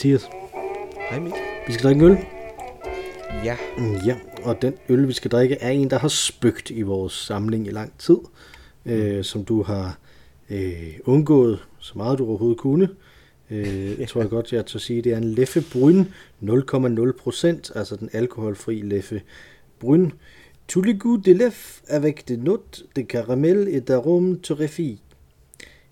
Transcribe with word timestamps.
Mathias. 0.00 0.28
Hej 1.10 1.20
Mik. 1.20 1.32
Vi 1.66 1.72
skal 1.72 1.84
drikke 1.84 2.04
en 2.04 2.10
øl. 2.10 2.18
Ja. 3.44 3.56
Mm, 3.78 3.96
Ja, 4.06 4.16
og 4.42 4.62
den 4.62 4.74
øl, 4.88 5.08
vi 5.08 5.12
skal 5.12 5.30
drikke, 5.30 5.54
er 5.54 5.70
en, 5.70 5.90
der 5.90 5.98
har 5.98 6.08
spøgt 6.08 6.70
i 6.70 6.82
vores 6.82 7.12
samling 7.12 7.66
i 7.66 7.70
lang 7.70 7.98
tid. 7.98 8.16
Øh, 8.86 9.24
som 9.24 9.44
du 9.44 9.62
har 9.62 9.98
øh, 10.50 10.98
undgået 11.04 11.58
så 11.78 11.92
meget 11.96 12.18
du 12.18 12.26
overhovedet 12.28 12.58
kunne. 12.58 12.88
Øh, 13.50 13.98
jeg 14.00 14.08
tror 14.08 14.20
jeg 14.20 14.30
godt, 14.30 14.52
jeg 14.52 14.66
tør 14.66 14.78
sige, 14.78 15.02
det 15.02 15.12
er 15.12 15.16
en 15.16 15.34
Leffe 15.34 15.64
Bryn 15.72 16.04
0,0 16.42 17.12
procent, 17.12 17.70
altså 17.74 17.96
den 17.96 18.10
alkoholfri 18.12 18.80
Leffe 18.80 19.22
Bryn. 19.80 20.10
Tous 20.68 20.86
les 20.86 20.94
goûts 20.98 21.24
de 21.24 21.34
lef 21.34 21.80
avec 21.88 22.28
des 22.28 22.38
notes 22.38 22.84
de 22.96 23.02
caramel 23.02 23.68
et 23.68 23.90
d'arôme 23.90 24.40
torréfié. 24.46 24.96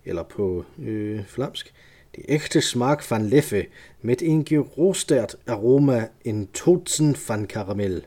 Eller 0.04 0.22
på 0.22 0.64
øh, 0.82 1.24
flamsk. 1.26 1.74
Det 2.18 2.26
ægte 2.28 2.60
smag 2.60 2.98
van 3.10 3.26
Leffe 3.26 3.66
med 4.02 4.22
en 4.22 4.44
gerostert 4.44 5.36
aroma 5.46 6.08
en 6.24 6.46
Totzen 6.46 7.16
van 7.28 7.46
Karamell. 7.46 8.06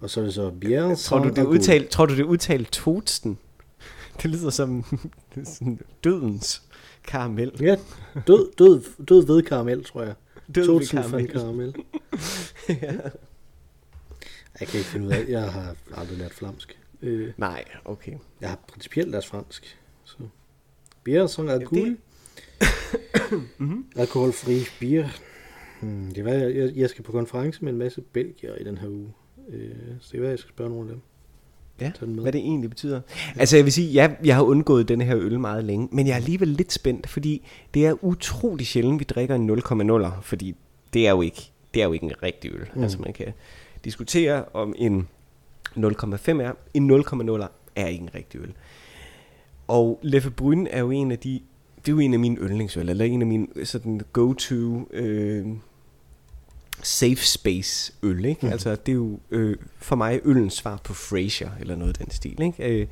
Og 0.00 0.10
så 0.10 0.20
er 0.20 0.24
det 0.24 0.34
så 0.34 0.50
Bière 0.64 1.08
Tror 1.08 1.18
du, 1.18 1.28
det 1.28 1.38
er 1.38 1.44
udtalt, 1.44 1.88
tror 1.88 2.06
du, 2.06 2.14
det 2.14 2.20
er 2.20 2.24
udtalt 2.24 2.72
Totsten? 2.72 3.38
Det 4.22 4.30
lyder 4.30 4.50
som 4.50 4.84
sådan 5.44 5.80
dødens 6.04 6.62
karamel. 7.04 7.52
Ja, 7.60 7.76
død, 8.26 8.52
død, 8.58 8.82
død 9.08 9.26
ved 9.26 9.42
karamel, 9.42 9.84
tror 9.84 10.02
jeg. 10.02 10.14
Død 10.54 10.66
ved 10.66 10.80
Totzen 10.80 11.12
van 11.12 11.26
karamel. 11.26 11.72
Karamell. 11.72 11.74
Jeg 14.60 14.68
kan 14.68 14.78
ikke 14.78 14.90
finde 14.90 15.06
ud 15.06 15.12
af, 15.12 15.24
jeg 15.28 15.52
har 15.52 15.76
aldrig 15.96 16.18
lært 16.18 16.32
flamsk. 16.32 16.78
Øh, 17.02 17.32
Nej, 17.36 17.64
okay. 17.84 18.12
jeg 18.40 18.48
har 18.48 18.58
principielt 18.68 19.10
lært 19.10 19.26
fransk. 19.26 19.78
Så. 20.04 20.16
Bier 21.04 21.26
som 21.26 21.48
alkohol. 21.48 21.96
Mhm. 23.58 23.84
Alkoholfri 23.96 24.58
bier. 24.80 25.08
Hmm, 25.80 26.12
det 26.14 26.24
var, 26.24 26.32
jeg, 26.32 26.72
jeg- 26.76 26.90
skal 26.90 27.04
på 27.04 27.12
konference 27.12 27.64
med 27.64 27.72
en 27.72 27.78
masse 27.78 28.00
belgier 28.00 28.54
i 28.54 28.64
den 28.64 28.78
her 28.78 28.88
uge. 28.88 29.08
Øh, 29.48 29.70
så 30.00 30.08
det 30.12 30.24
er, 30.24 30.28
jeg 30.28 30.38
skal 30.38 30.50
spørge 30.54 30.70
nogle 30.70 30.88
af 30.88 30.94
dem. 30.94 31.02
Ja, 31.80 31.92
den 32.00 32.18
hvad 32.18 32.32
det 32.32 32.38
egentlig 32.38 32.70
betyder. 32.70 33.00
Altså 33.36 33.56
jeg 33.56 33.64
vil 33.64 33.72
sige, 33.72 33.88
ja, 33.92 34.10
jeg 34.24 34.34
har 34.36 34.42
undgået 34.42 34.88
denne 34.88 35.04
her 35.04 35.16
øl 35.18 35.40
meget 35.40 35.64
længe, 35.64 35.88
men 35.92 36.06
jeg 36.06 36.12
er 36.12 36.16
alligevel 36.16 36.48
lidt 36.48 36.72
spændt, 36.72 37.08
fordi 37.08 37.46
det 37.74 37.86
er 37.86 38.04
utrolig 38.04 38.66
sjældent, 38.66 38.98
vi 39.00 39.04
drikker 39.04 39.34
en 39.34 39.50
0,0'er, 39.50 40.20
fordi 40.22 40.54
det 40.92 41.06
er 41.06 41.10
jo 41.10 41.22
ikke, 41.22 41.50
det 41.74 41.82
er 41.82 41.86
jo 41.86 41.92
ikke 41.92 42.04
en 42.06 42.22
rigtig 42.22 42.50
øl. 42.54 42.68
Mm. 42.74 42.82
Altså 42.82 42.98
man 42.98 43.12
kan 43.12 43.26
diskutere 43.84 44.44
om 44.52 44.74
en 44.76 45.08
0,5 45.76 46.40
er. 46.40 46.52
En 46.74 46.90
0,0'er 46.90 47.46
er 47.76 47.86
ikke 47.86 48.02
en 48.02 48.14
rigtig 48.14 48.40
øl. 48.40 48.52
Og 49.68 49.98
Leffe 50.02 50.30
Bryn 50.30 50.66
er 50.70 50.80
jo 50.80 50.90
en 50.90 51.12
af 51.12 51.18
de, 51.18 51.40
det 51.80 51.88
er 51.88 51.92
jo 51.92 51.98
en 51.98 52.14
af 52.14 52.20
mine 52.20 52.36
yndlingsøl, 52.36 52.88
eller 52.88 53.04
en 53.04 53.20
af 53.22 53.26
mine 53.26 53.46
sådan 53.64 54.00
go-to 54.12 54.88
øh, 54.92 55.46
safe 56.82 57.26
space 57.26 57.92
øl, 58.02 58.24
ikke? 58.24 58.46
Mm. 58.46 58.52
Altså 58.52 58.70
det 58.70 58.92
er 58.92 58.96
jo 58.96 59.18
øh, 59.30 59.56
for 59.78 59.96
mig 59.96 60.20
ølens 60.24 60.54
svar 60.54 60.80
på 60.84 60.94
Frasier, 60.94 61.50
eller 61.60 61.76
noget 61.76 61.98
af 61.98 62.04
den 62.04 62.10
stil, 62.10 62.42
ikke? 62.42 62.80
Øh, 62.80 62.86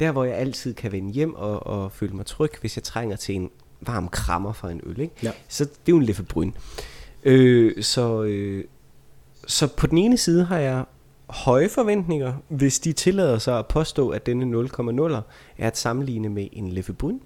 der 0.00 0.12
hvor 0.12 0.24
jeg 0.24 0.34
altid 0.34 0.74
kan 0.74 0.92
vende 0.92 1.12
hjem 1.12 1.34
og, 1.34 1.66
og 1.66 1.92
føle 1.92 2.12
mig 2.12 2.26
tryg, 2.26 2.50
hvis 2.60 2.76
jeg 2.76 2.82
trænger 2.82 3.16
til 3.16 3.34
en 3.34 3.50
varm 3.80 4.08
krammer 4.08 4.52
fra 4.52 4.70
en 4.70 4.80
øl, 4.86 5.00
ikke? 5.00 5.14
Ja. 5.22 5.32
Så 5.48 5.64
det 5.64 5.70
er 5.70 5.92
jo 5.92 5.96
en 5.96 6.02
Leffe 6.02 6.22
Bryn. 6.22 6.52
Øh, 7.24 7.82
så, 7.82 8.22
øh, 8.22 8.64
så 9.46 9.66
på 9.66 9.86
den 9.86 9.98
ene 9.98 10.16
side 10.18 10.44
har 10.44 10.58
jeg 10.58 10.84
høje 11.28 11.68
forventninger, 11.68 12.34
hvis 12.48 12.80
de 12.80 12.92
tillader 12.92 13.38
sig 13.38 13.58
at 13.58 13.66
påstå, 13.66 14.08
at 14.08 14.26
denne 14.26 14.66
0,0 14.66 15.12
er 15.12 15.22
at 15.58 15.78
sammenligne 15.78 16.28
med 16.28 16.48
en 16.52 16.68
Leffe 16.68 16.92
Bryn. 16.92 17.18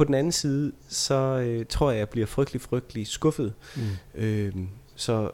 På 0.00 0.04
den 0.04 0.14
anden 0.14 0.32
side, 0.32 0.72
så 0.88 1.14
øh, 1.14 1.66
tror 1.66 1.90
jeg, 1.90 1.98
jeg 1.98 2.08
bliver 2.08 2.26
frygtelig, 2.26 2.60
frygtelig 2.60 3.06
skuffet. 3.06 3.52
Mm. 3.76 3.82
Øh, 4.14 4.52
så 4.94 5.30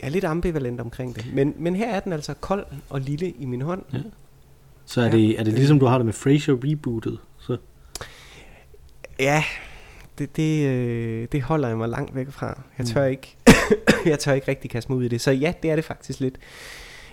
jeg 0.00 0.06
er 0.06 0.10
lidt 0.10 0.24
ambivalent 0.24 0.80
omkring 0.80 1.16
det. 1.16 1.26
Men, 1.32 1.54
men 1.56 1.76
her 1.76 1.94
er 1.94 2.00
den 2.00 2.12
altså 2.12 2.34
kold 2.34 2.66
og 2.90 3.00
lille 3.00 3.30
i 3.30 3.44
min 3.44 3.60
hånd. 3.60 3.82
Ja. 3.92 3.98
Så 4.86 5.00
er, 5.00 5.04
Ja. 5.04 5.10
det, 5.10 5.40
er 5.40 5.44
det 5.44 5.52
ligesom 5.52 5.78
du 5.78 5.86
har 5.86 5.98
det 5.98 6.04
med 6.04 6.12
Frasier 6.12 6.54
rebootet? 6.64 7.18
Så. 7.38 7.56
Ja, 9.18 9.44
det, 10.18 10.36
det, 10.36 10.66
øh, 10.66 11.28
det 11.32 11.42
holder 11.42 11.68
jeg 11.68 11.76
mig 11.78 11.88
langt 11.88 12.14
væk 12.14 12.30
fra. 12.30 12.60
Jeg 12.78 12.86
tør 12.86 13.04
ikke, 13.04 13.36
jeg 14.06 14.18
tør 14.18 14.32
ikke 14.32 14.48
rigtig 14.48 14.70
kaste 14.70 14.92
mig 14.92 14.98
ud 14.98 15.04
i 15.04 15.08
det. 15.08 15.20
Så 15.20 15.30
ja, 15.30 15.52
det 15.62 15.70
er 15.70 15.76
det 15.76 15.84
faktisk 15.84 16.20
lidt. 16.20 16.38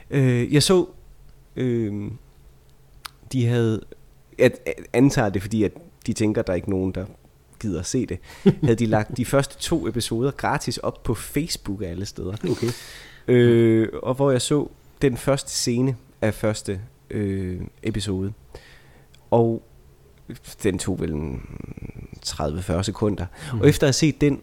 Øh, 0.09 0.53
jeg 0.53 0.63
så, 0.63 0.85
øh, 1.56 2.12
de 3.31 3.46
havde, 3.46 3.81
jeg 4.40 4.52
antager 4.94 5.29
det, 5.29 5.41
fordi 5.41 5.63
at 5.63 5.72
de 6.07 6.13
tænker, 6.13 6.41
der 6.41 6.53
er 6.53 6.55
ikke 6.55 6.69
nogen, 6.69 6.91
der 6.91 7.05
gider 7.59 7.79
at 7.79 7.85
se 7.85 8.05
det, 8.05 8.19
havde 8.63 8.75
de 8.75 8.85
lagt 8.85 9.17
de 9.17 9.25
første 9.25 9.57
to 9.59 9.88
episoder 9.88 10.31
gratis 10.31 10.77
op 10.77 11.03
på 11.03 11.13
Facebook 11.13 11.81
af 11.81 11.89
alle 11.89 12.05
steder. 12.05 12.35
Okay. 12.51 12.67
Øh, 13.27 13.89
og 14.03 14.13
hvor 14.13 14.31
jeg 14.31 14.41
så 14.41 14.67
den 15.01 15.17
første 15.17 15.51
scene 15.51 15.95
af 16.21 16.33
første 16.33 16.81
øh, 17.09 17.61
episode. 17.83 18.33
Og 19.31 19.63
den 20.63 20.79
tog 20.79 20.99
vel 20.99 21.11
en 21.11 21.41
30-40 22.25 22.81
sekunder. 22.81 23.25
Mm. 23.53 23.59
Og 23.59 23.69
efter 23.69 23.83
at 23.83 23.87
have 23.87 23.93
set 23.93 24.22
den, 24.22 24.41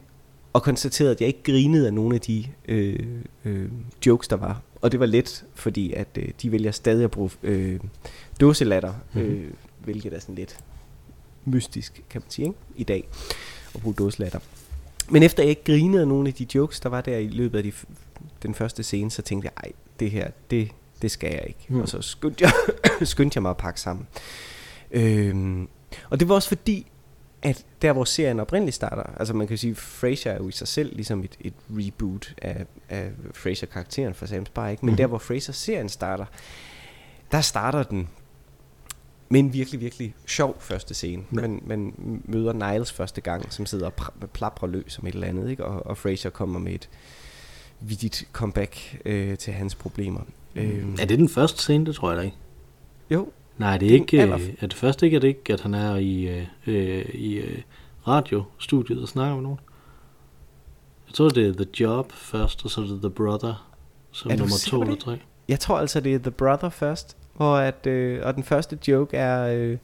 og 0.52 0.62
konstateret, 0.62 1.10
at 1.10 1.20
jeg 1.20 1.26
ikke 1.26 1.42
grinede 1.42 1.86
af 1.86 1.94
nogle 1.94 2.14
af 2.14 2.20
de 2.20 2.44
øh, 2.68 2.98
øh, 3.44 3.68
jokes, 4.06 4.28
der 4.28 4.36
var. 4.36 4.60
Og 4.80 4.92
det 4.92 5.00
var 5.00 5.06
let, 5.06 5.44
fordi 5.54 5.92
at 5.92 6.08
øh, 6.18 6.28
de 6.42 6.52
vælger 6.52 6.70
stadig 6.70 7.04
at 7.04 7.10
bruge 7.10 7.30
øh, 7.42 7.80
dåselatter, 8.40 8.94
øh, 9.16 9.50
hvilket 9.84 10.12
er 10.12 10.18
sådan 10.18 10.34
lidt 10.34 10.58
mystisk, 11.44 12.02
kan 12.10 12.20
man 12.24 12.30
sige, 12.30 12.46
ikke? 12.46 12.58
i 12.76 12.84
dag, 12.84 13.08
at 13.74 13.80
bruge 13.80 13.94
dåselatter. 13.94 14.38
Men 15.10 15.22
efter 15.22 15.42
jeg 15.42 15.50
ikke 15.50 15.64
grinede 15.64 16.00
af 16.02 16.08
nogle 16.08 16.28
af 16.28 16.34
de 16.34 16.46
jokes, 16.54 16.80
der 16.80 16.88
var 16.88 17.00
der 17.00 17.16
i 17.16 17.28
løbet 17.28 17.58
af 17.58 17.64
de, 17.64 17.72
den 18.42 18.54
første 18.54 18.82
scene, 18.82 19.10
så 19.10 19.22
tænkte 19.22 19.46
jeg, 19.46 19.64
ej, 19.64 19.72
det 20.00 20.10
her, 20.10 20.30
det, 20.50 20.70
det 21.02 21.10
skal 21.10 21.30
jeg 21.30 21.44
ikke. 21.46 21.60
Mm. 21.68 21.74
Mm. 21.74 21.80
Og 21.82 21.88
så 21.88 22.02
skyndte 22.02 22.44
jeg, 22.44 22.52
skyndte 23.08 23.36
jeg 23.36 23.42
mig 23.42 23.50
at 23.50 23.56
pakke 23.56 23.80
sammen. 23.80 24.06
Øhm, 24.90 25.68
og 26.10 26.20
det 26.20 26.28
var 26.28 26.34
også 26.34 26.48
fordi, 26.48 26.86
at 27.42 27.64
der 27.82 27.92
hvor 27.92 28.04
serien 28.04 28.40
oprindeligt 28.40 28.74
starter, 28.74 29.02
altså 29.02 29.34
man 29.34 29.46
kan 29.46 29.58
sige, 29.58 29.74
Frasier 29.74 30.32
er 30.32 30.36
jo 30.36 30.48
i 30.48 30.52
sig 30.52 30.68
selv 30.68 30.96
ligesom 30.96 31.24
et, 31.24 31.36
et 31.40 31.54
reboot 31.70 32.34
af, 32.42 32.66
af 32.88 33.10
Frasier-karakteren 33.34 34.14
fra 34.14 34.26
Sam 34.26 34.46
Spy, 34.46 34.58
ikke? 34.70 34.86
men 34.86 34.92
Mhm. 34.92 34.96
der 34.96 35.06
hvor 35.06 35.18
Frasier-serien 35.18 35.88
starter, 35.88 36.24
der 37.32 37.40
starter 37.40 37.82
den 37.82 38.08
med 39.32 39.40
en 39.40 39.52
virkelig, 39.52 39.80
virkelig 39.80 40.14
sjov 40.26 40.56
første 40.60 40.94
scene. 40.94 41.22
Ja. 41.32 41.40
Man, 41.40 41.62
man 41.66 41.92
møder 42.24 42.52
Niles 42.72 42.92
første 42.92 43.20
gang, 43.20 43.52
som 43.52 43.66
sidder 43.66 43.86
og 43.86 44.28
plaprer 44.32 44.68
løs 44.68 44.92
som 44.92 45.06
et 45.06 45.14
eller 45.14 45.26
andet, 45.26 45.50
ikke? 45.50 45.64
Og, 45.64 45.86
og 45.86 45.96
Frasier 45.98 46.30
kommer 46.30 46.58
med 46.60 46.72
et 46.72 46.88
vidigt 47.80 48.28
comeback 48.32 48.98
øh, 49.04 49.38
til 49.38 49.52
hans 49.52 49.74
problemer. 49.74 50.20
Øhm, 50.54 50.96
Er 51.00 51.04
det 51.06 51.18
den 51.18 51.28
første 51.28 51.62
scene, 51.62 51.86
det 51.86 51.94
tror 51.94 52.10
jeg 52.10 52.18
da 52.18 52.22
ikke. 52.24 52.36
jo, 53.10 53.28
Nej, 53.58 53.78
det 53.78 53.88
er 53.88 53.92
ikke, 53.92 54.16
øh, 54.16 54.22
aller- 54.22 54.54
er 54.60 54.66
det 54.66 54.74
første 54.74 55.06
ikke, 55.06 55.16
er 55.16 55.20
det 55.20 55.28
ikke, 55.28 55.52
at 55.52 55.60
han 55.60 55.74
er 55.74 55.96
i, 55.96 56.22
øh, 56.28 56.46
øh, 56.66 57.04
i 57.14 57.34
øh, 57.34 57.62
radiostudiet 58.08 59.02
og 59.02 59.08
snakker 59.08 59.34
med 59.34 59.42
nogen? 59.42 59.58
Jeg 61.08 61.14
tror, 61.14 61.28
det 61.28 61.46
er 61.48 61.52
The 61.52 61.66
Job 61.80 62.12
først, 62.12 62.64
og 62.64 62.70
så 62.70 62.80
er 62.80 62.84
det 62.86 63.00
The 63.00 63.10
Brother 63.10 63.68
som 64.10 64.30
Er 64.30 64.36
nummer 64.36 64.54
to 64.66 64.82
eller 64.82 64.96
tre. 64.96 65.18
Jeg 65.48 65.60
tror 65.60 65.78
altså, 65.78 66.00
det 66.00 66.14
er 66.14 66.18
The 66.18 66.30
Brother 66.30 66.68
først, 66.68 67.16
hvor 67.42 67.56
at, 67.56 67.86
øh, 67.86 68.26
og 68.26 68.34
den 68.34 68.42
første 68.44 68.78
joke 68.88 69.16
er, 69.16 69.42
øh, 69.46 69.78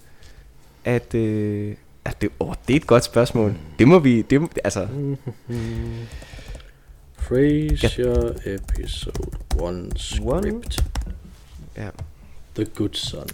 at, 0.84 1.14
øh, 1.14 1.75
at 2.05 2.20
det, 2.22 2.31
åh, 2.40 2.55
det 2.69 2.72
er 2.76 2.81
et 2.81 2.87
godt 2.87 3.05
spørgsmål. 3.05 3.55
Det 3.78 3.88
må 3.88 3.99
vi, 3.99 4.22
det, 4.22 4.40
må- 4.40 4.49
altså, 4.64 4.88
Frasier 7.19 8.32
episode 8.46 9.31
1 9.90 9.93
script. 10.00 10.84
ja, 11.76 11.88
The 12.55 12.64
Good 12.64 12.94
Son. 12.94 13.26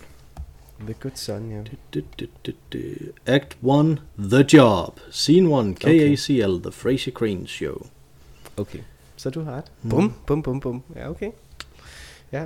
The 0.81 0.95
Good 1.01 1.13
Son, 1.15 1.51
ja. 1.51 1.59
Du, 1.95 2.01
du, 2.21 2.27
du, 2.47 2.53
du. 2.73 2.79
Act 3.27 3.57
1 3.63 3.99
The 4.19 4.45
Job. 4.57 5.01
Scene 5.11 5.49
1 5.61 5.77
Okay. 5.85 6.09
KACL 6.17 6.63
The 6.63 6.73
Frasier 6.73 7.13
Crane 7.15 7.47
Show. 7.47 7.87
Okay, 8.57 8.79
så 9.17 9.31
du 9.31 9.43
har 9.43 9.57
ret. 9.57 9.65
Mm. 9.83 9.91
Bum, 9.91 10.13
bum, 10.27 10.43
bum, 10.43 10.61
bum. 10.61 10.83
Ja, 10.97 11.11
okay. 11.11 11.31
Ja. 12.33 12.45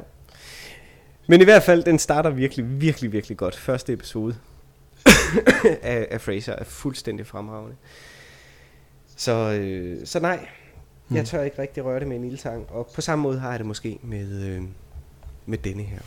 Men 1.30 1.40
i 1.40 1.44
hvert 1.44 1.62
fald, 1.62 1.82
den 1.84 1.98
starter 1.98 2.30
virkelig, 2.30 2.80
virkelig, 2.80 3.12
virkelig 3.12 3.36
godt. 3.36 3.56
Første 3.56 3.92
episode 3.92 4.36
af, 5.82 6.06
af 6.10 6.20
Fraser 6.20 6.52
er 6.52 6.64
fuldstændig 6.64 7.26
fremragende. 7.26 7.76
Så, 9.16 9.32
øh, 9.52 10.06
så 10.06 10.20
nej, 10.20 10.48
jeg 11.10 11.20
Mm. 11.20 11.24
tør 11.26 11.42
ikke 11.42 11.62
rigtig 11.62 11.84
røre 11.84 12.00
det 12.00 12.08
med 12.08 12.16
en 12.16 12.24
ildtang. 12.24 12.66
Og 12.70 12.90
på 12.94 13.00
samme 13.00 13.22
måde 13.22 13.38
har 13.38 13.50
jeg 13.50 13.58
det 13.58 13.66
måske 13.66 13.98
med, 14.02 14.42
øh, 14.48 14.62
med 15.46 15.58
denne 15.58 15.82
her. 15.82 15.98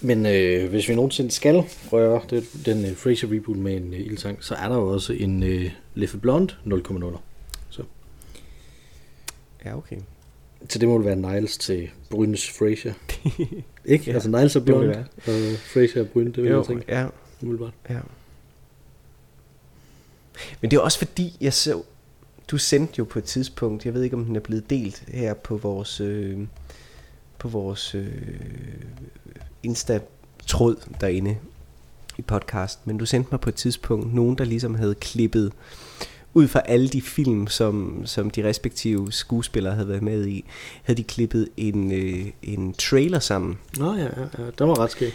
Men 0.00 0.26
øh, 0.26 0.70
hvis 0.70 0.88
vi 0.88 0.94
nogensinde 0.94 1.30
skal 1.30 1.64
røre 1.92 2.20
det, 2.30 2.44
den 2.66 2.84
øh, 2.84 2.96
Frasier 2.96 3.32
reboot 3.32 3.56
med 3.56 3.76
en 3.76 3.94
øh, 3.94 4.00
ildtang, 4.00 4.44
så 4.44 4.54
er 4.54 4.68
der 4.68 4.76
jo 4.76 4.88
også 4.88 5.12
en 5.12 5.42
øh, 5.42 5.70
Leffe 5.94 6.18
Blonde 6.18 6.54
0,0. 6.64 7.18
Så. 7.70 7.82
Ja, 9.64 9.76
okay. 9.76 9.96
Så 10.68 10.78
det 10.78 10.88
må 10.88 10.98
være 10.98 11.16
Niles 11.16 11.58
til 11.58 11.90
Brynes 12.10 12.50
Frasier. 12.50 12.94
Ikke? 13.84 14.04
Ja, 14.06 14.12
altså 14.12 14.28
Niles 14.28 14.56
er 14.56 14.60
blond, 14.60 14.90
og 14.90 15.04
Frasier 15.58 16.02
er 16.02 16.06
bryn, 16.06 16.26
det 16.26 16.36
vil 16.36 16.50
jo, 16.50 16.56
jeg 16.58 16.66
tænke. 16.66 16.84
ja, 16.88 17.06
Umiddelbart. 17.42 17.72
ja. 17.90 17.98
Men 20.60 20.70
det 20.70 20.76
er 20.76 20.80
også 20.80 20.98
fordi, 20.98 21.36
jeg 21.40 21.52
så 21.52 21.82
du 22.50 22.58
sendte 22.58 22.94
jo 22.98 23.04
på 23.04 23.18
et 23.18 23.24
tidspunkt, 23.24 23.86
jeg 23.86 23.94
ved 23.94 24.02
ikke 24.02 24.16
om 24.16 24.24
den 24.24 24.36
er 24.36 24.40
blevet 24.40 24.70
delt 24.70 25.04
her 25.08 25.34
på 25.34 25.56
vores, 25.56 26.00
øh, 26.00 26.38
på 27.38 27.48
vores 27.48 27.94
øh, 27.94 28.08
Insta-tråd 29.62 30.76
derinde 31.00 31.36
i 32.18 32.22
podcast, 32.22 32.86
men 32.86 32.98
du 32.98 33.06
sendte 33.06 33.28
mig 33.30 33.40
på 33.40 33.48
et 33.48 33.54
tidspunkt 33.54 34.14
nogen, 34.14 34.38
der 34.38 34.44
ligesom 34.44 34.74
havde 34.74 34.94
klippet 34.94 35.52
ud 36.36 36.48
fra 36.48 36.62
alle 36.64 36.88
de 36.88 37.02
film, 37.02 37.46
som, 37.46 38.02
som 38.06 38.30
de 38.30 38.48
respektive 38.48 39.12
skuespillere 39.12 39.74
havde 39.74 39.88
været 39.88 40.02
med 40.02 40.26
i, 40.26 40.44
havde 40.82 40.96
de 40.96 41.04
klippet 41.04 41.48
en, 41.56 41.92
øh, 41.92 42.26
en 42.42 42.74
trailer 42.74 43.18
sammen. 43.18 43.58
Nå 43.76 43.94
ja, 43.94 44.02
ja, 44.02 44.20
ja. 44.38 44.44
den 44.58 44.68
var 44.68 44.78
ret 44.78 44.90
skæg. 44.90 45.12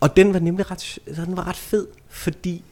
Og 0.00 0.16
den 0.16 0.32
var 0.34 0.38
nemlig 0.38 0.70
ret, 0.70 0.98
den 1.26 1.36
var 1.36 1.48
ret 1.48 1.56
fed, 1.56 1.86
fordi 2.08 2.64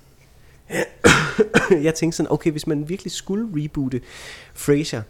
jeg 1.87 1.95
tænkte 1.95 2.17
sådan, 2.17 2.33
okay, 2.33 2.51
hvis 2.51 2.67
man 2.67 2.89
virkelig 2.89 3.13
skulle 3.13 3.65
reboote 3.65 4.01
Frasier, 4.55 5.03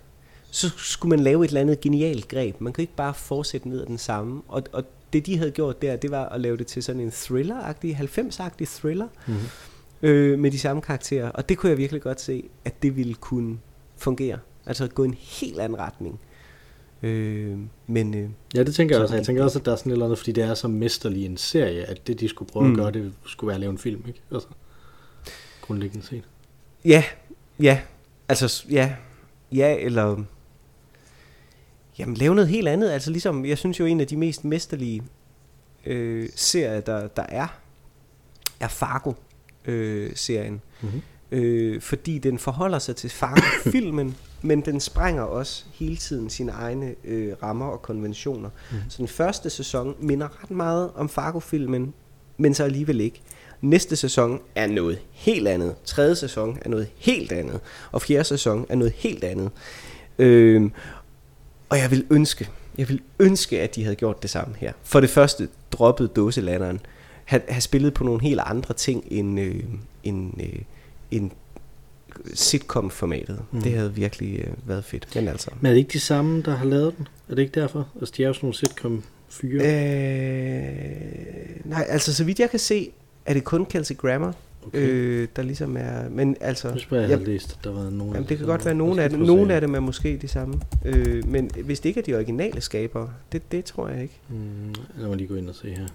så 0.51 0.71
skulle 0.77 1.11
man 1.11 1.21
lave 1.21 1.45
et 1.45 1.49
eller 1.49 1.61
andet 1.61 1.81
genialt 1.81 2.29
greb. 2.29 2.61
Man 2.61 2.73
kan 2.73 2.83
ikke 2.83 2.97
bare 2.97 3.15
fortsætte 3.15 3.69
ned 3.69 3.81
ad 3.81 3.87
den 3.87 3.99
samme. 3.99 4.43
Og, 4.49 4.63
og 4.73 4.85
det 5.13 5.27
de 5.27 5.39
havde 5.39 5.51
gjort 5.51 5.83
der, 5.83 5.97
det 5.97 6.11
var 6.11 6.29
at 6.29 6.41
lave 6.41 6.57
det 6.57 6.67
til 6.67 6.83
sådan 6.83 7.01
en 7.01 7.11
thriller-agtig, 7.11 8.01
90-agtig 8.01 8.67
thriller, 8.81 9.09
mm-hmm. 9.27 9.49
Øh, 10.05 10.39
med 10.39 10.51
de 10.51 10.59
samme 10.59 10.83
karakterer. 10.83 11.29
Og 11.31 11.49
det 11.49 11.59
kunne 11.59 11.71
jeg 11.71 11.79
virkelig 11.79 12.03
godt 12.03 12.21
se, 12.21 12.45
at 12.65 12.83
det 12.83 12.97
ville 12.97 13.15
kunne 13.15 13.59
fungere. 13.97 14.39
Altså 14.67 14.89
gå 14.89 15.05
i 15.05 15.06
en 15.06 15.15
helt 15.19 15.61
anden 15.61 15.79
retning. 15.79 16.21
Øh, 17.03 17.59
men, 17.87 18.15
øh, 18.15 18.31
ja, 18.55 18.62
det 18.62 18.75
tænker 18.75 18.95
jeg 18.97 19.03
også. 19.03 19.15
Jeg 19.15 19.25
tænker 19.27 19.45
også, 19.45 19.59
at 19.59 19.65
der 19.65 19.73
er 19.73 19.77
sådan 19.77 19.91
et 19.91 19.95
eller 19.95 20.06
andet, 20.06 20.19
fordi 20.19 20.33
det 20.33 20.45
er 20.45 20.55
så 20.55 20.69
mesterlig 20.69 21.27
en 21.27 21.37
serie, 21.37 21.85
at 21.85 22.06
det, 22.06 22.21
de 22.21 22.29
skulle 22.29 22.51
prøve 22.51 22.65
mm. 22.65 22.73
at 22.73 22.77
gøre, 22.77 22.91
det 22.91 23.12
skulle 23.27 23.49
være 23.49 23.55
at 23.55 23.61
lave 23.61 23.71
en 23.71 23.79
film, 23.79 24.05
ikke? 24.09 24.21
Altså, 24.33 24.49
grundlæggende 25.62 26.06
set. 26.06 26.25
Ja, 26.85 27.05
ja. 27.61 27.81
Altså, 28.29 28.65
ja. 28.71 28.95
Ja, 29.53 29.77
eller... 29.81 30.25
Jamen, 31.99 32.17
lave 32.17 32.35
noget 32.35 32.49
helt 32.49 32.69
andet. 32.69 32.91
Altså, 32.91 33.11
ligesom, 33.11 33.45
jeg 33.45 33.59
synes 33.59 33.81
jo, 33.81 33.85
en 33.85 34.01
af 34.01 34.06
de 34.06 34.17
mest 34.17 34.45
mesterlige 34.45 35.03
øh, 35.87 36.29
serier, 36.35 36.81
der, 36.81 37.09
der 37.09 37.27
er, 37.29 37.47
er 38.61 38.69
Fargo-serien. 39.65 40.61
Øh, 40.83 40.89
mm-hmm. 40.89 41.03
øh, 41.31 41.81
fordi 41.81 42.19
den 42.19 42.39
forholder 42.39 42.79
sig 42.79 42.97
til 42.97 43.11
Fargo-filmen, 43.11 44.17
men 44.43 44.61
den 44.61 44.81
sprænger 44.81 45.23
også 45.23 45.65
hele 45.73 45.97
tiden 45.97 46.31
sine 46.31 46.53
egne 46.53 46.95
øh, 47.05 47.33
rammer 47.43 47.67
og 47.67 47.83
konventioner. 47.83 48.51
Mm. 48.71 48.77
Så 48.89 48.99
den 48.99 49.09
første 49.09 49.51
sæson 49.51 49.95
minder 49.99 50.43
ret 50.43 50.51
meget 50.51 50.91
om 50.95 51.09
Fargo-filmen, 51.09 51.95
men 52.37 52.55
så 52.55 52.65
alligevel 52.65 53.01
ikke. 53.01 53.23
Næste 53.61 53.97
sæson 53.97 54.41
er 54.55 54.67
noget 54.67 54.99
helt 55.13 55.49
andet. 55.49 55.75
Tredje 55.85 56.17
sæson 56.17 56.59
er 56.63 56.69
noget 56.69 56.89
helt 56.97 57.33
andet. 57.33 57.61
Og 57.93 58.03
fjerde 58.03 58.25
sæson 58.25 58.67
er 58.69 58.75
noget 58.75 58.93
helt 58.97 59.25
andet. 59.25 59.51
Øh, 60.19 60.71
og 61.69 61.79
jeg 61.79 61.91
vil 61.91 62.07
ønske, 62.11 62.49
jeg 62.79 62.89
vil 62.89 63.01
ønske, 63.19 63.61
at 63.61 63.75
de 63.75 63.83
havde 63.83 63.97
gjort 63.97 64.23
det 64.23 64.31
samme 64.31 64.55
her. 64.59 64.73
For 64.83 65.01
det 65.01 65.11
første 65.11 65.49
droppede 65.73 66.09
dåselanderen. 66.09 66.81
Have, 67.25 67.43
have 67.49 67.61
spillet 67.61 67.94
på 67.94 68.05
nogle 68.05 68.23
helt 68.23 68.41
andre 68.44 68.75
ting 68.75 69.05
end, 69.11 69.41
øh, 69.41 69.65
end, 70.03 70.41
øh, 70.41 70.59
end 71.11 71.31
sitcom-formatet. 72.35 73.43
Mm. 73.53 73.62
Det 73.62 73.73
havde 73.73 73.94
virkelig 73.94 74.38
øh, 74.38 74.69
været 74.69 74.85
fedt. 74.85 75.09
Men 75.15 75.29
altså. 75.29 75.50
Men 75.61 75.67
er 75.67 75.71
det 75.71 75.79
ikke 75.79 75.93
de 75.93 76.00
samme, 76.00 76.43
der 76.43 76.56
har 76.56 76.65
lavet 76.65 76.97
den? 76.97 77.09
Er 77.29 77.35
det 77.35 77.43
ikke 77.43 77.61
derfor? 77.61 77.88
Altså, 78.00 78.15
de 78.17 78.23
er 78.23 78.26
jo 78.26 78.32
sådan 78.32 78.47
nogle 78.47 78.56
sitcom-fyre. 78.56 79.65
Øh, 79.65 80.97
nej, 81.65 81.87
altså 81.88 82.15
så 82.15 82.25
vidt 82.25 82.41
jeg 82.41 82.50
kan 82.50 82.59
se, 82.59 82.91
er 83.27 83.35
det 83.35 83.44
kun 83.44 83.67
Kelsey 83.67 83.97
Grammer, 83.97 84.32
okay. 84.67 84.79
øh, 84.79 85.29
der 85.37 85.43
ligesom 85.43 85.77
er... 85.77 86.09
Men 86.09 86.37
altså... 86.41 86.69
Jeg 86.69 86.81
spørger, 86.81 87.09
jeg 87.09 87.19
har 87.19 87.25
læst, 87.25 87.59
der 87.65 87.73
var 87.73 87.91
nogen 87.91 88.15
jamen, 88.15 88.29
det 88.29 88.38
kan 88.38 88.47
godt 88.47 88.65
være, 88.65 88.75
nogen 88.75 88.99
af 88.99 89.11
dem, 89.11 89.20
nogle 89.20 89.55
af 89.55 89.61
dem 89.61 89.75
er 89.75 89.81
måske 89.81 90.19
de 90.23 90.29
samme. 90.29 90.61
Øh, 90.85 91.29
men 91.29 91.50
hvis 91.65 91.81
det 91.81 91.88
ikke 91.88 92.00
er 92.00 92.05
de 92.05 92.15
originale 92.15 92.61
skabere, 92.61 93.11
det, 93.32 93.53
det 93.53 93.65
tror 93.65 93.88
jeg 93.88 94.03
ikke. 94.03 94.15
Mm, 94.29 94.75
lad 94.97 95.09
mig 95.09 95.17
lige 95.17 95.29
gå 95.29 95.35
ind 95.35 95.49
og 95.49 95.55
se 95.55 95.69
her. 95.69 95.87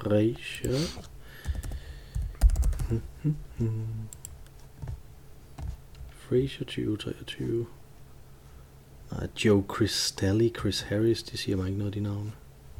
Frasier. 0.00 0.78
Frasier 6.10 6.64
2023. 6.64 7.66
Nej, 9.12 9.28
Joe 9.44 9.64
Cristalli, 9.68 10.52
Chris 10.58 10.80
Harris, 10.80 11.22
de 11.22 11.36
siger 11.36 11.56
mig 11.56 11.66
ikke 11.66 11.78
noget 11.78 11.90
af 11.90 11.92
de 11.92 12.00
navne. 12.00 12.32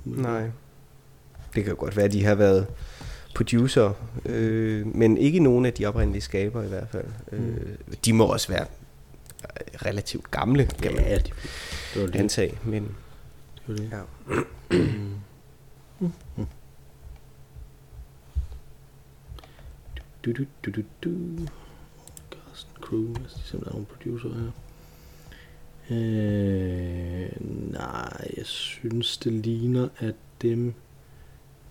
Nej. 0.04 0.50
Det 1.54 1.64
kan 1.64 1.76
godt 1.76 1.96
være, 1.96 2.04
at 2.04 2.12
de 2.12 2.24
har 2.24 2.34
været 2.34 2.66
producer, 3.34 3.92
øh, 4.26 4.86
men 4.86 5.16
ikke 5.16 5.38
nogen 5.40 5.66
af 5.66 5.72
de 5.72 5.86
oprindelige 5.86 6.22
skaber 6.22 6.62
i 6.62 6.68
hvert 6.68 6.88
fald. 6.88 7.06
Mm. 7.32 7.38
Øh, 7.38 7.76
de 8.04 8.12
må 8.12 8.24
også 8.24 8.48
være 8.48 8.66
relativt 9.86 10.30
gamle, 10.30 10.66
kan 10.66 10.94
man 10.94 11.04
ja, 11.04 11.16
de, 11.16 11.22
det 11.94 12.02
var 12.02 12.06
det. 12.06 12.16
antage, 12.16 12.58
men 12.64 12.82
det 13.54 13.62
var 13.68 13.74
det. 13.74 13.90
Ja. 13.92 14.00
mm. 16.00 16.12
Mm. 16.36 16.46
Du, 20.24 20.32
du, 20.32 20.44
du, 20.64 20.70
du, 20.70 20.82
du. 21.04 21.10
Carsten 22.30 22.82
Crew, 22.82 23.06
hvis 23.06 23.32
de 23.32 23.40
simpelthen 23.40 23.66
er 23.66 23.72
nogle 23.72 23.86
producer 23.86 24.28
her. 24.28 24.50
Øh, 25.90 27.30
nej, 27.72 28.30
jeg 28.36 28.46
synes, 28.46 29.18
det 29.18 29.32
ligner, 29.32 29.88
at 29.96 30.14
dem, 30.42 30.74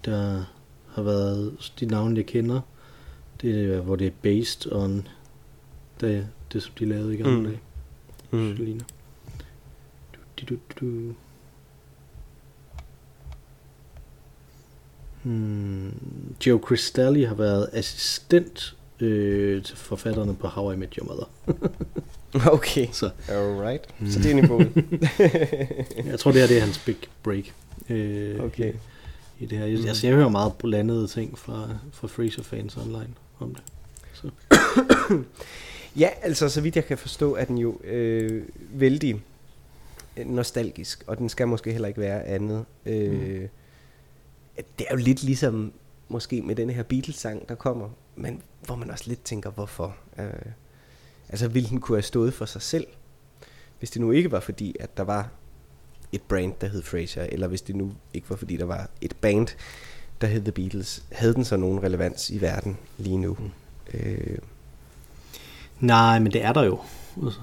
der 0.05 0.45
har 0.89 1.01
været 1.03 1.73
de 1.79 1.85
navne, 1.85 2.17
jeg 2.17 2.25
kender, 2.25 2.61
det 3.41 3.73
er, 3.73 3.81
hvor 3.81 3.95
det 3.95 4.07
er 4.07 4.11
based 4.21 4.71
on 4.71 5.07
det, 6.01 6.27
det 6.53 6.63
som 6.63 6.73
de 6.79 6.85
lavede 6.85 7.13
i 7.13 7.17
gamle 7.17 7.37
mm. 7.37 7.43
dage. 7.43 7.59
Mm. 8.31 8.55
Det 8.55 8.59
ligner. 8.59 8.85
Du, 10.13 10.19
du, 10.41 10.55
du, 10.55 10.59
du. 10.79 11.15
Hmm. 15.23 15.93
Joe 16.45 16.59
Cristalli 16.59 17.23
har 17.23 17.35
været 17.35 17.69
assistent 17.73 18.75
øh, 18.99 19.63
til 19.63 19.77
forfatterne 19.77 20.35
på 20.35 20.47
How 20.47 20.71
I 20.71 20.75
Met 20.75 20.93
Your 20.93 21.07
Mother. 21.07 21.25
okay, 22.55 22.87
så. 22.91 23.09
alright. 23.27 23.81
Mm. 23.99 24.09
Så 24.09 24.19
det 24.19 24.31
er 24.31 24.35
niveauet. 24.35 24.71
jeg 26.11 26.19
tror, 26.19 26.31
det 26.31 26.41
her 26.41 26.47
det 26.47 26.57
er 26.57 26.61
hans 26.61 26.77
big 26.85 26.97
break. 27.23 27.43
Øh, 27.89 28.43
okay. 28.43 28.73
I 29.39 29.45
det 29.45 29.57
her. 29.57 29.65
Jeg, 29.65 29.79
mm. 29.79 29.87
altså, 29.87 30.07
jeg 30.07 30.15
hører 30.15 30.29
meget 30.29 30.53
blandede 30.53 31.07
ting 31.07 31.37
fra, 31.37 31.69
fra 31.91 32.07
Fraser-fans 32.07 32.77
online 32.77 33.13
om 33.39 33.55
det. 33.55 33.63
Så. 34.13 34.29
ja, 36.01 36.09
altså 36.21 36.49
så 36.49 36.61
vidt 36.61 36.75
jeg 36.75 36.85
kan 36.85 36.97
forstå, 36.97 37.35
er 37.35 37.45
den 37.45 37.57
jo 37.57 37.79
øh, 37.83 38.43
vældig 38.69 39.21
nostalgisk, 40.25 41.03
og 41.07 41.17
den 41.17 41.29
skal 41.29 41.47
måske 41.47 41.71
heller 41.71 41.87
ikke 41.87 42.01
være 42.01 42.25
andet. 42.25 42.65
Øh, 42.85 43.11
mm 43.11 43.49
det 44.79 44.85
er 44.89 44.91
jo 44.91 44.97
lidt 44.97 45.23
ligesom 45.23 45.73
måske 46.09 46.41
med 46.41 46.55
den 46.55 46.69
her 46.69 46.83
Beatles-sang, 46.83 47.49
der 47.49 47.55
kommer, 47.55 47.89
men 48.15 48.41
hvor 48.65 48.75
man 48.75 48.91
også 48.91 49.03
lidt 49.07 49.23
tænker, 49.23 49.49
hvorfor? 49.49 49.95
Øh, 50.19 50.51
altså, 51.29 51.47
ville 51.47 51.69
den 51.69 51.79
kunne 51.79 51.95
have 51.95 52.03
stået 52.03 52.33
for 52.33 52.45
sig 52.45 52.61
selv, 52.61 52.87
hvis 53.79 53.91
det 53.91 54.01
nu 54.01 54.11
ikke 54.11 54.31
var 54.31 54.39
fordi, 54.39 54.75
at 54.79 54.97
der 54.97 55.03
var 55.03 55.29
et 56.11 56.21
brand, 56.21 56.53
der 56.61 56.67
hed 56.67 56.81
Frasier, 56.81 57.23
eller 57.23 57.47
hvis 57.47 57.61
det 57.61 57.75
nu 57.75 57.91
ikke 58.13 58.29
var 58.29 58.35
fordi, 58.35 58.57
der 58.57 58.65
var 58.65 58.89
et 59.01 59.15
band, 59.21 59.47
der 60.21 60.27
hed 60.27 60.41
The 60.41 60.51
Beatles, 60.51 61.03
havde 61.11 61.33
den 61.33 61.45
så 61.45 61.57
nogen 61.57 61.83
relevans 61.83 62.29
i 62.29 62.41
verden 62.41 62.77
lige 62.97 63.17
nu? 63.17 63.37
Mm. 63.39 63.51
Øh. 63.93 64.37
Nej, 65.79 66.19
men 66.19 66.33
det 66.33 66.43
er 66.43 66.53
der 66.53 66.63
jo. 66.63 66.79
Altså, 67.23 67.39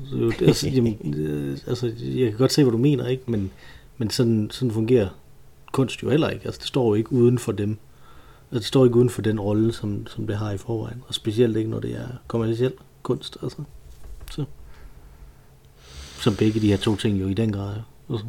altså, 0.00 0.44
altså, 0.44 0.68
jamen, 0.68 1.14
øh, 1.14 1.58
altså, 1.66 1.86
jeg 2.00 2.30
kan 2.30 2.38
godt 2.38 2.52
se, 2.52 2.62
hvad 2.62 2.72
du 2.72 2.78
mener, 2.78 3.06
ikke? 3.06 3.22
Men, 3.26 3.50
men 3.98 4.10
sådan, 4.10 4.50
sådan 4.50 4.72
fungerer 4.72 5.08
kunst 5.72 6.02
jo 6.02 6.10
heller 6.10 6.28
ikke. 6.28 6.44
Altså, 6.44 6.58
det 6.58 6.68
står 6.68 6.88
jo 6.88 6.94
ikke 6.94 7.12
uden 7.12 7.38
for 7.38 7.52
dem. 7.52 7.78
Altså, 8.50 8.58
det 8.58 8.64
står 8.64 8.84
ikke 8.84 8.96
uden 8.96 9.10
for 9.10 9.22
den 9.22 9.40
rolle, 9.40 9.72
som, 9.72 10.06
som 10.06 10.26
det 10.26 10.36
har 10.36 10.50
i 10.50 10.58
forvejen. 10.58 11.02
Og 11.08 11.14
specielt 11.14 11.56
ikke, 11.56 11.70
når 11.70 11.80
det 11.80 11.96
er 11.96 12.08
kommersiel 12.26 12.72
kunst. 13.02 13.36
Altså. 13.42 13.62
Så. 14.30 14.44
Som 16.20 16.34
begge 16.36 16.60
de 16.60 16.68
her 16.68 16.76
to 16.76 16.96
ting 16.96 17.20
jo 17.20 17.28
i 17.28 17.34
den 17.34 17.52
grad. 17.52 17.74
Altså. 18.10 18.26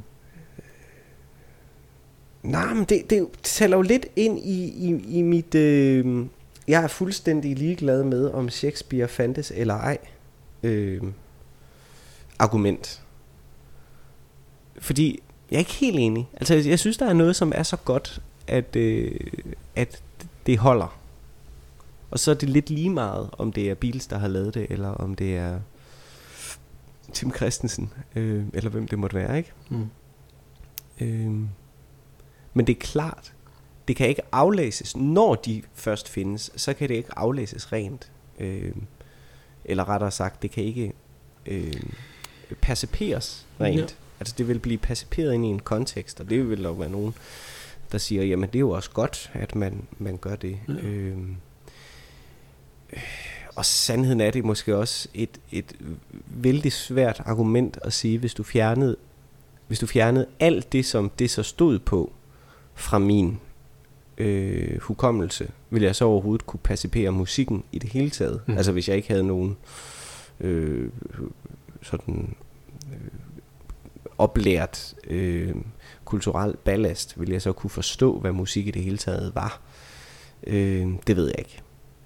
Nej, 2.43 2.73
men 2.73 2.83
det, 2.83 3.09
det, 3.09 3.09
det 3.09 3.39
taler 3.43 3.77
jo 3.77 3.81
lidt 3.81 4.05
ind 4.15 4.39
i, 4.39 4.89
i, 4.89 5.17
i 5.19 5.21
mit... 5.21 5.55
Øh, 5.55 6.25
jeg 6.67 6.83
er 6.83 6.87
fuldstændig 6.87 7.57
ligeglad 7.57 8.03
med, 8.03 8.29
om 8.29 8.49
Shakespeare 8.49 9.07
fandtes 9.07 9.51
eller 9.55 9.73
ej. 9.73 9.97
Øh, 10.63 11.03
argument. 12.39 13.01
Fordi 14.79 15.19
jeg 15.51 15.57
er 15.57 15.59
ikke 15.59 15.73
helt 15.73 15.99
enig. 15.99 16.29
Altså, 16.33 16.55
jeg 16.55 16.79
synes, 16.79 16.97
der 16.97 17.05
er 17.05 17.13
noget, 17.13 17.35
som 17.35 17.51
er 17.55 17.63
så 17.63 17.77
godt, 17.77 18.21
at, 18.47 18.75
øh, 18.75 19.19
at 19.75 20.03
det 20.45 20.57
holder. 20.57 20.99
Og 22.11 22.19
så 22.19 22.31
er 22.31 22.35
det 22.35 22.49
lidt 22.49 22.69
lige 22.69 22.89
meget, 22.89 23.29
om 23.31 23.51
det 23.51 23.69
er 23.69 23.75
Beatles, 23.75 24.07
der 24.07 24.17
har 24.17 24.27
lavet 24.27 24.53
det, 24.53 24.67
eller 24.69 24.89
om 24.89 25.15
det 25.15 25.37
er 25.37 25.59
Tim 27.13 27.33
Christensen, 27.35 27.93
øh, 28.15 28.45
eller 28.53 28.69
hvem 28.69 28.87
det 28.87 28.99
måtte 28.99 29.15
være, 29.15 29.37
ikke? 29.37 29.51
Mm. 29.69 29.89
Øh, 31.01 31.47
men 32.53 32.67
det 32.67 32.75
er 32.75 32.79
klart, 32.79 33.33
det 33.87 33.95
kan 33.95 34.09
ikke 34.09 34.21
aflæses, 34.31 34.97
når 34.97 35.35
de 35.35 35.61
først 35.73 36.09
findes, 36.09 36.51
så 36.55 36.73
kan 36.73 36.89
det 36.89 36.95
ikke 36.95 37.17
aflæses 37.17 37.71
rent. 37.71 38.11
Øh, 38.39 38.71
eller 39.65 39.89
rettere 39.89 40.11
sagt, 40.11 40.41
det 40.41 40.51
kan 40.51 40.63
ikke 40.63 40.93
øh, 41.45 41.83
perceperes 42.61 43.47
rent. 43.61 43.79
Ja. 43.79 43.85
Altså 44.19 44.35
det 44.37 44.47
vil 44.47 44.59
blive 44.59 44.77
perceperet 44.77 45.33
ind 45.33 45.45
i 45.45 45.49
en 45.49 45.59
kontekst, 45.59 46.19
og 46.19 46.29
det 46.29 46.49
vil 46.49 46.63
der 46.63 46.71
være 46.71 46.89
nogen, 46.89 47.13
der 47.91 47.97
siger, 47.97 48.23
jamen 48.23 48.49
det 48.49 48.55
er 48.55 48.59
jo 48.59 48.69
også 48.69 48.91
godt, 48.91 49.31
at 49.33 49.55
man, 49.55 49.81
man 49.97 50.17
gør 50.17 50.35
det. 50.35 50.59
Ja. 50.67 50.73
Ja. 50.73 50.87
Øh, 50.87 51.17
og 53.55 53.65
sandheden 53.65 54.21
er 54.21 54.31
det 54.31 54.45
måske 54.45 54.77
også 54.77 55.07
et, 55.13 55.39
et 55.51 55.75
vældig 56.27 56.71
svært 56.71 57.21
argument 57.25 57.79
at 57.81 57.93
sige, 57.93 58.17
hvis 58.17 58.33
du 58.33 58.43
fjernede, 58.43 58.95
hvis 59.67 59.79
du 59.79 59.87
fjernede 59.87 60.25
alt 60.39 60.73
det, 60.73 60.85
som 60.85 61.09
det 61.19 61.29
så 61.29 61.43
stod 61.43 61.79
på 61.79 62.11
fra 62.75 62.99
min 62.99 63.39
øh, 64.17 64.81
hukommelse, 64.81 65.49
ville 65.69 65.85
jeg 65.85 65.95
så 65.95 66.05
overhovedet 66.05 66.45
kunne 66.45 66.59
percipere 66.63 67.11
musikken 67.11 67.63
i 67.71 67.79
det 67.79 67.89
hele 67.89 68.09
taget. 68.09 68.41
Mm. 68.47 68.57
Altså 68.57 68.71
hvis 68.71 68.87
jeg 68.87 68.95
ikke 68.95 69.07
havde 69.07 69.27
nogen 69.27 69.57
øh, 70.39 70.89
sådan 71.81 72.35
oplært 74.19 74.93
øh, 75.07 75.55
kulturel 76.05 76.55
ballast, 76.63 77.19
ville 77.19 77.33
jeg 77.33 77.41
så 77.41 77.51
kunne 77.51 77.69
forstå, 77.69 78.19
hvad 78.19 78.31
musik 78.31 78.67
i 78.67 78.71
det 78.71 78.83
hele 78.83 78.97
taget 78.97 79.31
var. 79.35 79.61
Øh, 80.47 80.87
det 81.07 81.15
ved 81.15 81.25
jeg 81.27 81.35
ikke. 81.39 81.61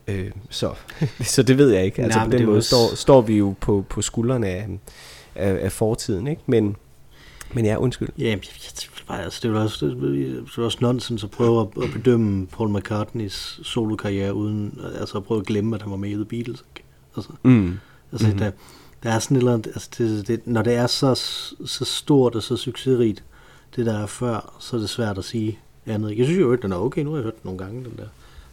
Øh, 0.08 0.32
så, 0.50 0.74
så 1.34 1.44
det 1.44 1.58
ved 1.58 1.70
jeg 1.72 1.86
ikke. 1.86 2.02
Altså 2.04 2.20
Nej, 2.20 2.26
på 2.30 2.32
den 2.32 2.46
måde 2.46 2.58
også- 2.58 2.68
står, 2.70 2.96
står 2.96 3.22
vi 3.22 3.38
jo 3.38 3.56
på, 3.62 3.86
på 3.90 4.02
skuldrene 4.02 4.48
af, 4.48 4.68
af, 5.36 5.66
af 5.66 5.72
fortiden, 5.72 6.28
ikke? 6.28 6.42
Men, 6.46 6.76
men 7.54 7.66
ja, 7.66 7.76
undskyld. 7.76 8.10
Ja, 8.18 8.24
jeg, 8.24 8.40
jeg, 9.10 9.20
altså, 9.20 9.40
det 9.44 9.50
er 9.50 9.54
jo 9.60 9.62
også, 9.64 9.86
det 9.86 10.58
er 10.58 10.62
også 10.64 10.78
nonsens 10.82 11.24
at 11.24 11.32
prøve 11.32 11.62
at, 11.62 11.84
at 11.84 11.90
bedømme 11.94 12.48
Paul 12.48 12.70
McCartneys 12.78 13.60
solokarriere 13.64 14.34
uden 14.34 14.80
altså 15.00 15.18
at 15.18 15.24
prøve 15.24 15.40
at 15.40 15.46
glemme, 15.46 15.76
at 15.76 15.82
han 15.82 15.92
var 15.92 15.98
med 15.98 16.10
i 16.10 16.14
The 16.14 16.26
Beatles. 16.26 16.64
Ikke? 16.76 16.88
Altså, 17.18 17.32
Mm. 17.44 17.78
altså 18.12 18.28
Mhm. 18.28 18.38
der, 18.38 18.52
der 19.04 19.10
er 19.12 19.20
sådan 19.20 19.38
et 19.38 19.42
eller 19.42 19.54
andet, 19.54 19.68
altså 19.68 19.90
det, 19.98 20.28
det, 20.28 20.48
når 20.48 20.62
det 20.62 20.74
er 20.74 20.88
så, 20.88 21.16
så 21.66 21.86
stort 21.86 22.36
og 22.36 22.44
så 22.44 22.58
succesrigt, 22.58 23.24
det 23.76 23.86
der 23.86 24.00
er 24.00 24.06
før, 24.06 24.56
så 24.60 24.76
er 24.76 24.80
det 24.80 24.90
svært 24.90 25.18
at 25.18 25.26
sige 25.26 25.60
andet. 25.86 26.18
Jeg 26.18 26.26
synes 26.26 26.40
jo, 26.42 26.54
at 26.54 26.60
den 26.62 26.72
er 26.72 26.78
okay. 26.78 27.04
Nu 27.04 27.10
har 27.10 27.18
jeg 27.18 27.24
hørt 27.24 27.34
den 27.34 27.42
nogle 27.44 27.58
gange, 27.58 27.84
den 27.84 27.94
der 27.98 28.06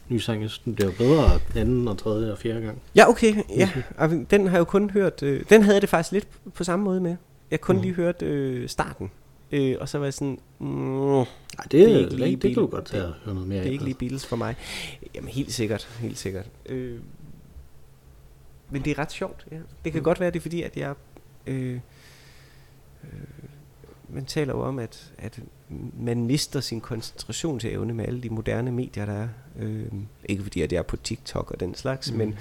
nye 0.09 0.21
sang. 0.21 0.42
Jeg 0.42 0.50
synes, 0.50 0.62
den 0.64 0.75
bliver 0.75 0.90
bedre 0.99 1.40
anden 1.57 1.88
og 1.88 1.99
tredje 1.99 2.33
og 2.33 2.38
fjerde 2.38 2.61
gang. 2.61 2.78
Ja, 2.97 3.09
okay. 3.09 3.35
Ja. 3.57 3.71
Og 3.99 4.11
Den 4.30 4.47
har 4.47 4.50
jeg 4.57 4.59
jo 4.59 4.64
kun 4.64 4.90
hørt... 4.90 5.23
Øh, 5.23 5.42
den 5.50 5.62
havde 5.62 5.75
jeg 5.75 5.83
det 5.83 5.90
faktisk 5.90 6.12
lidt 6.12 6.28
på 6.54 6.64
samme 6.64 6.85
måde 6.85 7.00
med. 7.00 7.16
Jeg 7.50 7.61
kun 7.61 7.75
Mhm. 7.76 7.83
lige 7.83 7.95
hørt 7.95 8.23
øh, 8.23 8.69
starten. 8.69 9.11
Øh, 9.52 9.76
og 9.80 9.88
så 9.88 9.99
var 9.99 10.07
jeg 10.07 10.14
sådan... 10.14 10.38
Mm, 10.59 10.66
Nej, 10.66 11.25
det, 11.62 11.73
Det 11.73 11.83
er 11.83 11.87
det, 11.87 11.97
ikke 11.99 12.11
det, 12.11 12.19
lige 12.19 12.30
det, 12.37 12.42
det 12.42 12.54
kan 12.54 12.61
du 12.62 12.66
godt 12.66 12.85
tage 12.85 13.04
og 13.04 13.12
høre 13.25 13.35
noget 13.35 13.49
mere 13.49 13.59
det 13.61 13.69
er 13.69 13.73
ikke 13.73 13.85
lige 13.85 13.95
Beatles 13.95 14.26
for 14.26 14.37
mig. 14.37 14.57
Jamen 15.14 15.28
helt 15.28 15.52
sikkert, 15.52 15.88
helt 16.00 16.19
sikkert. 16.19 16.45
Øh, 16.66 16.99
men 18.71 18.83
det 18.85 18.91
er 18.91 18.99
ret 18.99 19.12
sjovt, 19.12 19.47
ja. 19.53 19.57
Det 19.85 19.93
kan 19.93 20.00
Mm. 20.00 20.05
godt 20.05 20.21
være, 20.21 20.31
det 20.31 20.37
er 20.37 20.41
fordi, 20.41 20.62
at 20.62 20.77
jeg... 20.77 20.95
Øh, 21.47 21.75
øh, 23.05 23.11
man 24.12 24.25
taler 24.25 24.53
jo 24.55 24.61
om, 24.61 24.79
at, 24.79 25.12
at 25.19 25.41
man 26.00 26.25
mister 26.27 26.61
sin 26.61 26.81
koncentrationsevne 26.81 27.95
med 27.95 28.05
alle 28.09 28.23
de 28.23 28.31
moderne 28.31 28.73
medier, 28.73 29.07
der 29.07 29.12
er. 29.12 29.29
Øh, 29.59 29.87
ikke 30.25 30.43
fordi, 30.43 30.61
at 30.62 30.73
jeg 30.73 30.79
er 30.79 30.83
på 30.83 30.97
TikTok 30.97 31.50
og 31.50 31.61
den 31.61 31.75
slags, 31.75 32.11
Mm. 32.12 32.19
mm. 32.19 32.25
men 32.25 32.39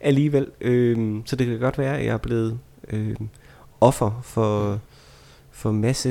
alligevel. 0.00 0.46
Øh, 0.60 1.16
så 1.26 1.36
det 1.36 1.46
kan 1.46 1.58
godt 1.58 1.78
være, 1.78 1.98
at 1.98 2.04
jeg 2.04 2.12
er 2.12 2.16
blevet 2.18 2.58
øh, 2.88 3.16
offer 3.80 4.20
for, 4.24 4.80
for 5.50 5.72
masse 5.72 6.08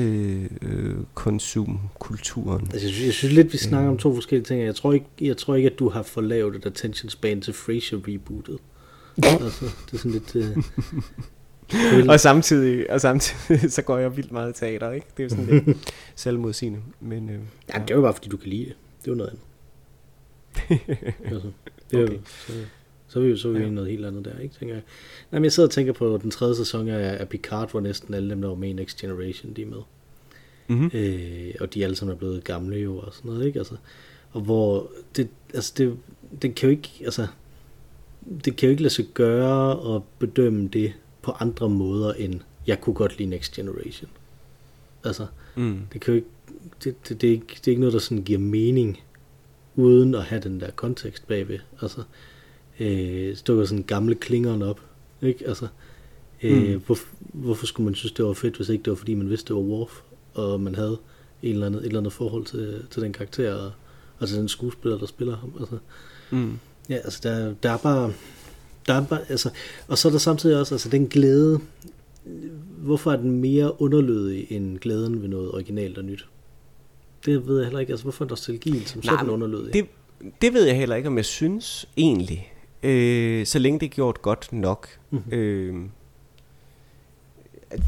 øh, 0.62 0.96
konsumkulturen. 1.14 2.60
Altså, 2.72 2.86
jeg, 2.86 2.94
synes, 2.94 3.06
jeg 3.06 3.14
synes 3.14 3.34
lidt, 3.34 3.52
vi 3.52 3.58
snakker 3.58 3.88
Mm. 3.88 3.92
om 3.94 3.98
to 3.98 4.14
forskellige 4.14 4.46
ting. 4.46 4.62
Jeg 4.62 4.74
tror 4.74 4.92
ikke, 4.92 5.06
jeg 5.20 5.36
tror 5.36 5.54
ikke 5.54 5.70
at 5.70 5.78
du 5.78 5.88
har 5.88 6.02
for 6.02 6.20
lavt 6.20 6.56
et 6.56 6.66
attention 6.66 7.10
span 7.10 7.40
til 7.40 7.52
Frasier 7.54 7.98
rebootet. 8.08 8.58
Altså, 9.24 9.64
det 9.86 9.92
er 9.92 9.96
sådan 9.98 10.10
lidt... 10.10 10.34
Uh, 10.36 12.08
Og 12.08 12.20
samtidig, 12.20 12.90
og 12.90 13.00
samtidig 13.00 13.72
så 13.76 13.82
går 13.82 13.98
jeg 13.98 14.16
vildt 14.16 14.32
meget 14.32 14.56
i 14.56 14.60
teater, 14.60 14.90
ikke? 14.92 15.06
Det 15.16 15.22
er 15.22 15.24
jo 15.24 15.28
sådan 15.28 15.64
lidt 15.66 15.94
selvmodsigende. 16.16 16.78
Men, 17.00 17.30
øh, 17.30 17.38
ja, 17.74 17.78
det 17.82 17.90
er 17.90 17.94
jo 17.94 18.00
bare, 18.00 18.14
fordi 18.14 18.28
du 18.28 18.36
kan 18.36 18.48
lide 18.48 18.64
det. 18.64 18.74
Det 19.00 19.08
er 19.08 19.12
jo 19.12 19.16
noget 19.16 19.30
andet. 19.30 19.42
altså, 21.24 21.50
det 21.90 21.98
er 22.00 22.02
Okay. 22.04 22.14
jo, 22.14 22.20
så, 22.46 22.52
så 23.08 23.18
er 23.18 23.22
vi 23.22 23.28
jo 23.30 23.36
så 23.36 23.48
er 23.48 23.52
vi 23.52 23.58
Ja. 23.58 23.70
noget 23.70 23.90
helt 23.90 24.06
andet 24.06 24.24
der, 24.24 24.38
ikke? 24.38 24.54
Tænker 24.58 24.74
jeg. 24.74 24.82
Nej, 25.30 25.38
men 25.38 25.44
jeg 25.44 25.52
sidder 25.52 25.66
og 25.68 25.72
tænker 25.72 25.92
på 25.92 26.18
den 26.22 26.30
tredje 26.30 26.54
sæson 26.56 26.88
af, 26.88 27.16
af 27.20 27.28
Picard, 27.28 27.70
hvor 27.70 27.80
næsten 27.80 28.14
alle 28.14 28.30
dem, 28.30 28.40
der 28.40 28.48
var 28.48 28.54
med 28.56 28.68
i 28.68 28.72
Next 28.72 28.98
Generation, 29.00 29.52
de 29.52 29.62
er 29.62 29.66
med. 29.66 29.78
mm-hmm. 30.68 30.90
Øh, 30.94 31.54
og 31.60 31.74
de 31.74 31.84
alle 31.84 31.96
sammen 31.96 32.14
er 32.14 32.18
blevet 32.18 32.44
gamle 32.44 32.76
jo 32.76 32.98
og 32.98 33.14
sådan 33.14 33.30
noget, 33.30 33.46
ikke? 33.46 33.58
Altså, 33.58 33.74
og 34.32 34.40
hvor 34.40 34.90
det, 35.16 35.28
altså 35.54 35.72
det, 35.76 35.96
det 36.42 36.54
kan 36.54 36.68
jo 36.68 36.70
ikke, 36.70 36.90
altså, 37.04 37.26
det 38.44 38.56
kan 38.56 38.66
jo 38.66 38.70
ikke 38.70 38.82
lade 38.82 38.94
sig 38.94 39.04
gøre 39.14 39.94
at 39.96 40.02
bedømme 40.18 40.68
det 40.68 40.92
på 41.22 41.30
andre 41.32 41.68
måder 41.68 42.12
end, 42.12 42.40
jeg 42.66 42.80
kunne 42.80 42.94
godt 42.94 43.18
lide 43.18 43.30
Next 43.30 43.52
Generation. 43.54 44.10
Altså, 45.04 45.26
mm. 45.56 45.80
det 45.92 46.00
kan 46.00 46.12
jo 46.14 46.16
ikke, 46.16 46.28
det, 46.84 47.08
det, 47.08 47.20
det, 47.20 47.26
er 47.28 47.32
ikke, 47.32 47.46
det 47.48 47.66
er 47.66 47.70
ikke 47.70 47.80
noget, 47.80 47.92
der 47.92 47.98
sådan 47.98 48.24
giver 48.24 48.38
mening, 48.38 49.00
uden 49.76 50.14
at 50.14 50.22
have 50.24 50.40
den 50.42 50.60
der 50.60 50.70
kontekst 50.70 51.26
bagved. 51.28 51.58
Altså, 51.82 52.02
øh, 52.80 53.36
så 53.36 53.42
dukker 53.46 53.64
sådan 53.64 53.84
gamle 53.84 54.14
klingeren 54.14 54.62
op, 54.62 54.80
ikke? 55.22 55.46
Altså, 55.48 55.68
øh, 56.42 56.72
Mm. 56.74 56.80
hvor, 56.86 56.98
hvorfor 57.18 57.66
skulle 57.66 57.84
man 57.84 57.94
synes, 57.94 58.12
det 58.12 58.24
var 58.24 58.32
fedt, 58.32 58.56
hvis 58.56 58.68
ikke 58.68 58.82
det 58.82 58.90
var, 58.90 58.96
fordi 58.96 59.14
man 59.14 59.30
vidste, 59.30 59.48
det 59.48 59.56
var 59.56 59.62
Worf, 59.68 60.00
og 60.34 60.60
man 60.60 60.74
havde 60.74 60.98
en 61.42 61.52
eller 61.52 61.66
andet, 61.66 61.80
et 61.80 61.86
eller 61.86 61.98
andet 62.00 62.12
forhold 62.12 62.44
til, 62.44 62.84
til 62.90 63.02
den 63.02 63.12
karakter, 63.12 63.54
og, 63.54 63.72
og 64.18 64.28
til 64.28 64.36
den 64.38 64.48
skuespiller, 64.48 64.98
der 64.98 65.06
spiller 65.06 65.36
ham. 65.36 65.52
Altså, 65.60 65.78
Mm. 66.30 66.58
Ja, 66.88 66.94
altså 66.94 67.20
der, 67.22 67.54
der 67.62 67.70
er 67.70 67.76
bare, 67.78 68.12
der 68.86 68.94
er 68.94 69.06
bare, 69.06 69.20
altså, 69.28 69.50
og 69.88 69.98
så 69.98 70.08
er 70.08 70.12
der 70.12 70.18
samtidig 70.18 70.60
også, 70.60 70.74
altså 70.74 70.88
den 70.88 71.06
glæde, 71.06 71.60
hvorfor 72.78 73.12
er 73.12 73.16
den 73.16 73.30
mere 73.30 73.82
underlødig 73.82 74.52
end 74.52 74.78
glæden 74.78 75.22
ved 75.22 75.28
noget 75.28 75.52
originalt 75.52 75.98
og 75.98 76.04
nyt? 76.04 76.26
Det 77.26 77.46
ved 77.46 77.56
jeg 77.56 77.66
heller 77.66 77.80
ikke, 77.80 77.90
altså 77.90 78.04
hvorfor 78.04 78.24
er 78.24 78.28
nostalgien 78.28 78.86
som 78.86 79.02
Nej, 79.04 79.14
sådan 79.14 79.30
underlødig? 79.30 79.72
Det, 79.72 79.86
det 80.40 80.54
ved 80.54 80.64
jeg 80.64 80.76
heller 80.76 80.96
ikke, 80.96 81.08
om 81.08 81.16
jeg 81.16 81.24
synes 81.24 81.88
egentlig. 81.96 82.52
Øh, 82.82 83.46
så 83.46 83.58
længe 83.58 83.80
det 83.80 83.86
er 83.86 83.90
gjort 83.90 84.22
godt 84.22 84.52
nok. 84.52 84.88
Mhm. 85.10 85.32
øh, 85.32 85.74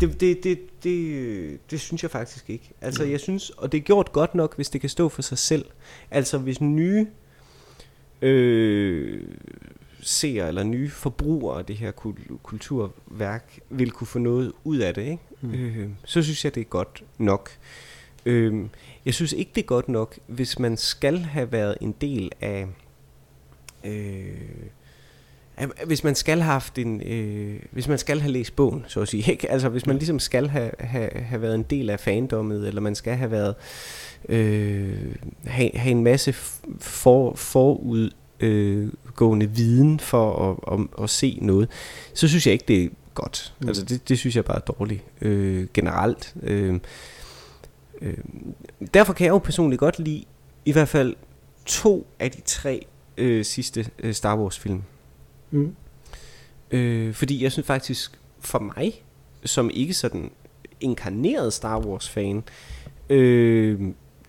det, 0.00 0.20
det, 0.20 0.44
det, 0.44 0.58
det, 0.84 1.70
det 1.70 1.80
synes 1.80 2.02
jeg 2.02 2.10
faktisk 2.10 2.50
ikke. 2.50 2.70
Altså, 2.80 3.04
jeg 3.04 3.20
synes, 3.20 3.50
og 3.50 3.72
det 3.72 3.78
er 3.78 3.82
gjort 3.82 4.12
godt 4.12 4.34
nok, 4.34 4.56
hvis 4.56 4.70
det 4.70 4.80
kan 4.80 4.90
stå 4.90 5.08
for 5.08 5.22
sig 5.22 5.38
selv. 5.38 5.64
Altså, 6.10 6.38
hvis 6.38 6.60
nye 6.60 7.06
øh, 8.22 9.22
seere 10.00 10.48
eller 10.48 10.62
nye 10.62 10.90
forbrugere 10.90 11.58
af 11.58 11.64
det 11.64 11.76
her 11.76 11.90
kul- 11.92 12.36
kulturværk 12.42 13.58
vil 13.70 13.90
kunne 13.90 14.06
få 14.06 14.18
noget 14.18 14.52
ud 14.64 14.78
af 14.78 14.94
det, 14.94 15.02
ikke? 15.02 15.18
Mm. 15.40 15.52
øh, 15.54 15.88
så 16.04 16.22
synes 16.22 16.44
jeg, 16.44 16.54
det 16.54 16.60
er 16.60 16.64
godt 16.64 17.04
nok. 17.18 17.50
Øh, 18.26 18.64
jeg 19.04 19.14
synes 19.14 19.32
ikke, 19.32 19.50
det 19.54 19.62
er 19.62 19.66
godt 19.66 19.88
nok, 19.88 20.18
hvis 20.26 20.58
man 20.58 20.76
skal 20.76 21.18
have 21.18 21.52
været 21.52 21.76
en 21.80 21.92
del 22.00 22.30
af... 22.40 22.66
Øh, 23.84 23.90
af- 23.90 24.72
hvis 25.86 26.04
man 26.04 26.14
skal 26.14 26.40
have 26.40 26.52
haft 26.52 26.78
en, 26.78 27.02
øh, 27.02 27.60
hvis 27.70 27.88
man 27.88 27.98
skal 27.98 28.20
have 28.20 28.32
læst 28.32 28.56
bogen, 28.56 28.84
så 28.88 29.00
at 29.00 29.08
sige, 29.08 29.32
ikke? 29.32 29.50
Altså 29.50 29.68
hvis 29.68 29.86
man 29.86 29.96
ligesom 29.96 30.18
skal 30.18 30.48
have, 30.48 30.70
have, 30.78 31.10
have 31.14 31.42
været 31.42 31.54
en 31.54 31.62
del 31.62 31.90
af 31.90 32.00
fandommet, 32.00 32.68
eller 32.68 32.80
man 32.80 32.94
skal 32.94 33.16
have 33.16 33.30
været 33.30 33.54
øh, 34.28 35.14
have, 35.44 35.70
have 35.74 35.90
en 35.90 36.04
masse 36.04 36.32
for, 36.78 37.34
forud 37.34 38.10
øh, 38.40 38.88
gående 39.14 39.50
viden 39.50 40.00
for 40.00 40.50
at, 40.50 40.78
at, 40.78 41.02
at 41.02 41.10
se 41.10 41.38
noget, 41.42 41.68
så 42.14 42.28
synes 42.28 42.46
jeg 42.46 42.52
ikke, 42.52 42.64
det 42.68 42.84
er 42.84 42.88
godt. 43.14 43.54
Mm. 43.60 43.68
Altså 43.68 43.84
det, 43.84 44.08
det 44.08 44.18
synes 44.18 44.36
jeg 44.36 44.44
bare 44.44 44.56
er 44.56 44.60
dårligt 44.60 45.04
øh, 45.20 45.66
generelt. 45.74 46.34
Øh, 46.42 46.80
øh, 48.02 48.18
derfor 48.94 49.12
kan 49.12 49.24
jeg 49.24 49.32
jo 49.32 49.38
personligt 49.38 49.80
godt 49.80 49.98
lide 49.98 50.24
i 50.64 50.72
hvert 50.72 50.88
fald 50.88 51.14
to 51.66 52.06
af 52.18 52.30
de 52.30 52.40
tre 52.40 52.86
øh, 53.16 53.44
sidste 53.44 53.86
øh, 53.98 54.14
Star 54.14 54.36
Wars 54.36 54.58
film. 54.58 54.82
Mm. 55.52 55.74
Øh, 56.70 57.14
fordi 57.14 57.42
jeg 57.42 57.52
synes 57.52 57.66
faktisk, 57.66 58.20
for 58.40 58.58
mig, 58.58 59.04
som 59.44 59.70
ikke 59.74 59.94
sådan 59.94 60.30
inkarneret 60.80 61.52
Star 61.52 61.80
Wars 61.80 62.08
fan, 62.08 62.42
øh, 63.10 63.80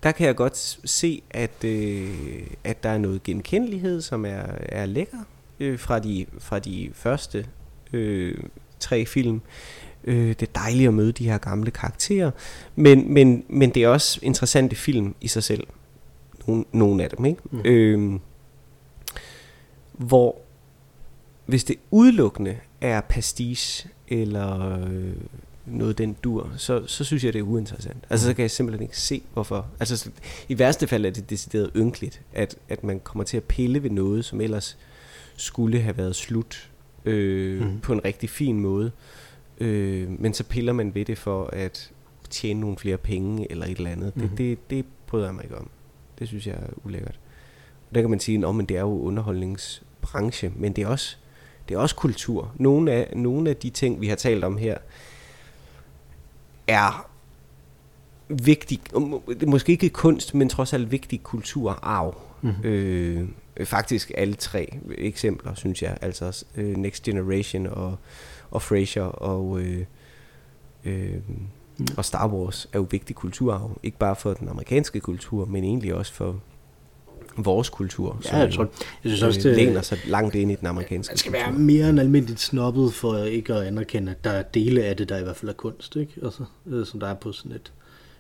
der 0.04 0.12
kan 0.12 0.28
jeg 0.28 0.36
godt 0.36 0.58
se, 0.86 1.22
at, 1.30 1.64
øh, 1.64 2.48
at 2.64 2.84
der 2.84 2.90
er 2.90 2.98
noget 2.98 3.24
genkendelighed, 3.24 4.02
som 4.02 4.26
er, 4.26 4.44
er 4.60 4.86
lækker 4.86 5.18
øh, 5.60 5.80
fra, 5.80 6.00
de, 6.00 6.26
fra 6.40 6.60
de 6.60 6.90
første 6.94 7.46
øh, 7.94 8.38
tre 8.80 9.06
film. 9.06 9.42
Øh, 10.04 10.28
det 10.28 10.42
er 10.42 10.52
dejligt 10.56 10.88
at 10.88 10.94
møde 10.94 11.12
de 11.12 11.30
her 11.30 11.38
gamle 11.38 11.72
karakterer, 11.72 12.32
men, 12.76 13.14
men, 13.14 13.44
men 13.50 13.70
det 13.70 13.84
er 13.84 13.88
også 13.88 14.20
interessante 14.22 14.76
film 14.76 15.16
i 15.22 15.28
sig 15.28 15.44
selv. 15.44 15.68
Nogle, 16.48 16.66
nogle 16.72 17.04
af 17.04 17.10
dem, 17.10 17.26
ikke? 17.26 17.42
Mm. 17.52 17.62
Øh, 17.66 18.20
hvor 19.94 20.43
hvis 21.46 21.64
det 21.64 21.76
udelukkende 21.92 22.58
er 22.82 23.02
pastiche 23.02 23.90
eller 24.08 24.80
øh, 24.84 25.14
noget 25.66 25.98
den 25.98 26.16
dur, 26.24 26.52
så, 26.58 26.88
så 26.88 27.04
synes 27.04 27.24
jeg, 27.24 27.34
det 27.34 27.40
er 27.40 27.44
uinteressant. 27.44 28.04
Altså, 28.10 28.28
så 28.28 28.34
kan 28.34 28.42
jeg 28.42 28.52
simpelthen 28.52 28.84
ikke 28.84 28.98
se, 28.98 29.22
hvorfor. 29.34 29.68
Altså, 29.80 29.98
så, 29.98 30.10
i 30.50 30.60
værste 30.60 30.88
fald 30.88 31.06
er 31.06 31.10
det 31.10 31.30
decideret 31.30 31.72
ynkeligt, 31.76 32.22
at, 32.34 32.56
at 32.70 32.84
man 32.84 33.00
kommer 33.00 33.24
til 33.24 33.38
at 33.38 33.44
pille 33.44 33.84
ved 33.84 33.90
noget, 33.90 34.26
som 34.26 34.42
ellers 34.42 34.78
skulle 35.36 35.82
have 35.82 35.98
været 35.98 36.16
slut 36.16 36.70
øh, 37.06 37.62
mm. 37.62 37.80
på 37.80 37.94
en 37.94 38.06
rigtig 38.06 38.30
fin 38.30 38.60
måde. 38.60 38.92
øh, 39.58 40.22
men 40.22 40.34
så 40.34 40.44
piller 40.44 40.74
man 40.74 40.96
ved 40.96 41.06
det 41.06 41.18
for 41.18 41.46
at 41.46 41.92
tjene 42.30 42.60
nogle 42.60 42.78
flere 42.78 42.98
penge 42.98 43.52
eller 43.52 43.66
et 43.66 43.78
eller 43.78 43.92
andet. 43.92 44.16
Mm-hmm. 44.16 44.38
Det, 44.38 44.38
det, 44.38 44.70
det 44.70 44.86
bryder 45.08 45.26
jeg 45.26 45.36
mig 45.36 45.44
ikke 45.44 45.58
om. 45.58 45.70
Det 46.20 46.28
synes 46.28 46.48
jeg 46.48 46.56
er 46.56 46.68
ulækkert. 46.84 47.20
Og 47.90 47.96
der 47.96 48.02
kan 48.02 48.10
man 48.10 48.20
sige, 48.20 48.48
at 48.48 48.70
det 48.70 48.78
er 48.78 48.82
jo 48.82 49.02
underholdningsbranche, 49.02 50.52
men 50.56 50.74
det 50.74 50.84
er 50.84 50.88
også, 50.88 51.18
det 51.70 51.76
er 51.76 51.80
også 51.80 51.96
kultur. 51.96 52.52
Nogle 52.56 52.92
af, 52.92 53.14
nogle 53.16 53.50
af 53.50 53.56
de 53.56 53.70
ting, 53.70 54.02
vi 54.02 54.08
har 54.08 54.16
talt 54.16 54.44
om 54.44 54.58
her, 54.58 54.78
er 56.68 57.10
vigtig, 58.28 58.80
måske 59.48 59.72
ikke 59.72 59.90
kunst, 59.90 60.36
men 60.36 60.50
trods 60.50 60.74
alt 60.74 60.92
vigtig 60.92 61.24
kulturarv. 61.24 62.18
Mm-hmm. 62.42 62.64
Øh, 62.64 63.28
faktisk 63.64 64.12
alle 64.18 64.34
tre 64.34 64.78
eksempler, 64.98 65.56
synes 65.56 65.82
jeg. 65.82 65.98
Altså 66.02 66.46
øh, 66.56 66.78
Next 66.78 67.04
Generation 67.04 67.68
og, 67.68 67.98
og 68.52 68.62
Frasier 68.62 69.04
og, 69.04 69.60
øh, 69.62 69.86
øh, 70.86 71.16
mm. 71.78 71.88
og 71.98 72.06
Star 72.06 72.28
Wars 72.28 72.70
er 72.74 72.80
jo 72.80 72.88
vigtig 72.92 73.16
kulturarv. 73.16 73.78
Ikke 73.84 73.98
bare 73.98 74.16
for 74.16 74.34
den 74.34 74.50
amerikanske 74.50 75.00
kultur, 75.00 75.46
men 75.46 75.64
egentlig 75.64 75.94
også 75.94 76.14
for 76.14 76.40
vores 77.38 77.70
kultur. 77.70 78.22
Ja, 78.26 78.38
jeg 78.38 78.54
tror, 78.54 78.64
jeg 79.04 79.12
synes 79.12 79.24
også, 79.24 79.50
det 79.50 79.56
læner 79.56 79.82
sig 79.82 79.98
langt 80.08 80.36
ind 80.36 80.52
i 80.52 80.56
den 80.56 80.68
amerikanske 80.68 81.12
Man 81.12 81.18
skal 81.18 81.32
kultur. 81.32 81.50
være 81.50 81.60
mere 81.60 81.90
end 81.90 82.00
almindeligt 82.00 82.40
snobbet 82.40 82.94
for 82.94 83.18
ikke 83.18 83.54
at 83.54 83.64
anerkende, 83.64 84.12
at 84.12 84.24
der 84.24 84.30
er 84.30 84.44
dele 84.44 84.84
af 84.84 84.98
det, 84.98 85.10
der 85.10 85.18
i 85.18 85.24
hvert 85.24 85.36
fald 85.36 85.50
er 85.50 85.54
kunst, 85.54 85.96
ikke? 85.96 86.14
Altså, 86.24 86.44
øh, 86.68 86.86
som 86.86 87.00
der 87.00 87.08
er 87.08 87.14
på 87.14 87.32
sådan 87.32 87.52
et, 87.52 87.74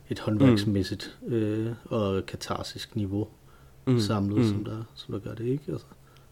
et 0.09 0.19
håndværksmæssigt 0.19 1.17
øh, 1.27 1.71
og 1.85 2.25
katarsisk 2.25 2.95
niveau 2.95 3.27
mm. 3.87 3.99
samlet, 3.99 4.37
mm. 4.37 4.47
Som, 4.49 4.63
der, 4.63 4.83
som 4.95 5.11
der 5.11 5.19
gør 5.19 5.35
det, 5.35 5.45
ikke? 5.45 5.63
Altså, 5.71 5.85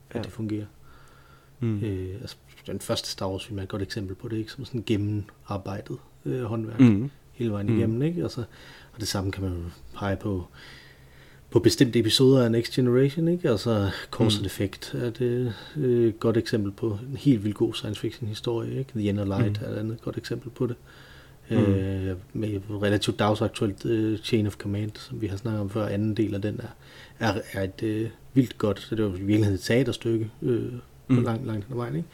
at 0.10 0.16
ja. 0.16 0.22
det 0.22 0.32
fungerer. 0.32 0.66
Mm. 1.60 1.84
Øh, 1.84 2.16
altså, 2.22 2.36
den 2.68 2.80
første 2.80 3.10
Star 3.10 3.30
Wars 3.30 3.46
film 3.46 3.60
er 3.60 3.64
et 3.64 3.70
godt 3.70 3.82
eksempel 3.82 4.16
på 4.16 4.28
det, 4.28 4.38
ikke? 4.38 4.52
Som 4.52 4.66
sådan 4.66 4.84
gennemarbejdet 4.86 5.98
øh, 6.26 6.44
håndværk 6.44 6.80
mm. 6.80 7.10
hele 7.32 7.52
vejen 7.52 7.70
igennem, 7.70 7.98
mm. 7.98 8.04
ikke? 8.04 8.24
Altså, 8.24 8.44
og 8.94 9.00
det 9.00 9.08
samme 9.08 9.32
kan 9.32 9.44
man 9.44 9.74
pege 9.96 10.16
på 10.16 10.48
på 11.52 11.60
bestemte 11.60 12.00
episoder 12.00 12.44
af 12.44 12.52
Next 12.52 12.74
Generation, 12.74 13.28
ikke? 13.28 13.50
Altså 13.50 13.90
Cause 14.12 14.40
mm. 14.40 14.46
Effect 14.46 14.94
er 14.94 15.10
det 15.10 15.54
et 15.78 15.82
øh, 15.82 16.14
godt 16.14 16.38
eksempel 16.38 16.72
på 16.72 16.98
en 17.10 17.18
helt 17.18 17.44
vildt 17.44 17.58
god 17.58 17.74
science 17.74 18.02
fiction 18.02 18.28
historie, 18.28 18.80
ikke? 18.80 18.92
The 18.96 19.04
Inner 19.04 19.26
Light 19.26 19.62
mm. 19.62 19.68
er 19.68 19.72
et 19.72 19.78
andet 19.78 20.02
godt 20.02 20.18
eksempel 20.18 20.50
på 20.50 20.68
det. 20.68 20.76
Mm. 21.50 21.58
Øh, 21.58 22.16
med 22.34 22.60
relativt 22.82 23.20
dagsaktuelt 23.20 23.86
uh, 23.86 24.18
Chain 24.18 24.48
of 24.48 24.56
Command, 24.56 24.92
som 24.96 25.22
vi 25.22 25.28
har 25.28 25.38
snakket 25.38 25.62
om 25.62 25.70
før, 25.70 25.86
anden 25.86 26.18
del 26.18 26.36
af 26.36 26.42
den 26.42 26.60
er, 26.60 27.28
er, 27.28 27.42
er 27.54 27.64
et 27.64 28.04
uh, 28.06 28.10
vildt 28.34 28.58
godt, 28.58 28.80
så 28.80 28.96
det 28.96 29.06
var 29.06 29.10
i 29.10 29.12
virkeligheden 29.12 29.56
et 29.56 29.62
teaterstykke 29.62 30.32
øh, 30.42 30.72
på 31.08 31.14
mm. 31.14 31.24
langt, 31.24 31.48
langt 31.48 31.66
hen 31.66 31.74
ad 31.74 31.78
vejen, 31.78 31.96
ikke? 31.96 32.08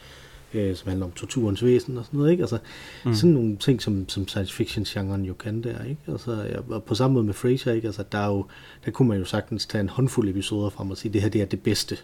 Øh, 0.54 0.76
som 0.76 0.88
handler 0.88 1.06
om 1.06 1.12
torturens 1.12 1.64
væsen 1.64 1.98
og 1.98 2.04
sådan 2.04 2.18
noget, 2.18 2.30
ikke? 2.30 2.42
Altså, 2.42 2.58
mm. 3.04 3.14
sådan 3.14 3.30
nogle 3.30 3.56
ting, 3.56 3.82
som, 3.82 4.08
som 4.08 4.28
science 4.28 4.54
fiction-genren 4.54 5.24
jo 5.24 5.34
kan 5.34 5.62
der, 5.62 5.84
ikke? 5.84 6.00
Altså, 6.08 6.32
ja, 6.32 6.74
og 6.74 6.84
på 6.84 6.94
samme 6.94 7.14
måde 7.14 7.24
med 7.24 7.34
Frasier, 7.34 7.72
ikke? 7.72 7.86
Altså, 7.86 8.04
der, 8.12 8.18
er 8.18 8.26
jo, 8.26 8.46
der 8.84 8.90
kunne 8.90 9.08
man 9.08 9.18
jo 9.18 9.24
sagtens 9.24 9.66
tage 9.66 9.80
en 9.80 9.88
håndfuld 9.88 10.28
episoder 10.28 10.70
frem 10.70 10.90
og 10.90 10.96
sige, 10.96 11.12
det 11.12 11.22
her 11.22 11.28
det 11.28 11.40
er 11.40 11.46
det 11.46 11.62
bedste 11.62 11.96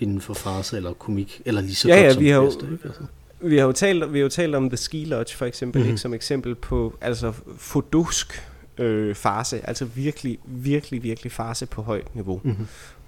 inden 0.00 0.20
for 0.20 0.34
farse 0.34 0.76
eller 0.76 0.92
komik, 0.92 1.42
eller 1.44 1.60
lige 1.60 1.74
så 1.74 1.88
ja, 1.88 1.94
godt 1.94 2.04
ja, 2.04 2.12
som 2.12 2.20
vi 2.20 2.26
det 2.26 2.34
har 2.34 2.40
bedste, 2.40 2.66
ikke? 2.72 2.84
Altså. 2.84 3.02
Vi 3.40 3.58
har 3.58 3.64
jo 3.64 3.72
talt, 3.72 4.12
vi 4.12 4.18
har 4.18 4.22
jo 4.22 4.28
talt 4.28 4.54
om 4.54 4.70
The 4.70 4.76
Ski 4.76 5.04
Lodge 5.04 5.36
for 5.36 5.46
eksempel, 5.46 5.78
mm-hmm. 5.78 5.90
ikke, 5.90 6.00
som 6.00 6.14
eksempel 6.14 6.54
på 6.54 6.98
altså 7.00 7.32
fodusk 7.58 8.42
øh, 8.78 9.14
farse, 9.14 9.66
altså 9.66 9.84
virkelig, 9.84 10.38
virkelig, 10.44 11.02
virkelig 11.02 11.32
farse 11.32 11.66
på 11.66 11.82
højt 11.82 12.14
niveau. 12.14 12.40
Mm-hmm. 12.44 12.66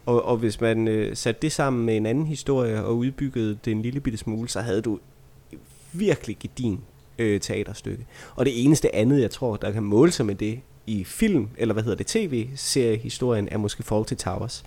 Og, 0.09 0.25
og 0.25 0.37
hvis 0.37 0.61
man 0.61 0.89
øh, 0.89 1.17
satte 1.17 1.43
det 1.43 1.53
sammen 1.53 1.87
med 1.87 1.97
en 1.97 2.07
anden 2.07 2.27
historie 2.27 2.85
og 2.85 2.97
udbyggede 2.97 3.59
det 3.65 3.71
en 3.71 3.83
lille 3.83 4.01
bitte 4.01 4.19
smule, 4.19 4.49
så 4.49 4.61
havde 4.61 4.83
du 4.83 4.99
virkelig 5.93 6.37
gedin 6.41 6.81
øh, 7.19 7.41
teaterstykke. 7.41 8.07
Og 8.37 8.45
det 8.45 8.65
eneste 8.65 8.95
andet, 8.95 9.21
jeg 9.21 9.31
tror, 9.31 9.57
der 9.57 9.71
kan 9.71 9.83
måle 9.83 10.11
sig 10.11 10.27
med 10.27 10.35
det 10.35 10.61
i 10.87 11.05
film, 11.05 11.49
eller 11.57 11.73
hvad 11.73 11.83
hedder 11.83 11.97
det, 11.97 12.07
tv-seriehistorien, 12.07 13.49
er 13.51 13.59
måske 13.59 13.83
Fawlty 13.83 14.15
Towers, 14.15 14.65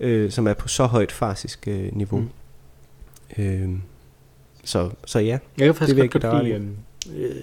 øh, 0.00 0.30
som 0.30 0.46
er 0.46 0.54
på 0.54 0.68
så 0.68 0.86
højt 0.86 1.12
farsisk 1.12 1.68
øh, 1.68 1.96
niveau. 1.96 2.20
Mm. 2.20 3.42
Øh, 3.42 3.68
så, 4.64 4.90
så 5.06 5.18
ja, 5.18 5.38
jeg 5.58 5.66
kan 5.66 5.74
faktisk 5.74 5.96
det 5.96 6.12
vil 6.12 6.20
jeg 6.22 6.42
give 6.44 7.26
øh, 7.26 7.42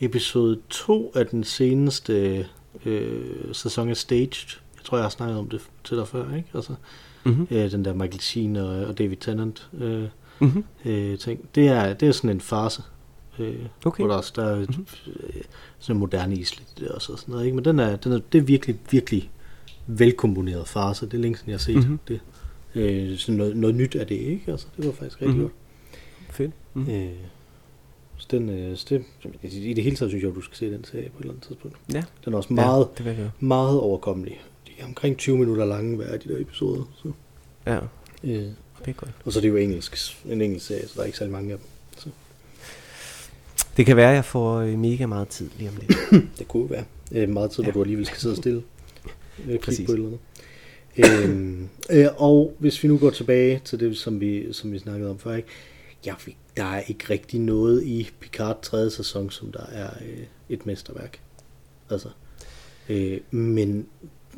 episode 0.00 0.60
2 0.70 1.12
af 1.14 1.26
den 1.26 1.44
seneste 1.44 2.46
øh, 2.84 3.54
sæson 3.54 3.88
af 3.88 3.96
Staged 3.96 4.58
jeg 4.80 4.84
tror, 4.84 4.96
jeg 4.96 5.04
har 5.04 5.10
snakket 5.10 5.38
om 5.38 5.48
det 5.48 5.60
til 5.84 5.96
dig 5.96 6.08
før, 6.08 6.34
ikke? 6.36 6.48
Altså, 6.54 6.74
mm-hmm. 7.24 7.46
øh, 7.50 7.70
den 7.70 7.84
der 7.84 7.94
Michael 7.94 8.20
Sheen 8.20 8.56
og, 8.56 8.68
og 8.68 8.98
David 8.98 9.16
Tennant 9.16 9.68
øh, 9.78 10.08
mm-hmm. 10.40 10.64
øh, 10.84 11.18
ting. 11.18 11.48
Det 11.54 11.68
er, 11.68 11.94
det 11.94 12.08
er 12.08 12.12
sådan 12.12 12.30
en 12.30 12.40
farse. 12.40 12.82
Øh, 13.38 13.66
okay. 13.84 14.02
Hvor 14.02 14.10
der 14.10 14.16
også 14.16 14.32
der 14.36 14.44
er 14.44 14.56
mm-hmm. 14.56 14.86
øh, 15.06 15.42
sådan 15.78 15.96
en 15.96 16.00
moderne 16.00 16.36
islet 16.36 16.88
og 16.90 17.02
sådan 17.02 17.16
noget, 17.28 17.44
ikke? 17.44 17.56
Men 17.56 17.64
den 17.64 17.78
er, 17.78 17.96
den 17.96 18.12
er, 18.12 18.20
det 18.32 18.38
er 18.38 18.42
virkelig, 18.42 18.78
virkelig 18.90 19.30
velkomponeret 19.86 20.68
farse. 20.68 21.06
Det 21.06 21.14
er 21.14 21.18
længe 21.18 21.38
siden, 21.38 21.50
jeg 21.50 21.54
har 21.54 21.58
set 21.58 21.76
mm-hmm. 21.76 21.98
det. 22.08 22.20
Øh, 22.74 23.18
sådan 23.18 23.34
noget, 23.34 23.56
noget 23.56 23.76
nyt 23.76 23.94
af 23.94 24.06
det, 24.06 24.14
ikke? 24.14 24.50
Altså, 24.52 24.66
det 24.76 24.86
var 24.86 24.92
faktisk 24.92 25.22
rigtig 25.22 25.28
mm-hmm. 25.28 25.42
godt. 25.42 26.34
Fedt. 26.34 26.52
Mm-hmm. 26.74 26.94
Øh, 26.94 27.10
så 28.16 28.26
den, 28.30 28.48
øh, 28.48 28.76
så 28.76 28.86
det, 28.88 29.04
I 29.42 29.74
det 29.74 29.84
hele 29.84 29.96
taget 29.96 30.10
synes 30.10 30.22
jeg, 30.22 30.30
at 30.30 30.36
du 30.36 30.40
skal 30.40 30.56
se 30.56 30.72
den 30.72 30.84
serie 30.84 31.08
på 31.08 31.18
et 31.18 31.20
eller 31.20 31.32
andet 31.32 31.46
tidspunkt. 31.46 31.76
Ja. 31.92 32.02
Den 32.24 32.32
er 32.32 32.36
også 32.36 32.52
meget, 32.52 32.88
ja, 32.98 33.04
det 33.04 33.30
meget 33.40 33.80
overkommelig 33.80 34.34
er 34.34 34.49
omkring 34.84 35.18
20 35.18 35.38
minutter 35.38 35.64
lange 35.64 35.96
hver 35.96 36.06
af 36.06 36.20
de 36.20 36.28
der 36.28 36.40
episoder. 36.40 36.82
Så. 37.02 37.12
Ja, 37.66 37.78
øh. 38.24 38.30
det 38.32 38.54
er 38.86 38.92
godt. 38.92 39.10
Og 39.24 39.32
så 39.32 39.38
er 39.38 39.40
det 39.40 39.48
jo 39.48 39.56
engelsk, 39.56 40.16
en 40.26 40.42
engelsk 40.42 40.66
serie, 40.66 40.88
så 40.88 40.92
der 40.94 41.00
er 41.00 41.06
ikke 41.06 41.18
særlig 41.18 41.32
mange 41.32 41.52
af 41.52 41.58
dem. 41.58 41.66
Så. 41.98 42.08
Det 43.76 43.86
kan 43.86 43.96
være, 43.96 44.08
at 44.10 44.14
jeg 44.14 44.24
får 44.24 44.56
øh, 44.56 44.78
mega 44.78 45.06
meget 45.06 45.28
tid 45.28 45.50
lige 45.58 45.70
om 45.70 45.76
lidt. 45.76 45.98
det 46.38 46.48
kunne 46.48 46.70
være. 46.70 46.84
Øh, 47.12 47.28
meget 47.28 47.50
tid, 47.50 47.64
ja. 47.64 47.70
hvor 47.70 47.72
du 47.72 47.82
alligevel 47.82 48.06
skal 48.06 48.18
sidde 48.18 48.36
stille. 48.36 48.62
Øh, 49.48 49.58
Præcis. 49.58 49.86
På 49.86 49.92
et 49.92 49.96
eller 49.96 50.08
andet. 50.08 50.20
øhm, 51.28 51.68
øh, 51.90 52.06
og 52.16 52.56
hvis 52.58 52.82
vi 52.82 52.88
nu 52.88 52.98
går 52.98 53.10
tilbage 53.10 53.60
til 53.64 53.80
det, 53.80 53.96
som 53.96 54.20
vi, 54.20 54.52
som 54.52 54.72
vi 54.72 54.78
snakkede 54.78 55.10
om 55.10 55.18
før, 55.18 55.34
ikke? 55.34 55.48
Ja, 56.06 56.14
der 56.56 56.64
er 56.64 56.80
ikke 56.80 57.04
rigtig 57.10 57.40
noget 57.40 57.82
i 57.84 58.10
Picard 58.20 58.62
3. 58.62 58.90
sæson, 58.90 59.30
som 59.30 59.52
der 59.52 59.66
er 59.72 59.90
øh, 60.00 60.24
et 60.48 60.66
mesterværk. 60.66 61.20
Altså, 61.90 62.08
øh, 62.88 63.20
men 63.30 63.86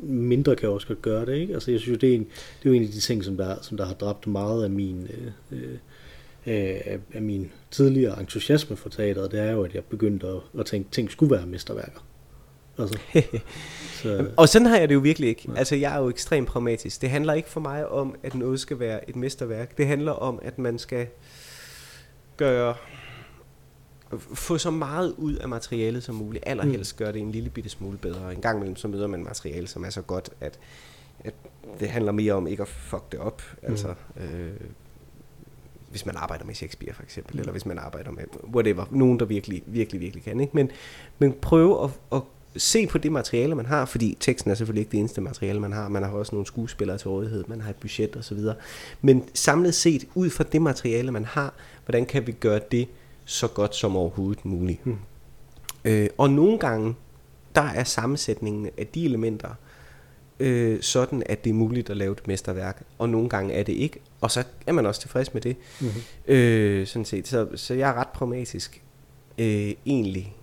mindre 0.03 0.55
kan 0.55 0.69
også 0.69 0.87
godt 0.87 1.01
gøre 1.01 1.25
det, 1.25 1.35
ikke? 1.35 1.53
Altså, 1.53 1.71
jeg 1.71 1.79
synes, 1.79 1.99
det 1.99 2.09
er, 2.09 2.15
en, 2.15 2.23
det 2.23 2.65
er 2.65 2.69
jo 2.69 2.73
en 2.73 2.83
af 2.83 2.89
de 2.89 2.99
ting, 2.99 3.23
som 3.23 3.37
der, 3.37 3.55
som 3.61 3.77
der 3.77 3.85
har 3.85 3.93
dræbt 3.93 4.27
meget 4.27 4.63
af 4.63 4.69
min, 4.69 5.07
øh, 5.51 5.73
øh, 6.47 6.97
af, 7.13 7.21
min 7.21 7.51
tidligere 7.71 8.19
entusiasme 8.19 8.75
for 8.75 8.89
teateret, 8.89 9.31
det 9.31 9.39
er 9.39 9.51
jo, 9.51 9.63
at 9.63 9.75
jeg 9.75 9.83
begyndte 9.83 10.27
at, 10.27 10.59
at 10.59 10.65
tænke, 10.65 10.87
at 10.87 10.93
ting 10.93 11.11
skulle 11.11 11.35
være 11.35 11.45
mesterværker. 11.45 11.99
Altså, 12.77 12.99
så. 14.01 14.27
Og 14.37 14.49
sådan 14.49 14.65
har 14.65 14.77
jeg 14.77 14.89
det 14.89 14.95
jo 14.95 14.99
virkelig 14.99 15.29
ikke. 15.29 15.43
Ja. 15.47 15.57
Altså, 15.57 15.75
jeg 15.75 15.95
er 15.95 15.99
jo 15.99 16.09
ekstremt 16.09 16.47
pragmatisk. 16.47 17.01
Det 17.01 17.09
handler 17.09 17.33
ikke 17.33 17.49
for 17.49 17.59
mig 17.59 17.87
om, 17.87 18.15
at 18.23 18.35
noget 18.35 18.59
skal 18.59 18.79
være 18.79 19.09
et 19.09 19.15
mesterværk. 19.15 19.77
Det 19.77 19.87
handler 19.87 20.11
om, 20.11 20.39
at 20.41 20.59
man 20.59 20.79
skal 20.79 21.07
gøre 22.37 22.75
få 24.19 24.57
så 24.57 24.71
meget 24.71 25.13
ud 25.17 25.35
af 25.35 25.49
materialet 25.49 26.03
som 26.03 26.15
muligt. 26.15 26.43
Allerhelst 26.47 26.99
mm. 26.99 27.05
gør 27.05 27.11
det 27.11 27.21
en 27.21 27.31
lille 27.31 27.49
bitte 27.49 27.69
smule 27.69 27.97
bedre. 27.97 28.33
En 28.33 28.41
gang 28.41 28.57
imellem 28.57 28.75
så 28.75 28.87
møder 28.87 29.07
man 29.07 29.23
materiale, 29.23 29.67
som 29.67 29.83
er 29.83 29.89
så 29.89 30.01
godt, 30.01 30.29
at, 30.41 30.59
at 31.23 31.33
det 31.79 31.89
handler 31.89 32.11
mere 32.11 32.33
om 32.33 32.47
ikke 32.47 32.61
at 32.61 32.69
fuck 32.69 33.11
det 33.11 33.19
op. 33.19 33.41
Mm. 33.61 33.69
Altså, 33.69 33.93
øh, 34.17 34.51
hvis 35.89 36.05
man 36.05 36.15
arbejder 36.15 36.45
med 36.45 36.55
Shakespeare 36.55 36.93
for 36.93 37.03
eksempel, 37.03 37.33
mm. 37.33 37.39
eller 37.39 37.51
hvis 37.51 37.65
man 37.65 37.77
arbejder 37.79 38.11
med 38.11 38.23
whatever, 38.53 38.85
nogen 38.91 39.19
der 39.19 39.25
virkelig, 39.25 39.63
virkelig, 39.65 40.01
virkelig 40.01 40.23
kan. 40.23 40.39
Ikke? 40.39 40.55
Men, 40.55 40.71
men 41.19 41.33
prøve 41.41 41.83
at, 41.83 41.89
at 42.11 42.21
se 42.57 42.87
på 42.87 42.97
det 42.97 43.11
materiale, 43.11 43.55
man 43.55 43.65
har, 43.65 43.85
fordi 43.85 44.17
teksten 44.19 44.51
er 44.51 44.55
selvfølgelig 44.55 44.81
ikke 44.81 44.91
det 44.91 44.99
eneste 44.99 45.21
materiale, 45.21 45.59
man 45.59 45.73
har. 45.73 45.89
Man 45.89 46.03
har 46.03 46.11
også 46.11 46.35
nogle 46.35 46.45
skuespillere 46.45 46.97
til 46.97 47.09
rådighed, 47.09 47.43
man 47.47 47.61
har 47.61 47.69
et 47.69 47.75
budget 47.75 48.15
osv. 48.15 48.37
Men 49.01 49.23
samlet 49.33 49.73
set, 49.73 50.05
ud 50.15 50.29
fra 50.29 50.43
det 50.43 50.61
materiale, 50.61 51.11
man 51.11 51.25
har, 51.25 51.53
hvordan 51.85 52.05
kan 52.05 52.27
vi 52.27 52.31
gøre 52.31 52.59
det 52.71 52.87
så 53.25 53.47
godt 53.47 53.75
som 53.75 53.95
overhovedet 53.95 54.45
muligt. 54.45 54.83
Hmm. 54.83 54.97
Øh, 55.85 56.09
og 56.17 56.29
nogle 56.29 56.59
gange, 56.59 56.95
der 57.55 57.61
er 57.61 57.83
sammensætningen 57.83 58.69
af 58.77 58.87
de 58.87 59.05
elementer 59.05 59.49
øh, 60.39 60.81
sådan, 60.81 61.23
at 61.25 61.43
det 61.43 61.49
er 61.49 61.53
muligt 61.53 61.89
at 61.89 61.97
lave 61.97 62.11
et 62.11 62.27
mesterværk, 62.27 62.83
og 62.97 63.09
nogle 63.09 63.29
gange 63.29 63.53
er 63.53 63.63
det 63.63 63.73
ikke, 63.73 63.99
og 64.21 64.31
så 64.31 64.43
er 64.67 64.71
man 64.71 64.85
også 64.85 65.01
tilfreds 65.01 65.33
med 65.33 65.41
det. 65.41 65.55
Mm-hmm. 65.81 66.01
Øh, 66.27 66.87
sådan 66.87 67.05
set. 67.05 67.27
Så, 67.27 67.47
så 67.55 67.73
jeg 67.73 67.89
er 67.89 67.93
ret 67.93 68.07
pragmatisk 68.07 68.83
øh, 69.37 69.73
egentlig 69.85 70.35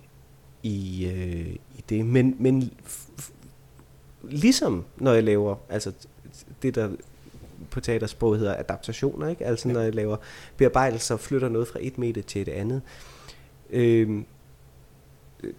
i, 0.63 1.05
øh, 1.05 1.55
i 1.77 1.83
det, 1.89 2.05
men, 2.05 2.35
men 2.39 2.71
f- 2.87 3.31
ligesom 4.23 4.85
når 4.97 5.13
jeg 5.13 5.23
laver 5.23 5.55
altså 5.69 5.91
det 6.61 6.75
der 6.75 6.89
på 7.69 7.79
teatersprog 7.79 8.37
hedder 8.37 8.55
adaptationer, 8.57 9.27
ikke? 9.27 9.45
Altså 9.45 9.67
ja. 9.67 9.73
når 9.73 9.81
jeg 9.81 9.95
laver 9.95 10.17
bearbejdelser 10.57 11.13
og 11.15 11.19
flytter 11.19 11.49
noget 11.49 11.67
fra 11.67 11.79
et 11.81 11.97
medie 11.97 12.23
til 12.23 12.41
et 12.41 12.49
andet. 12.49 12.81
Øhm, 13.69 14.25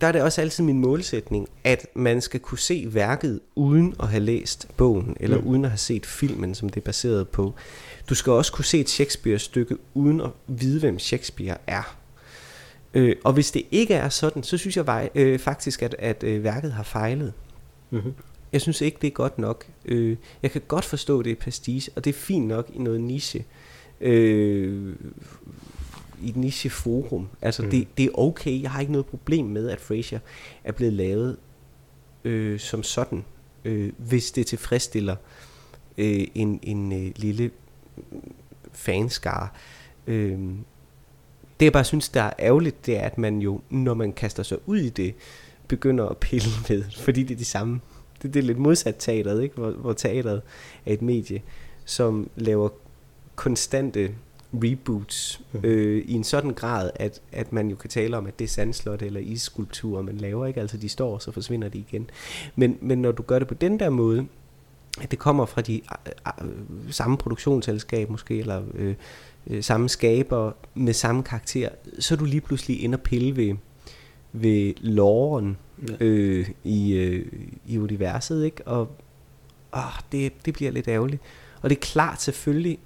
der 0.01 0.07
er 0.07 0.13
det 0.13 0.23
også 0.23 0.41
altid 0.41 0.65
min 0.65 0.79
målsætning, 0.79 1.49
at 1.65 1.87
man 1.95 2.21
skal 2.21 2.41
kunne 2.41 2.59
se 2.59 2.89
værket 2.91 3.41
uden 3.55 3.95
at 4.01 4.09
have 4.09 4.21
læst 4.21 4.69
bogen, 4.77 5.17
eller 5.21 5.41
mm. 5.41 5.47
uden 5.47 5.65
at 5.65 5.71
have 5.71 5.79
set 5.79 6.07
filmen, 6.07 6.55
som 6.55 6.69
det 6.69 6.77
er 6.81 6.85
baseret 6.85 7.29
på. 7.29 7.55
Du 8.09 8.15
skal 8.15 8.33
også 8.33 8.53
kunne 8.53 8.65
se 8.65 8.81
et 8.81 8.89
Shakespeare-stykke 8.89 9.77
uden 9.95 10.21
at 10.21 10.31
vide, 10.47 10.81
hvem 10.81 10.99
Shakespeare 10.99 11.57
er. 11.67 11.97
Øh, 12.95 13.17
og 13.25 13.33
hvis 13.33 13.51
det 13.51 13.63
ikke 13.71 13.95
er 13.95 14.09
sådan, 14.09 14.43
så 14.43 14.57
synes 14.57 14.77
jeg 14.77 15.11
øh, 15.15 15.39
faktisk, 15.39 15.83
at, 15.83 15.95
at 15.99 16.23
øh, 16.23 16.45
værket 16.45 16.73
har 16.73 16.83
fejlet. 16.83 17.33
Mm-hmm. 17.91 18.15
Jeg 18.53 18.61
synes 18.61 18.81
ikke, 18.81 18.99
det 19.03 19.07
er 19.07 19.13
godt 19.13 19.39
nok. 19.39 19.67
Øh, 19.85 20.17
jeg 20.43 20.51
kan 20.51 20.63
godt 20.69 20.85
forstå, 20.85 21.23
det 21.23 21.33
er 21.33 21.37
pastiche, 21.37 21.93
og 21.97 22.05
det 22.05 22.11
er 22.11 22.19
fint 22.19 22.47
nok 22.47 22.71
i 22.75 22.79
noget 22.79 23.01
niche. 23.01 23.45
Øh, 24.01 24.97
i 26.23 26.29
et 26.29 26.37
nicheforum. 26.37 27.29
Altså, 27.43 27.63
mm. 27.63 27.71
det, 27.71 27.89
det 27.97 28.05
er 28.05 28.19
okay. 28.19 28.63
Jeg 28.63 28.71
har 28.71 28.81
ikke 28.81 28.93
noget 28.93 29.07
problem 29.07 29.47
med, 29.47 29.69
at 29.69 29.81
Frasier 29.81 30.19
er 30.65 30.73
blevet 30.73 30.93
lavet 30.93 31.37
øh, 32.25 32.61
som 32.61 32.83
sådan, 32.83 33.25
øh, 33.65 33.93
hvis 33.99 34.31
det 34.31 34.47
tilfredsstiller 34.47 35.17
øh, 35.99 36.27
en, 36.35 36.61
en 36.63 36.93
øh, 36.93 37.13
lille 37.17 37.51
fanskare. 38.73 39.49
Øh, 40.07 40.39
det 41.61 41.67
jeg 41.67 41.73
bare 41.73 41.85
synes, 41.85 42.09
der 42.09 42.23
er 42.23 42.33
ærgerligt, 42.39 42.87
det 42.87 42.97
er, 42.97 43.03
at 43.03 43.19
man 43.19 43.39
jo, 43.39 43.61
når 43.71 43.95
man 43.95 44.13
kaster 44.13 44.43
sig 44.43 44.59
ud 44.67 44.79
i 44.79 44.89
det, 44.89 45.15
begynder 45.69 46.07
at 46.07 46.17
pille 46.17 46.49
med, 46.69 46.85
fordi 46.97 47.23
det 47.23 47.35
er 47.35 47.39
de 47.39 47.45
samme. 47.45 47.81
Det, 48.23 48.35
det 48.35 48.41
er 48.41 48.45
lidt 48.45 48.59
modsat 48.59 48.97
teateret, 48.99 49.43
ikke? 49.43 49.55
Hvor, 49.55 49.71
hvor 49.71 49.93
teateret 49.93 50.43
er 50.87 50.93
et 50.93 51.03
medie, 51.03 51.43
som 51.85 52.31
laver 52.37 52.69
konstante 53.37 54.15
reboots 54.55 55.41
mm. 55.53 55.61
øh, 55.65 56.05
i 56.07 56.13
en 56.13 56.25
sådan 56.25 56.51
grad, 56.51 56.91
at, 56.95 57.21
at 57.33 57.53
man 57.53 57.69
jo 57.69 57.77
kan 57.77 57.91
tale 57.91 58.17
om, 58.17 58.27
at 58.27 58.39
det 58.39 58.45
er 58.45 58.49
sandslot 58.49 59.03
eller 59.03 59.21
isskulpturer, 59.21 60.03
man 60.03 60.17
laver, 60.17 60.47
ikke? 60.47 60.61
Altså 60.61 60.77
de 60.77 60.89
står, 60.89 61.15
og 61.15 61.23
så 61.23 61.33
forsvinder 61.33 61.69
de 61.69 61.79
igen. 61.79 62.11
Men, 62.57 62.79
men 62.81 63.03
når 63.03 63.13
du 63.13 63.23
gør 63.23 63.39
det 63.39 63.49
på 63.49 63.55
den 63.55 63.81
der 63.81 63.91
måde, 63.91 64.27
at 65.01 65.11
det 65.11 65.19
kommer 65.19 65.47
fra 65.47 65.61
de 65.61 65.81
uh, 66.41 66.47
uh, 66.47 66.53
samme 66.91 67.17
produktionsselskab 67.17 68.11
måske, 68.11 68.39
eller 68.39 68.63
øh, 68.75 68.95
øh, 69.47 69.63
samme 69.63 69.89
skaber 69.89 70.53
med 70.75 70.93
samme 70.93 71.23
karakter, 71.23 71.69
så 71.99 72.15
er 72.15 72.19
du 72.19 72.25
lige 72.25 72.41
pludselig 72.41 72.83
inde 72.83 72.97
og 72.97 73.03
pille 73.03 73.37
ved, 73.37 73.55
ved 74.33 74.75
loven 74.81 75.57
ja. 75.89 75.95
øh, 76.01 76.51
i, 76.65 76.93
øh, 76.95 77.33
i 77.67 77.79
universet, 77.79 78.45
ikke? 78.45 78.67
Og 78.67 78.97
åh, 79.77 79.99
det, 80.13 80.47
det 80.47 80.55
bliver 80.55 80.71
lidt 80.71 80.89
ærgerligt. 80.89 81.23
Og 81.63 81.71
det 81.71 81.77
er 81.77 81.81
klart, 81.81 82.23
selvfølgelig 82.23 82.79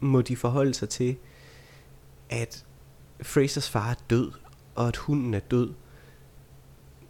må 0.00 0.20
de 0.20 0.36
forholde 0.36 0.74
sig 0.74 0.88
til, 0.88 1.16
at 2.30 2.64
Frasers 3.22 3.70
far 3.70 3.90
er 3.90 3.94
død, 4.10 4.30
og 4.74 4.88
at 4.88 4.96
hunden 4.96 5.34
er 5.34 5.40
død, 5.40 5.72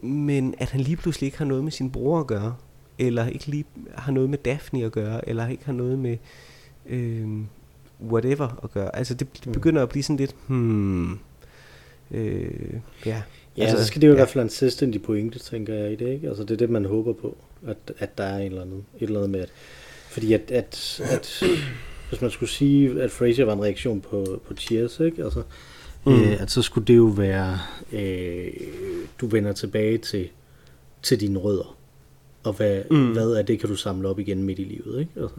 men 0.01 0.55
at 0.59 0.71
han 0.71 0.81
lige 0.81 0.97
pludselig 0.97 1.27
ikke 1.27 1.39
har 1.39 1.45
noget 1.45 1.65
med 1.65 1.73
sin 1.73 1.91
bror 1.91 2.21
at 2.21 2.27
gøre, 2.27 2.57
eller 2.99 3.27
ikke 3.27 3.47
lige 3.47 3.65
har 3.95 4.13
noget 4.13 4.31
med 4.31 4.39
Daphne 4.39 4.85
at 4.85 4.93
gøre, 4.93 5.29
eller 5.29 5.49
ikke 5.49 5.65
har 5.65 5.73
noget 5.73 5.99
med 5.99 6.17
øh, 6.87 7.29
whatever 8.01 8.61
at 8.63 8.73
gøre. 8.73 8.97
Altså 8.97 9.15
det, 9.15 9.37
det 9.37 9.47
mm. 9.47 9.53
begynder 9.53 9.83
at 9.83 9.89
blive 9.89 10.03
sådan 10.03 10.17
lidt, 10.17 10.37
hmm, 10.47 11.19
øh, 12.11 12.81
ja. 13.07 13.23
Ja, 13.57 13.63
altså, 13.63 13.79
så 13.79 13.85
skal 13.87 14.03
det 14.03 14.07
jo 14.07 14.13
ja. 14.13 14.17
i 14.17 14.19
hvert 14.19 14.29
fald 14.29 14.45
en 14.45 14.51
selvstændig 14.51 15.03
pointe, 15.03 15.39
tænker 15.39 15.75
jeg 15.75 15.93
i 15.93 15.97
det, 15.97 16.09
ikke? 16.09 16.29
Altså 16.29 16.43
det 16.43 16.51
er 16.51 16.57
det, 16.57 16.71
man 16.71 16.85
håber 16.85 17.13
på, 17.13 17.37
at, 17.67 17.77
at 17.99 18.19
der 18.19 18.25
er 18.25 18.39
en 18.39 18.47
eller 18.47 18.63
andet, 18.63 18.85
et 18.97 19.03
eller 19.03 19.19
andet 19.19 19.31
med, 19.31 19.41
at, 19.41 19.49
fordi 20.09 20.33
at, 20.33 20.51
at, 20.51 21.01
at 21.11 21.43
hvis 22.09 22.21
man 22.21 22.31
skulle 22.31 22.51
sige, 22.51 23.03
at 23.03 23.11
Fraser 23.11 23.45
var 23.45 23.53
en 23.53 23.63
reaktion 23.63 24.01
på, 24.01 24.41
på 24.47 24.55
Cheers, 24.55 25.01
ikke? 25.01 25.25
Altså, 25.25 25.43
mm. 26.07 26.13
øh, 26.13 26.43
at 26.43 26.51
så 26.51 26.63
skulle 26.63 26.87
det 26.87 26.97
jo 26.97 27.05
være, 27.05 27.59
øh, 27.93 28.53
du 29.21 29.27
vender 29.27 29.53
tilbage 29.53 29.99
til, 29.99 30.29
til 31.03 31.21
dine 31.21 31.39
rødder, 31.39 31.77
og 32.43 32.53
hvad, 32.53 32.83
mm. 32.91 33.13
hvad 33.13 33.31
er 33.31 33.43
det, 33.43 33.61
kan 33.61 33.69
du 33.69 33.77
samle 33.77 34.09
op 34.09 34.19
igen 34.19 34.43
midt 34.43 34.59
i 34.59 34.65
livet, 34.65 35.01
ikke? 35.01 35.13
Altså, 35.21 35.37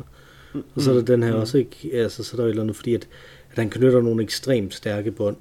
mm. 0.54 0.64
Og 0.76 0.82
så 0.82 0.92
er 0.92 0.96
der 0.96 1.02
den 1.02 1.24
her 1.24 1.34
mm. 1.34 1.40
også, 1.40 1.58
ikke? 1.58 1.90
Altså, 1.94 2.24
så 2.24 2.36
er 2.36 2.38
der 2.38 2.44
jo 2.44 2.48
et 2.48 2.50
eller 2.50 2.64
andet, 2.64 2.76
fordi 2.76 2.94
at, 2.94 3.08
at 3.52 3.58
han 3.58 3.70
knytter 3.70 4.02
nogle 4.02 4.24
ekstremt 4.24 4.74
stærke 4.74 5.12
bånd 5.12 5.38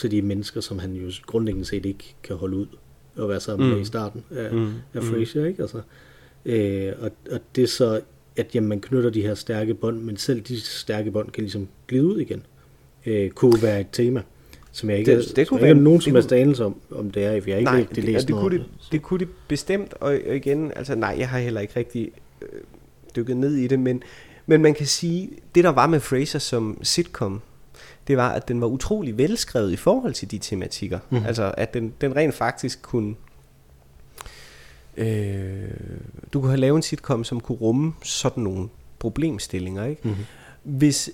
til 0.00 0.10
de 0.10 0.22
mennesker, 0.22 0.60
som 0.60 0.78
han 0.78 0.92
jo 0.92 1.12
grundlæggende 1.26 1.66
set 1.66 1.86
ikke 1.86 2.14
kan 2.22 2.36
holde 2.36 2.56
ud 2.56 2.66
og 3.16 3.28
være 3.28 3.40
sammen 3.40 3.68
mm. 3.68 3.74
med 3.74 3.82
i 3.82 3.84
starten 3.84 4.24
af, 4.30 4.52
mm. 4.52 4.72
af 4.94 5.02
Frasier, 5.02 5.44
ikke? 5.44 5.62
Altså, 5.62 5.80
øh, 6.44 6.92
og, 7.00 7.10
og 7.30 7.40
det 7.56 7.64
er 7.64 7.68
så 7.68 8.00
at 8.36 8.54
jamen, 8.54 8.68
man 8.68 8.80
knytter 8.80 9.10
de 9.10 9.22
her 9.22 9.34
stærke 9.34 9.74
bånd, 9.74 10.00
men 10.00 10.16
selv 10.16 10.40
de 10.40 10.60
stærke 10.60 11.10
bånd 11.10 11.30
kan 11.30 11.42
ligesom 11.42 11.68
glide 11.88 12.06
ud 12.06 12.18
igen. 12.20 12.46
Øh, 13.06 13.30
kunne 13.30 13.62
være 13.62 13.80
et 13.80 13.86
tema, 13.92 14.22
som 14.72 14.90
jeg 14.90 14.98
ikke, 14.98 15.16
det, 15.16 15.36
det 15.36 15.48
kunne 15.48 15.60
være, 15.60 15.70
ikke 15.70 15.82
nogen 15.82 16.00
som 16.00 16.14
helst 16.14 16.32
anelse 16.32 16.64
om, 16.64 16.80
om 16.90 17.10
det 17.10 17.24
er, 17.24 17.40
for 17.40 17.50
jeg 17.50 17.58
ikke 17.58 17.70
nej, 17.70 17.80
rigtig 17.80 18.04
læst 18.04 18.28
det, 18.28 18.34
det, 18.34 18.42
kunne 18.42 18.58
det, 18.58 18.66
det 18.92 19.02
kunne 19.02 19.20
det 19.20 19.28
bestemt, 19.48 19.94
og, 19.94 20.18
og 20.28 20.36
igen, 20.36 20.72
altså 20.76 20.94
nej, 20.94 21.16
jeg 21.18 21.28
har 21.28 21.38
heller 21.38 21.60
ikke 21.60 21.72
rigtig 21.76 22.10
øh, 22.42 22.48
dykket 23.16 23.36
ned 23.36 23.54
i 23.54 23.66
det, 23.66 23.80
men, 23.80 24.02
men 24.46 24.62
man 24.62 24.74
kan 24.74 24.86
sige, 24.86 25.30
det 25.54 25.64
der 25.64 25.70
var 25.70 25.86
med 25.86 26.00
Fraser 26.00 26.38
som 26.38 26.78
sitcom, 26.82 27.40
det 28.08 28.16
var, 28.16 28.30
at 28.30 28.48
den 28.48 28.60
var 28.60 28.66
utrolig 28.66 29.18
velskrevet 29.18 29.72
i 29.72 29.76
forhold 29.76 30.14
til 30.14 30.30
de 30.30 30.38
tematikker. 30.38 30.98
Mm. 31.10 31.24
Altså, 31.24 31.54
at 31.56 31.74
den, 31.74 31.92
den 32.00 32.16
rent 32.16 32.34
faktisk 32.34 32.82
kunne 32.82 33.14
Øh, 34.96 35.70
du 36.32 36.40
kunne 36.40 36.50
have 36.50 36.60
lavet 36.60 36.76
en 36.76 36.82
sitcom, 36.82 37.24
som 37.24 37.40
kunne 37.40 37.58
rumme 37.58 37.92
sådan 38.02 38.42
nogle 38.42 38.68
problemstillinger. 38.98 39.84
Ikke? 39.84 40.02
Mm-hmm. 40.04 40.24
Hvis 40.62 41.10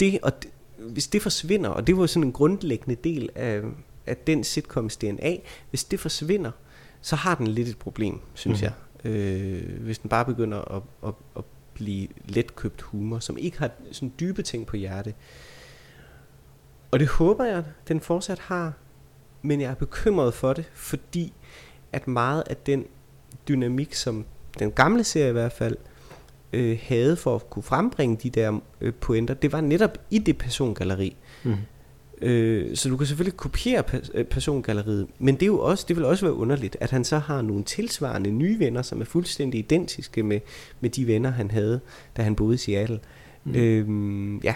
det 0.00 0.18
og 0.22 0.42
det, 0.42 0.50
hvis 0.78 1.08
det 1.08 1.22
forsvinder, 1.22 1.70
og 1.70 1.86
det 1.86 1.96
var 1.96 2.06
sådan 2.06 2.26
en 2.26 2.32
grundlæggende 2.32 2.94
del 3.04 3.28
af, 3.34 3.62
af 4.06 4.16
den 4.16 4.44
sitcoms 4.44 4.96
DNA, 4.96 5.36
hvis 5.70 5.84
det 5.84 6.00
forsvinder, 6.00 6.50
så 7.02 7.16
har 7.16 7.34
den 7.34 7.46
lidt 7.46 7.68
et 7.68 7.78
problem, 7.78 8.20
synes 8.34 8.60
mm. 8.60 8.64
jeg. 8.64 8.72
Øh, 9.12 9.80
hvis 9.80 9.98
den 9.98 10.10
bare 10.10 10.24
begynder 10.24 10.76
at, 10.76 10.82
at, 11.06 11.14
at 11.36 11.44
blive 11.74 12.08
letkøbt 12.24 12.82
humor, 12.82 13.18
som 13.18 13.38
ikke 13.38 13.58
har 13.58 13.70
sådan 13.92 14.12
dybe 14.20 14.42
ting 14.42 14.66
på 14.66 14.76
hjerte. 14.76 15.14
Og 16.90 16.98
det 16.98 17.08
håber 17.08 17.44
jeg, 17.44 17.64
den 17.88 18.00
fortsat 18.00 18.38
har, 18.38 18.72
men 19.42 19.60
jeg 19.60 19.70
er 19.70 19.74
bekymret 19.74 20.34
for 20.34 20.52
det, 20.52 20.64
fordi 20.74 21.32
at 21.92 22.08
meget 22.08 22.42
af 22.46 22.56
den 22.56 22.84
dynamik, 23.48 23.94
som 23.94 24.24
den 24.58 24.70
gamle 24.70 25.04
serie 25.04 25.28
i 25.28 25.32
hvert 25.32 25.52
fald 25.52 25.76
øh, 26.52 26.78
havde 26.82 27.16
for 27.16 27.34
at 27.34 27.50
kunne 27.50 27.62
frembringe 27.62 28.16
de 28.16 28.30
der 28.30 28.60
øh, 28.80 28.92
pointer, 28.94 29.34
det 29.34 29.52
var 29.52 29.60
netop 29.60 29.98
i 30.10 30.18
det 30.18 30.38
persongalleri. 30.38 31.16
Mm. 31.44 31.54
Øh, 32.22 32.76
så 32.76 32.88
du 32.88 32.96
kan 32.96 33.06
selvfølgelig 33.06 33.36
kopiere 33.36 33.84
øh, 34.14 34.24
persongalleriet, 34.24 35.06
men 35.18 35.34
det 35.34 35.42
er 35.42 35.46
jo 35.46 35.60
også, 35.60 35.84
det 35.88 35.96
vil 35.96 36.04
også 36.04 36.24
være 36.24 36.34
underligt, 36.34 36.76
at 36.80 36.90
han 36.90 37.04
så 37.04 37.18
har 37.18 37.42
nogle 37.42 37.64
tilsvarende 37.64 38.30
nye 38.30 38.58
venner, 38.58 38.82
som 38.82 39.00
er 39.00 39.04
fuldstændig 39.04 39.58
identiske 39.58 40.22
med, 40.22 40.40
med 40.80 40.90
de 40.90 41.06
venner, 41.06 41.30
han 41.30 41.50
havde, 41.50 41.80
da 42.16 42.22
han 42.22 42.34
boede 42.34 42.54
i 42.54 42.58
Seattle. 42.58 43.00
Mm. 43.44 43.54
Øh, 43.54 44.44
ja. 44.44 44.54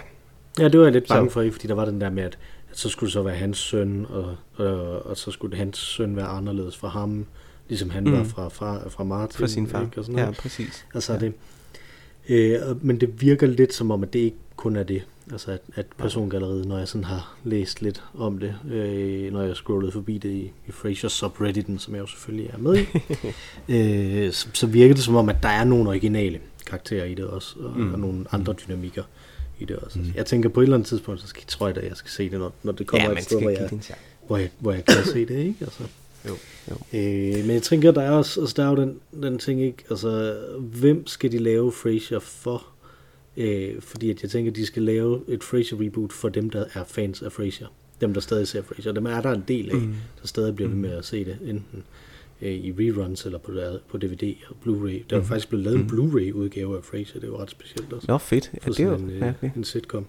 Ja, 0.58 0.68
det 0.68 0.80
var 0.80 0.86
jeg 0.86 0.92
lidt 0.92 1.08
bange 1.08 1.30
så. 1.30 1.32
for, 1.32 1.48
fordi 1.52 1.66
der 1.66 1.74
var 1.74 1.84
den 1.84 2.00
der 2.00 2.10
med, 2.10 2.22
at 2.22 2.38
at 2.72 2.78
så 2.78 2.88
skulle 2.88 3.08
det 3.08 3.12
så 3.12 3.22
være 3.22 3.34
hans 3.34 3.58
søn, 3.58 4.06
og, 4.08 4.36
og, 4.54 5.06
og 5.06 5.16
så 5.16 5.30
skulle 5.30 5.56
hans 5.56 5.78
søn 5.78 6.16
være 6.16 6.26
anderledes 6.26 6.76
fra 6.76 6.88
ham, 6.88 7.26
ligesom 7.68 7.90
han 7.90 8.04
mm. 8.04 8.12
var 8.12 8.24
fra, 8.24 8.48
fra, 8.48 8.88
fra 8.88 9.04
Martin. 9.04 9.38
Fra 9.38 9.46
sin 9.46 9.66
far. 9.66 9.82
Ikke, 9.82 9.98
og 9.98 10.04
sådan 10.04 10.16
noget. 10.16 10.28
Ja, 10.28 10.40
præcis. 10.40 10.86
Altså, 10.94 11.12
ja. 11.12 11.18
Det, 11.18 11.32
øh, 12.28 12.84
men 12.84 13.00
det 13.00 13.22
virker 13.22 13.46
lidt 13.46 13.74
som 13.74 13.90
om, 13.90 14.02
at 14.02 14.12
det 14.12 14.18
ikke 14.18 14.36
kun 14.56 14.76
er 14.76 14.82
det. 14.82 15.02
Altså 15.32 15.50
at, 15.50 15.60
at 15.74 15.86
persongalleriet, 15.98 16.66
når 16.66 16.78
jeg 16.78 16.88
sådan 16.88 17.04
har 17.04 17.36
læst 17.44 17.82
lidt 17.82 18.02
om 18.14 18.38
det, 18.38 18.54
øh, 18.70 19.32
når 19.32 19.42
jeg 19.42 19.56
scrollede 19.56 19.92
forbi 19.92 20.18
det 20.18 20.30
i, 20.30 20.52
i 20.68 20.72
Frasier 20.72 21.10
subredditen, 21.10 21.78
som 21.78 21.94
jeg 21.94 22.00
jo 22.00 22.06
selvfølgelig 22.06 22.50
er 22.52 22.58
med 22.58 22.76
i, 22.76 22.86
øh, 23.76 24.32
så, 24.32 24.48
så 24.52 24.66
virker 24.66 24.94
det 24.94 25.04
som 25.04 25.16
om, 25.16 25.28
at 25.28 25.36
der 25.42 25.48
er 25.48 25.64
nogle 25.64 25.88
originale 25.88 26.40
karakterer 26.66 27.04
i 27.04 27.14
det 27.14 27.24
også, 27.24 27.56
og, 27.58 27.80
mm. 27.80 27.92
og 27.92 28.00
nogle 28.00 28.24
andre 28.32 28.52
dynamikker 28.52 29.02
i 29.62 29.64
det 29.64 29.76
også. 29.76 29.98
Mm. 29.98 30.12
Jeg 30.14 30.26
tænker 30.26 30.48
på 30.48 30.60
et 30.60 30.64
eller 30.64 30.76
andet 30.76 30.88
tidspunkt, 30.88 31.20
så 31.20 31.26
skal, 31.26 31.44
tror 31.46 31.68
jeg 31.68 31.76
at 31.76 31.88
jeg 31.88 31.96
skal 31.96 32.10
se 32.10 32.30
det, 32.30 32.38
når, 32.38 32.52
når 32.62 32.72
det 32.72 32.86
kommer 32.86 33.10
ja, 33.10 33.16
et 33.16 33.24
sted, 33.24 33.40
hvor 33.40 33.50
jeg, 33.50 33.70
hvor, 34.26 34.36
jeg, 34.36 34.50
hvor 34.58 34.72
jeg 34.72 34.84
kan 34.84 35.04
se 35.04 35.26
det, 35.26 35.38
ikke? 35.38 35.56
Altså. 35.60 35.82
Jo, 36.28 36.36
jo. 36.70 36.98
Øh, 36.98 37.44
men 37.44 37.50
jeg 37.50 37.62
tænker, 37.62 37.90
der 37.90 38.02
er 38.02 38.10
også 38.10 38.40
altså, 38.40 38.54
der 38.56 38.64
er 38.64 38.70
jo 38.70 38.76
den, 38.76 39.00
den 39.22 39.38
ting, 39.38 39.62
ikke? 39.62 39.84
Altså, 39.90 40.36
hvem 40.58 41.06
skal 41.06 41.32
de 41.32 41.38
lave 41.38 41.72
Frasier 41.72 42.18
for? 42.18 42.66
Øh, 43.36 43.74
fordi 43.80 44.10
at 44.10 44.22
jeg 44.22 44.30
tænker, 44.30 44.52
de 44.52 44.66
skal 44.66 44.82
lave 44.82 45.20
et 45.28 45.44
Frasier 45.44 45.80
reboot 45.80 46.12
for 46.12 46.28
dem, 46.28 46.50
der 46.50 46.64
er 46.74 46.84
fans 46.84 47.22
af 47.22 47.32
Frasier. 47.32 47.66
Dem, 48.00 48.14
der 48.14 48.20
stadig 48.20 48.48
ser 48.48 48.62
Frasier. 48.62 48.92
Dem 48.92 49.06
er 49.06 49.20
der 49.20 49.30
en 49.30 49.44
del 49.48 49.70
af, 49.70 49.76
mm. 49.76 49.94
der 50.20 50.26
stadig 50.26 50.56
bliver 50.56 50.70
mm. 50.70 50.76
med 50.76 50.90
at 50.90 51.04
se 51.04 51.24
det. 51.24 51.38
Enten 51.44 51.84
øh, 52.42 52.52
i 52.52 52.72
reruns 52.72 53.26
eller 53.26 53.38
på, 53.38 53.52
på 53.88 53.98
DVD 53.98 54.34
og 54.48 54.56
Blu-ray. 54.64 55.02
Der 55.10 55.16
er 55.16 55.20
mm. 55.20 55.26
faktisk 55.26 55.48
blevet 55.48 55.64
lavet 55.64 55.80
en 55.80 55.86
Blu-ray 55.86 56.32
udgave 56.32 56.76
af 56.76 56.84
Frasier, 56.84 57.20
det 57.20 57.24
er 57.24 57.32
jo 57.32 57.38
ret 57.38 57.50
specielt 57.50 57.92
også. 57.92 58.06
Nå, 58.08 58.18
fedt. 58.18 58.50
Ja, 58.54 58.70
det 58.70 58.80
er 58.80 58.84
jo 58.84 58.94
en, 58.94 59.10
øh, 59.10 59.34
ja, 59.42 59.50
en 59.56 59.64
sitcom. 59.64 60.06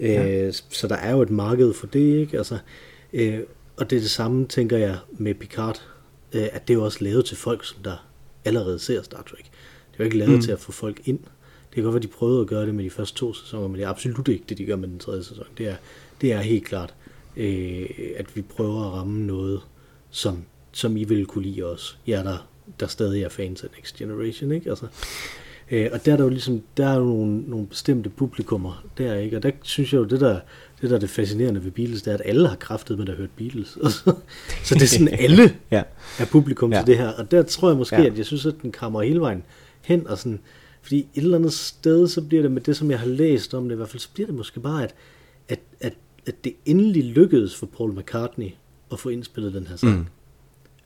Ja. 0.00 0.46
Øh, 0.46 0.52
så 0.52 0.88
der 0.88 0.96
er 0.96 1.10
jo 1.10 1.22
et 1.22 1.30
marked 1.30 1.72
for 1.72 1.86
det, 1.86 2.20
ikke? 2.20 2.36
Altså, 2.36 2.58
øh, 3.12 3.40
og 3.76 3.90
det 3.90 3.96
er 3.96 4.00
det 4.00 4.10
samme, 4.10 4.46
tænker 4.46 4.76
jeg, 4.76 4.98
med 5.12 5.34
Picard, 5.34 5.82
øh, 6.32 6.42
at 6.52 6.68
det 6.68 6.74
er 6.74 6.78
jo 6.78 6.84
også 6.84 7.04
lavet 7.04 7.24
til 7.24 7.36
folk, 7.36 7.64
som 7.64 7.82
der 7.84 8.06
allerede 8.44 8.78
ser 8.78 9.02
Star 9.02 9.22
Trek. 9.22 9.44
Det 9.92 9.94
er 9.94 9.98
jo 9.98 10.04
ikke 10.04 10.18
lavet 10.18 10.34
mm. 10.34 10.40
til 10.40 10.52
at 10.52 10.60
få 10.60 10.72
folk 10.72 11.00
ind. 11.04 11.18
Det 11.18 11.74
kan 11.74 11.82
godt 11.82 11.94
være, 11.94 12.02
de 12.02 12.08
prøvede 12.08 12.40
at 12.40 12.46
gøre 12.46 12.66
det 12.66 12.74
med 12.74 12.84
de 12.84 12.90
første 12.90 13.16
to 13.16 13.32
sæsoner, 13.32 13.68
men 13.68 13.76
det 13.76 13.84
er 13.84 13.88
absolut 13.88 14.28
ikke 14.28 14.44
det, 14.48 14.58
de 14.58 14.64
gør 14.64 14.76
med 14.76 14.88
den 14.88 14.98
tredje 14.98 15.24
sæson. 15.24 15.46
Det 15.58 15.68
er, 15.68 15.76
det 16.20 16.32
er 16.32 16.40
helt 16.40 16.64
klart, 16.64 16.94
øh, 17.36 17.88
at 18.16 18.36
vi 18.36 18.42
prøver 18.42 18.86
at 18.86 18.92
ramme 18.92 19.26
noget, 19.26 19.60
som 20.10 20.44
som 20.74 20.96
I 20.96 21.04
vil 21.04 21.26
kunne 21.26 21.44
lide 21.44 21.64
også. 21.64 21.94
Ja, 22.06 22.22
der, 22.24 22.46
der 22.80 22.86
stadig 22.86 23.22
er 23.22 23.28
fans 23.28 23.62
af 23.62 23.68
Next 23.76 23.96
Generation, 23.96 24.52
ikke? 24.52 24.70
Altså, 24.70 24.86
Øh, 25.70 25.88
og 25.92 26.06
der 26.06 26.12
er 26.12 26.16
der 26.16 26.24
jo 26.24 26.30
ligesom, 26.30 26.62
der 26.76 26.86
er 26.88 26.94
jo 26.98 27.04
nogle, 27.04 27.40
nogle 27.42 27.66
bestemte 27.66 28.10
publikummer 28.10 28.84
der, 28.98 29.14
ikke? 29.14 29.36
Og 29.36 29.42
der 29.42 29.50
synes 29.62 29.92
jeg 29.92 29.98
jo, 29.98 30.04
det 30.04 30.20
der, 30.20 30.40
det 30.80 30.90
der 30.90 30.96
er 30.96 31.00
det 31.00 31.10
fascinerende 31.10 31.64
ved 31.64 31.70
Beatles, 31.70 32.02
det 32.02 32.10
er, 32.10 32.14
at 32.14 32.22
alle 32.24 32.48
har 32.48 32.56
kraftet 32.56 32.98
med 32.98 33.08
at 33.08 33.14
hørt 33.14 33.30
Beatles. 33.36 33.68
så 34.64 34.74
det 34.74 34.82
er 34.82 34.86
sådan, 34.86 35.08
alle 35.24 35.56
Ja. 35.70 35.82
er 36.18 36.24
publikum 36.26 36.72
Ja. 36.72 36.78
til 36.78 36.86
det 36.86 36.96
her. 36.98 37.08
Og 37.08 37.30
der 37.30 37.42
tror 37.42 37.68
jeg 37.68 37.76
måske, 37.76 37.96
Ja. 37.96 38.04
at 38.06 38.18
jeg 38.18 38.26
synes, 38.26 38.46
at 38.46 38.54
den 38.62 38.72
kommer 38.72 39.02
hele 39.02 39.20
vejen 39.20 39.42
hen, 39.82 40.06
og 40.06 40.18
sådan, 40.18 40.40
fordi 40.82 40.98
et 40.98 41.22
eller 41.22 41.38
andet 41.38 41.52
sted, 41.52 42.08
så 42.08 42.22
bliver 42.22 42.42
det 42.42 42.50
med 42.52 42.60
det, 42.62 42.76
som 42.76 42.90
jeg 42.90 42.98
har 42.98 43.06
læst 43.06 43.54
om 43.54 43.64
det 43.64 43.72
i 43.74 43.76
hvert 43.76 43.88
fald, 43.88 44.00
så 44.00 44.08
bliver 44.14 44.26
det 44.26 44.34
måske 44.36 44.60
bare, 44.60 44.82
at, 44.82 44.94
at, 45.48 45.60
at, 45.80 45.92
at 46.26 46.44
det 46.44 46.52
endelig 46.66 47.04
lykkedes 47.04 47.56
for 47.56 47.66
Paul 47.66 47.92
McCartney 47.98 48.50
at 48.92 48.98
få 48.98 49.08
indspillet 49.08 49.54
den 49.54 49.66
her 49.66 49.76
sang. 49.76 49.98
Mm. 49.98 50.06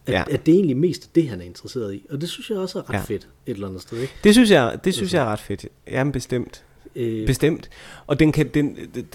At, 0.09 0.15
Ja. 0.15 0.25
at 0.31 0.47
det 0.47 0.53
er 0.53 0.57
egentlig 0.57 0.77
mest 0.77 1.15
det, 1.15 1.29
han 1.29 1.41
er 1.41 1.45
interesseret 1.45 1.95
i. 1.95 2.07
Og 2.11 2.21
det 2.21 2.29
synes 2.29 2.51
jeg 2.51 2.59
også 2.59 2.79
er 2.79 2.91
ret 2.91 2.95
Ja. 2.95 3.01
fedt 3.01 3.29
et 3.47 3.55
eller 3.55 3.69
andet 3.69 3.83
sted. 3.83 3.99
Ikke? 4.01 4.13
Det 4.25 4.35
synes 4.35 4.51
jeg, 4.51 4.79
det 4.85 4.95
synes 4.95 5.15
jeg 5.15 5.23
er 5.23 5.27
ret 5.27 5.41
fedt. 5.41 5.67
Jamen 5.91 6.13
bestemt. 6.13 6.65
Øh, 6.97 7.27
Bestemt. 7.27 7.71
Og 8.07 8.21
den 8.21 8.33
kan, 8.33 8.49
den, 8.55 8.77
den, 8.95 9.07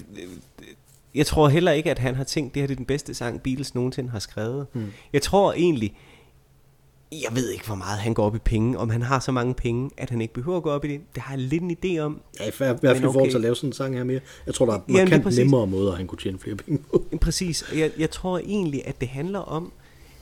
jeg 1.14 1.26
tror 1.26 1.48
heller 1.48 1.72
ikke, 1.72 1.90
at 1.90 1.98
han 1.98 2.14
har 2.14 2.24
tænkt, 2.24 2.54
det 2.54 2.62
her 2.62 2.66
det 2.66 2.74
er 2.74 2.76
den 2.76 2.86
bedste 2.86 3.14
sang, 3.14 3.40
Beatles 3.42 3.74
nogensinde 3.74 4.10
har 4.10 4.18
skrevet. 4.18 4.66
Mm. 4.72 4.86
Jeg 5.12 5.22
tror 5.22 5.52
egentlig, 5.52 5.96
jeg 7.12 7.28
ved 7.36 7.50
ikke, 7.50 7.66
hvor 7.66 7.74
meget 7.74 7.98
han 7.98 8.14
går 8.14 8.24
op 8.26 8.36
i 8.36 8.38
penge, 8.38 8.78
om 8.78 8.90
han 8.90 9.02
har 9.02 9.20
så 9.20 9.32
mange 9.32 9.54
penge, 9.54 9.90
at 9.96 10.10
han 10.10 10.20
ikke 10.20 10.34
behøver 10.34 10.56
at 10.56 10.62
gå 10.62 10.70
op 10.70 10.84
i 10.84 10.88
det. 10.88 11.00
Det 11.14 11.22
har 11.22 11.34
jeg 11.36 11.42
lidt 11.44 11.62
en 11.62 11.76
idé 11.84 11.98
om. 11.98 12.20
ja, 12.40 12.44
i 12.46 12.50
hvert 12.58 12.80
fald 12.80 12.98
i 12.98 13.02
forhold 13.02 13.30
til 13.30 13.36
at 13.36 13.42
lave 13.42 13.56
sådan 13.56 13.68
en 13.68 13.72
sang 13.72 13.96
her 13.96 14.04
mere. 14.04 14.20
Jeg 14.46 14.54
tror, 14.54 14.66
der 14.66 14.72
er 14.72 14.80
Jamen, 14.88 15.00
markant 15.04 15.22
præcis. 15.22 15.38
nemmere 15.38 15.66
måder, 15.66 15.96
han 15.96 16.06
kunne 16.06 16.18
tjene 16.18 16.38
flere 16.38 16.56
penge 16.56 16.82
på. 16.90 17.04
Præcis. 17.20 17.64
Jeg, 17.76 17.90
jeg 17.98 18.10
tror 18.10 18.38
egentlig, 18.38 18.82
at 18.86 19.00
det 19.00 19.08
handler 19.08 19.38
om, 19.38 19.72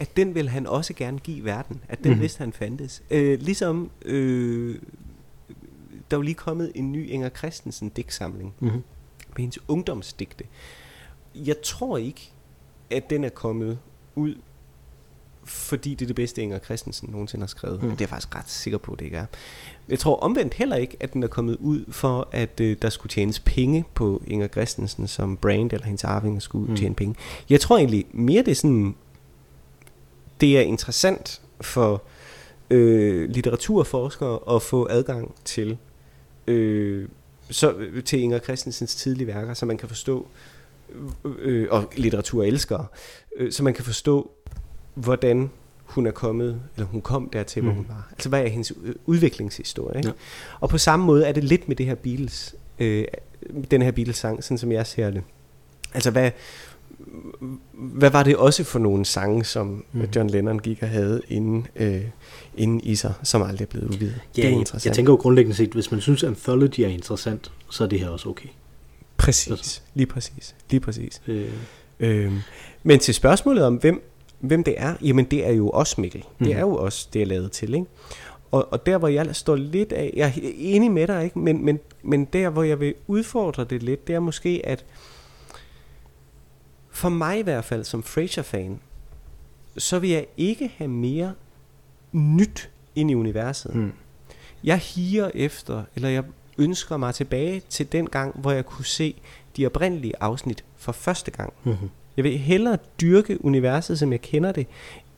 at 0.03 0.17
den 0.17 0.35
vil 0.35 0.49
han 0.49 0.67
også 0.67 0.95
gerne 0.95 1.19
give 1.19 1.45
verden. 1.45 1.81
At 1.89 1.99
den 1.99 2.07
mm-hmm. 2.09 2.23
vidste 2.23 2.39
han 2.39 2.53
fandtes. 2.53 3.03
Øh, 3.11 3.41
ligesom, 3.41 3.91
øh, 4.05 4.79
der 6.11 6.19
er 6.19 6.23
lige 6.23 6.35
kommet 6.35 6.73
en 6.75 6.93
ny 6.93 7.11
Inger 7.11 7.29
Christensen 7.29 7.89
digtsamling 7.89 8.55
Mm-hmm. 8.61 8.83
med 9.29 9.39
hendes 9.39 9.59
ungdomsdigte. 9.69 10.45
Jeg 11.35 11.57
tror 11.63 11.97
ikke, 11.99 12.31
at 12.91 13.11
den 13.11 13.25
er 13.25 13.29
kommet 13.29 13.79
ud, 14.15 14.35
fordi 15.45 15.91
det 15.95 16.03
er 16.03 16.07
det 16.07 16.17
bedste 16.17 16.43
Inger 16.43 16.59
Christensen 16.59 17.09
nogensinde 17.13 17.43
har 17.43 17.47
skrevet. 17.49 17.83
Mm. 17.83 17.89
Mm. 17.89 17.91
Det 17.91 18.01
er 18.01 18.03
jeg 18.05 18.09
faktisk 18.09 18.35
ret 18.37 18.51
sikker 18.51 18.79
på, 18.79 18.93
at 18.93 18.99
det 18.99 19.05
ikke 19.05 19.17
er. 19.17 19.27
Jeg 19.89 19.99
tror 19.99 20.17
omvendt 20.17 20.55
heller 20.55 20.77
ikke, 20.77 20.97
at 21.01 21.13
den 21.13 21.23
er 21.23 21.27
kommet 21.27 21.57
ud 21.61 21.85
for, 21.93 22.29
at 22.33 22.61
øh, 22.61 22.77
der 22.83 22.91
skulle 22.91 23.11
tjenes 23.11 23.41
penge 23.41 23.85
på 23.95 24.23
Inger 24.27 24.49
Christensen 24.49 25.09
som 25.09 25.37
brand, 25.37 25.73
eller 25.73 25.87
hendes 25.87 26.05
arvinger 26.05 26.41
skulle 26.41 26.65
Mm. 26.65 26.71
mm. 26.71 26.77
tjene 26.77 26.95
penge. 26.95 27.15
Jeg 27.51 27.61
tror 27.61 27.79
egentlig 27.79 28.07
mere, 28.13 28.43
det 28.43 28.51
er 28.51 28.55
sådan, 28.55 28.95
det 30.43 30.59
er 30.59 30.63
interessant 30.63 31.41
for 31.61 32.03
øh, 32.71 33.29
litteraturforskere 33.31 34.55
at 34.57 34.63
få 34.63 34.87
adgang 34.91 35.35
til 35.45 35.77
øh, 36.47 37.09
så, 37.51 37.75
til 38.05 38.21
Inger 38.21 38.39
Christensens 38.39 38.95
tidlige 38.95 39.27
værker, 39.27 39.55
så 39.55 39.67
man 39.67 39.77
kan 39.77 39.89
forstå, 39.89 40.27
øh, 41.25 41.67
og 41.71 41.85
litteraturelskere, 41.97 42.87
øh, 43.37 43.53
så 43.53 43.63
man 43.63 43.75
kan 43.75 43.85
forstå, 43.85 44.31
hvordan 44.95 45.51
hun 45.85 46.07
er 46.07 46.11
kommet, 46.11 46.61
eller 46.77 46.87
hun 46.87 47.01
kom 47.01 47.29
dertil, 47.33 47.63
hvor 47.63 47.71
Mhm. 47.73 47.77
hun 47.79 47.87
var. 47.89 48.09
Altså, 48.13 48.29
hvad 48.29 48.43
er 48.45 48.49
hendes 48.49 48.73
øh, 48.83 48.95
udviklingshistorie? 49.07 49.97
Ikke? 49.99 50.09
Ja. 50.09 50.15
Og 50.61 50.69
på 50.69 50.79
samme 50.79 51.07
måde 51.07 51.27
er 51.27 51.33
det 51.33 51.45
lidt 51.45 51.69
med 51.69 51.77
det 51.77 51.87
her 51.87 51.95
Beatles, 51.95 52.55
øh, 52.79 53.05
den 53.71 53.83
her 53.83 53.91
Beatles-sang, 53.91 54.45
sådan 54.45 54.59
som 54.59 54.73
jeg 54.73 54.87
ser 54.87 55.11
det. 55.11 55.23
Altså, 55.95 56.11
hvad, 56.11 56.31
hvad 57.73 58.11
var 58.11 58.23
det 58.23 58.37
også 58.37 58.65
for 58.65 58.79
nogle 58.79 59.05
sange, 59.05 59.45
som 59.45 59.85
mm. 59.93 60.05
John 60.17 60.31
Lennon 60.31 60.59
gik 60.59 60.83
og 60.83 60.89
havde 60.89 61.21
inden, 61.29 61.67
øh, 61.77 62.01
inden 62.57 62.81
i 62.81 62.95
sig, 62.95 63.15
som 63.23 63.43
aldrig 63.43 63.65
er 63.65 63.69
blevet 63.69 63.89
udgivet? 63.91 64.11
Ja, 64.13 64.43
det 64.43 64.45
er 64.45 64.49
jeg, 64.51 64.59
interessant. 64.59 64.87
jeg 64.87 64.95
tænker 64.95 65.13
jo 65.13 65.17
grundlæggende 65.17 65.57
set, 65.57 65.71
hvis 65.73 65.91
man 65.91 66.01
synes, 66.01 66.23
Anthology 66.25 66.81
er 66.81 66.89
interessant, 66.89 67.53
så 67.71 67.85
er 67.85 67.89
det 67.89 68.01
her 68.01 68.09
også 68.09 68.29
okay. 68.29 68.49
Præcis, 69.17 69.51
Altså. 69.51 69.81
lige 69.95 70.07
præcis, 70.07 70.55
lige 70.71 70.81
præcis. 70.81 71.23
Øh, 71.27 71.49
Øhm, 72.01 72.39
men 72.83 72.99
til 72.99 73.15
spørgsmålet 73.15 73.65
om, 73.65 73.75
hvem, 73.75 74.03
hvem 74.41 74.65
det 74.65 74.75
er, 74.77 74.95
jamen 75.03 75.25
det 75.25 75.47
er 75.47 75.53
jo 75.53 75.69
også 75.71 76.01
Mikkel. 76.01 76.21
Det 76.39 76.47
Mhm. 76.49 76.51
er 76.57 76.61
jo 76.61 76.77
også 76.77 77.09
det, 77.13 77.23
er 77.23 77.27
lavet 77.27 77.53
til, 77.53 77.75
ikke? 77.75 77.87
Og, 78.51 78.73
og 78.73 78.87
der, 78.87 78.99
hvor 78.99 79.09
jeg 79.09 79.37
står 79.37 79.57
lidt 79.57 79.93
af, 79.93 80.13
jeg 80.17 80.27
er 80.29 80.51
enig 80.57 80.91
med 80.91 81.07
dig, 81.07 81.25
ikke? 81.25 81.39
Men, 81.39 81.65
men, 81.65 81.79
men 82.03 82.25
der, 82.25 82.51
hvor 82.51 82.63
jeg 82.63 82.81
vil 82.81 82.95
udfordre 83.07 83.65
det 83.65 83.83
lidt, 83.83 84.07
det 84.07 84.15
er 84.15 84.21
måske, 84.21 84.61
at 84.65 84.85
for 86.93 87.09
mig 87.09 87.39
i 87.39 87.43
hvert 87.43 87.65
fald, 87.65 87.85
som 87.85 88.03
Frasier-fan, 88.03 88.81
så 89.79 89.99
vil 89.99 90.11
jeg 90.11 90.27
ikke 90.37 90.73
have 90.77 90.89
mere 90.89 91.35
nyt 92.13 92.71
ind 92.95 93.11
i 93.11 93.15
universet. 93.15 93.75
mm. 93.75 93.93
Jeg 94.65 94.79
higer 94.79 95.31
efter, 95.35 95.83
eller 95.95 96.09
jeg 96.09 96.25
ønsker 96.59 96.97
mig 96.97 97.15
tilbage 97.15 97.63
til 97.69 97.93
den 97.93 98.07
gang, 98.07 98.41
hvor 98.41 98.51
jeg 98.53 98.67
kunne 98.67 98.85
se 98.85 99.15
de 99.57 99.67
oprindelige 99.67 100.15
afsnit 100.21 100.65
for 100.77 100.93
første 100.93 101.31
gang. 101.31 101.53
Mm-hmm. 101.65 101.89
Jeg 102.17 102.25
vil 102.25 102.39
hellere 102.39 102.79
dyrke 103.01 103.45
universet, 103.45 103.99
som 103.99 104.13
jeg 104.13 104.21
kender 104.21 104.53
det, 104.53 104.67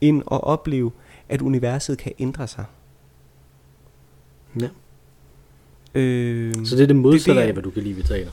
end 0.01 0.21
at 0.31 0.43
opleve, 0.43 0.91
at 1.29 1.41
universet 1.41 1.97
kan 1.97 2.11
ændre 2.19 2.47
sig. 2.47 2.65
Ja. 4.59 4.69
Øh, 5.95 6.65
Så 6.65 6.75
det 6.75 6.83
er 6.83 6.87
det 6.87 6.95
modsatte 6.95 7.41
af, 7.41 7.53
hvad 7.53 7.63
du 7.63 7.69
kan 7.69 7.83
lide 7.83 7.95
ved 7.95 8.03
teater. 8.03 8.31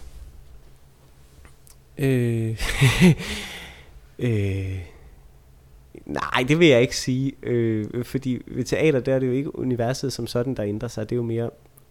Øh, 2.02 2.58
øh, 4.18 4.78
nej, 6.06 6.44
det 6.48 6.58
vil 6.58 6.68
jeg 6.68 6.80
ikke 6.80 6.96
sige. 6.96 7.32
Øh, 7.42 8.04
fordi 8.04 8.42
ved 8.46 8.64
teater, 8.64 9.00
der 9.00 9.14
er 9.14 9.18
det 9.18 9.26
jo 9.26 9.32
ikke 9.32 9.58
universet 9.58 10.12
som 10.12 10.26
sådan, 10.26 10.54
der 10.54 10.64
ændrer 10.64 10.88
sig. 10.88 11.10
Det 11.10 11.14
er 11.14 11.16
jo 11.16 11.22
mere 11.22 11.50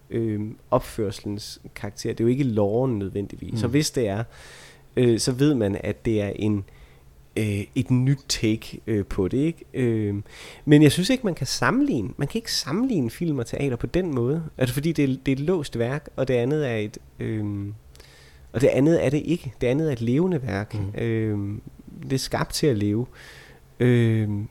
øh, 0.09 0.41
opførselens 0.71 1.61
karakter. 1.75 2.09
Det 2.09 2.19
er 2.19 2.23
jo 2.23 2.29
ikke 2.29 2.43
loven 2.43 2.99
nødvendigvis. 2.99 3.51
Mm. 3.51 3.57
Så 3.57 3.67
hvis 3.67 3.91
det 3.91 4.07
er, 4.07 4.23
øh, 4.95 5.19
så 5.19 5.31
ved 5.31 5.55
man, 5.55 5.77
at 5.83 6.05
det 6.05 6.21
er 6.21 6.31
en 6.35 6.63
øh, 7.35 7.63
et 7.75 7.91
nyt 7.91 8.19
take 8.27 8.79
øh, 8.87 9.05
på 9.05 9.27
det. 9.27 9.37
Ikke? 9.37 9.65
Øh, 9.73 10.15
men 10.65 10.83
jeg 10.83 10.91
synes 10.91 11.09
ikke, 11.09 11.25
man 11.25 11.35
kan 11.35 11.47
sammenligne. 11.47 12.09
Man 12.17 12.27
kan 12.27 12.37
ikke 12.37 12.53
sammenligne 12.53 13.09
film 13.09 13.39
og 13.39 13.45
teater 13.45 13.75
på 13.75 13.87
den 13.87 14.15
måde. 14.15 14.43
Altså 14.57 14.73
fordi 14.73 14.91
det 14.91 15.03
er, 15.03 15.07
det 15.25 15.31
er 15.31 15.35
et 15.35 15.39
låst 15.39 15.79
værk, 15.79 16.09
og 16.15 16.27
det 16.27 16.33
andet 16.33 16.69
er 16.69 16.75
et... 16.75 16.97
Øh, 17.19 17.45
og 18.53 18.61
det 18.61 18.67
andet 18.67 19.05
er 19.05 19.09
det 19.09 19.21
ikke. 19.25 19.53
Det 19.61 19.67
andet 19.67 19.87
er 19.87 19.91
et 19.91 20.01
levende 20.01 20.41
værk. 20.43 20.73
Mm. 20.73 20.79
Mm. 20.79 20.99
Øhm, 21.01 21.61
det 22.03 22.13
er 22.13 22.17
skabt 22.17 22.53
til 22.53 22.67
at 22.67 22.77
leve. 22.77 23.05
Øhm, 23.79 24.47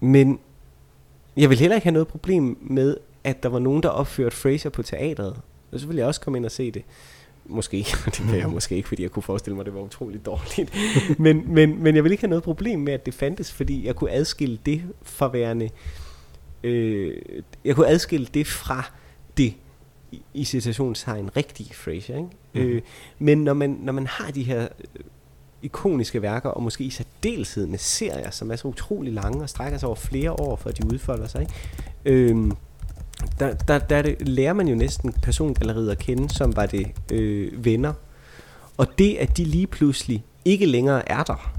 men 0.00 0.38
jeg 1.36 1.50
vil 1.50 1.58
heller 1.58 1.74
ikke 1.74 1.84
have 1.84 1.92
noget 1.92 2.08
problem 2.08 2.58
med, 2.60 2.96
at 3.24 3.42
der 3.42 3.48
var 3.48 3.58
nogen, 3.58 3.82
der 3.82 3.88
opførte 3.88 4.36
Fraser 4.36 4.70
på 4.70 4.82
teatret. 4.82 5.36
Og 5.72 5.80
så 5.80 5.86
vil 5.86 5.96
jeg 5.96 6.06
også 6.06 6.20
komme 6.20 6.38
ind 6.38 6.44
og 6.44 6.50
se 6.50 6.70
det. 6.70 6.82
Måske. 7.46 7.76
det 8.06 8.32
vil 8.32 8.38
jeg 8.38 8.48
måske 8.48 8.76
ikke, 8.76 8.88
fordi 8.88 9.02
jeg 9.02 9.10
kunne 9.10 9.22
forestille 9.22 9.56
mig, 9.56 9.62
at 9.62 9.66
det 9.66 9.74
var 9.74 9.80
utroligt 9.80 10.26
dårligt. 10.26 10.74
men, 11.18 11.54
men, 11.54 11.82
men 11.82 11.94
jeg 11.94 12.04
vil 12.04 12.12
ikke 12.12 12.22
have 12.22 12.30
noget 12.30 12.42
problem 12.42 12.80
med, 12.80 12.92
at 12.92 13.06
det 13.06 13.14
fandtes, 13.14 13.52
fordi 13.52 13.86
jeg 13.86 13.96
kunne 13.96 14.10
adskille 14.10 14.58
det 14.66 14.82
fra 15.02 15.28
værende... 15.28 15.70
Øh, 16.64 17.22
jeg 17.64 17.76
kunne 17.76 17.88
adskille 17.88 18.26
det 18.34 18.46
fra 18.46 18.90
det 19.36 19.54
i, 20.34 20.44
situationstegn 20.44 21.30
rigtige 21.36 21.74
Frasier. 21.74 22.16
Ikke? 22.16 22.28
Mm. 22.54 22.60
Øh, 22.60 22.82
men 23.18 23.44
når 23.44 23.54
man, 23.54 23.78
når 23.82 23.92
man 23.92 24.06
har 24.06 24.30
de 24.30 24.42
her 24.42 24.62
øh, 24.62 25.00
ikoniske 25.62 26.22
værker, 26.22 26.48
og 26.48 26.62
måske 26.62 26.84
i 26.84 26.90
særdeleshed 26.90 27.66
med 27.66 27.78
serier, 27.78 28.30
som 28.30 28.50
er 28.50 28.56
så 28.56 28.68
utrolig 28.68 29.12
lange 29.12 29.42
og 29.42 29.48
strækker 29.48 29.78
sig 29.78 29.86
over 29.86 29.96
flere 29.96 30.32
år, 30.32 30.56
før 30.56 30.70
de 30.70 30.86
udfolder 30.92 31.26
sig, 31.26 31.40
ikke? 31.40 31.52
Øhm, 32.04 32.52
der, 33.38 33.54
der, 33.54 33.78
der 33.78 34.02
det, 34.02 34.28
lærer 34.28 34.52
man 34.52 34.68
jo 34.68 34.74
næsten 34.74 35.12
persongalleriet 35.12 35.90
at 35.90 35.98
kende, 35.98 36.34
som 36.34 36.56
var 36.56 36.66
det 36.66 36.86
øh, 37.12 37.64
venner. 37.64 37.92
Og 38.76 38.86
det, 38.98 39.16
at 39.16 39.36
de 39.36 39.44
lige 39.44 39.66
pludselig 39.66 40.24
ikke 40.44 40.66
længere 40.66 41.08
er 41.08 41.22
der, 41.22 41.52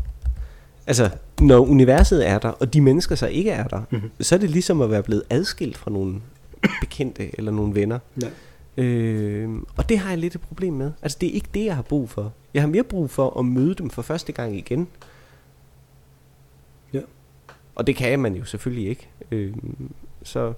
altså 0.87 1.09
når 1.41 1.59
universet 1.59 2.27
er 2.27 2.39
der, 2.39 2.49
og 2.49 2.73
de 2.73 2.81
mennesker 2.81 3.15
så 3.15 3.27
ikke 3.27 3.51
er 3.51 3.67
der, 3.67 3.81
Mhm. 3.91 4.01
så 4.21 4.35
er 4.35 4.39
det 4.39 4.49
ligesom 4.49 4.81
at 4.81 4.91
være 4.91 5.03
blevet 5.03 5.23
adskilt 5.29 5.77
fra 5.77 5.91
nogle 5.91 6.21
bekendte 6.81 7.37
eller 7.37 7.51
nogle 7.51 7.75
venner. 7.75 7.99
Ja. 8.21 8.29
Øh, 8.77 9.49
og 9.77 9.89
det 9.89 9.99
har 9.99 10.09
jeg 10.09 10.17
lidt 10.17 10.35
et 10.35 10.41
problem 10.41 10.73
med. 10.73 10.91
Altså 11.01 11.17
det 11.21 11.29
er 11.29 11.33
ikke 11.33 11.49
det, 11.53 11.65
jeg 11.65 11.75
har 11.75 11.81
brug 11.81 12.09
for. 12.09 12.33
Jeg 12.53 12.61
har 12.61 12.69
mere 12.69 12.83
brug 12.83 13.09
for 13.09 13.39
at 13.39 13.45
møde 13.45 13.75
dem 13.75 13.89
for 13.89 14.01
første 14.01 14.31
gang 14.31 14.57
igen. 14.57 14.87
Ja. 16.93 17.01
Og 17.75 17.87
det 17.87 17.95
kan 17.95 18.19
man 18.19 18.35
jo 18.35 18.45
selvfølgelig 18.45 18.89
ikke. 18.89 19.09
Øh, 19.31 19.53
så 20.23 20.53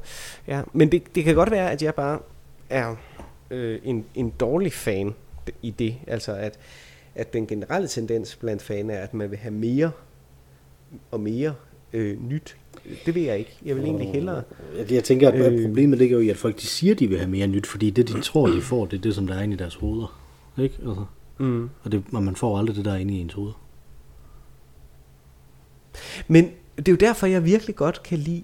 ja, 0.48 0.62
men 0.74 0.92
det, 0.92 1.16
det 1.16 1.24
kan 1.24 1.36
godt 1.36 1.52
være, 1.52 1.72
at 1.72 1.82
jeg 1.82 1.96
bare 1.96 2.20
er 2.70 2.96
øh, 3.52 3.80
en, 3.84 4.06
en 4.16 4.30
dårlig 4.30 4.74
fan 4.74 5.16
i 5.62 5.72
det. 5.72 5.96
Altså 6.08 6.34
at, 6.36 6.60
at 7.16 7.34
den 7.34 7.48
generelle 7.48 7.88
tendens 7.88 8.36
blandt 8.36 8.64
fan 8.64 8.90
er, 8.90 9.00
at 9.00 9.14
man 9.14 9.32
vil 9.32 9.40
have 9.40 9.54
mere 9.54 9.92
og 11.12 11.20
mere 11.20 11.56
øh, 11.94 12.24
nyt. 12.24 12.58
Det 13.06 13.16
vil 13.16 13.24
jeg 13.24 13.40
ikke. 13.40 13.58
Jeg 13.66 13.76
vil 13.76 13.84
egentlig 13.84 14.12
hellere... 14.12 14.44
Jeg, 14.78 14.92
jeg 14.92 15.04
tænker, 15.04 15.30
at 15.32 15.54
Øh. 15.54 15.66
problemet 15.66 15.98
ligger 16.00 16.18
jo 16.18 16.22
i, 16.24 16.30
at 16.30 16.38
folk 16.38 16.58
de 16.62 16.66
siger, 16.68 16.96
de 16.96 17.08
vil 17.08 17.18
have 17.18 17.30
mere 17.30 17.48
nyt, 17.48 17.68
fordi 17.68 17.90
det, 17.90 18.08
de 18.08 18.22
tror, 18.22 18.48
de 18.48 18.62
får, 18.62 18.86
det 18.86 18.98
er 18.98 19.02
det, 19.02 19.16
som 19.16 19.28
der 19.28 19.36
er 19.36 19.42
inde 19.44 19.54
i 19.54 19.58
deres 19.58 19.76
hoveder. 19.76 20.20
Ikke? 20.58 20.76
Altså, 20.88 21.06
Mm. 21.38 21.70
og, 21.84 21.92
det, 21.92 22.04
og 22.14 22.24
man 22.24 22.36
får 22.36 22.58
aldrig 22.60 22.76
det, 22.76 22.86
der 22.86 22.92
er 22.94 22.98
inde 22.98 23.14
i 23.14 23.18
ens 23.22 23.34
hoved. 23.34 23.52
Men 26.28 26.50
det 26.78 26.88
er 26.88 26.92
jo 26.92 26.98
derfor, 26.98 27.28
jeg 27.28 27.46
virkelig 27.46 27.76
godt 27.76 28.04
kan 28.04 28.18
lide 28.18 28.44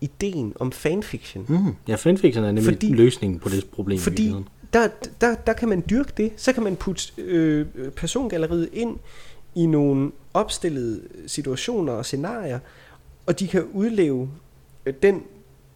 ideen 0.00 0.52
om 0.60 0.72
fanfiction. 0.72 1.44
Mm. 1.48 1.74
Ja, 1.88 1.94
fanfiction 1.94 2.44
er 2.44 2.48
nemlig 2.52 2.64
Fordi- 2.64 2.92
løsningen 2.94 3.40
på 3.40 3.48
det 3.48 3.64
problem. 3.72 3.98
Fordi 3.98 4.34
der, 4.72 4.88
der, 5.20 5.34
der 5.34 5.52
kan 5.52 5.68
man 5.68 5.82
dyrke 5.90 6.12
det. 6.16 6.32
Så 6.36 6.52
kan 6.52 6.62
man 6.62 6.76
putte 6.76 7.02
øh, 7.18 7.66
persongalleriet 7.96 8.68
ind 8.72 8.96
i 9.54 9.66
nogle 9.66 10.10
opstillede 10.34 11.00
situationer 11.26 11.92
og 11.92 12.04
scenarier, 12.04 12.58
og 13.26 13.40
de 13.40 13.48
kan 13.48 13.64
udleve 13.72 14.30
øh, 14.86 14.94
den 15.02 15.22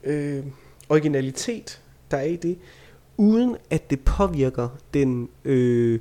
øh, 0.04 0.44
originalitet, 0.88 1.80
der 2.10 2.16
er 2.16 2.24
i 2.24 2.36
det, 2.36 2.58
uden 3.16 3.56
at 3.70 3.90
det 3.90 4.00
påvirker 4.00 4.68
den, 4.94 5.28
øh, 5.44 6.00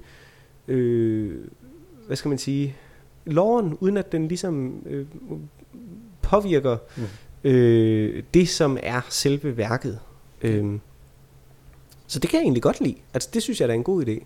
øh, 0.68 1.36
hvad 2.08 2.16
skal 2.18 2.30
man 2.30 2.38
sige, 2.38 2.76
loven, 3.26 3.78
uden 3.80 3.98
at 3.98 4.12
den 4.12 4.28
ligesom 4.28 4.84
øh, 4.86 5.06
påvirker 6.22 6.78
Mm. 6.98 7.04
øh, 7.50 8.24
det, 8.34 8.50
som 8.50 8.78
er 8.84 9.02
selve 9.10 9.58
værket. 9.58 10.00
Øh, 10.42 10.80
så 12.08 12.20
det 12.20 12.30
kan 12.30 12.38
jeg 12.38 12.44
egentlig 12.44 12.64
godt 12.64 12.82
lide. 12.82 12.96
Altså 13.14 13.30
det 13.34 13.44
synes 13.44 13.62
jeg 13.62 13.68
da 13.68 13.74
er 13.74 13.78
en 13.78 13.84
god 13.84 14.06
idé. 14.08 14.24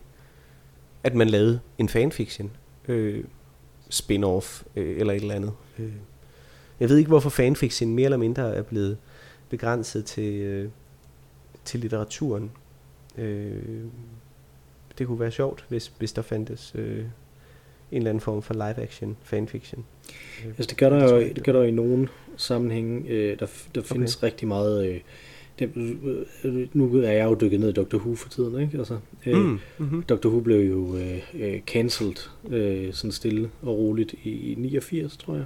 At 1.04 1.16
man 1.16 1.30
lavede 1.30 1.60
en 1.78 1.90
fanfiction. 1.90 2.52
Øh, 2.88 3.24
spin-off 3.90 4.64
øh, 4.76 5.00
eller 5.00 5.14
et 5.14 5.22
eller 5.22 5.36
andet. 5.36 5.52
Øh. 5.80 5.92
Jeg 6.82 6.90
ved 6.90 6.98
ikke, 6.98 7.08
hvorfor 7.08 7.30
fanfiction 7.30 7.96
mere 7.96 8.06
eller 8.06 8.18
mindre 8.18 8.56
er 8.56 8.62
blevet 8.62 8.98
begrænset 9.50 10.06
til, 10.06 10.34
øh, 10.42 10.70
til 11.66 11.80
litteraturen. 11.80 12.52
Øh, 13.18 13.84
det 14.98 15.08
kunne 15.08 15.20
være 15.20 15.32
sjovt, 15.32 15.66
hvis, 15.70 15.92
hvis 15.98 16.12
der 16.14 16.22
fandtes 16.22 16.72
øh, 16.76 16.98
en 17.00 17.08
eller 17.92 18.10
anden 18.10 18.22
form 18.22 18.42
for 18.42 18.54
live-action 18.54 19.18
fanfiction. 19.24 19.86
Øh, 20.46 20.48
Altså 20.58 20.70
det 20.70 20.78
gør 20.78 20.90
der 20.90 21.14
jo, 21.14 21.20
det 21.20 21.44
gør 21.44 21.52
der 21.52 21.60
jo 21.60 21.66
i 21.66 21.72
nogle 21.72 22.08
sammenhænge. 22.38 23.10
Øh, 23.10 23.40
der, 23.40 23.48
der 23.76 23.82
findes 23.82 24.16
okay. 24.16 24.26
rigtig 24.26 24.48
meget... 24.48 24.88
Øh, 24.88 25.00
det, 25.60 25.72
øh, 26.44 26.68
nu 26.74 26.96
er 26.96 27.12
jeg 27.12 27.26
jo 27.26 27.38
dykket 27.42 27.60
ned 27.60 27.70
i 27.70 27.74
Doctor 27.74 27.98
Who 27.98 28.16
for 28.16 28.30
tiden, 28.30 28.62
ikke? 28.62 28.78
Altså, 28.78 28.98
øh, 29.26 29.38
Mm, 29.38 29.60
mm-hmm. 29.78 30.04
Doctor 30.04 30.30
Who 30.30 30.40
blev 30.40 30.70
jo 30.70 30.98
øh, 30.98 31.18
øh, 31.34 31.62
cancelled 31.62 32.30
øh, 32.50 32.94
sådan 32.94 33.12
stille 33.12 33.50
og 33.62 33.78
roligt 33.78 34.14
i, 34.24 34.30
i 34.30 34.56
89, 34.56 35.18
tror 35.18 35.36
jeg. 35.36 35.46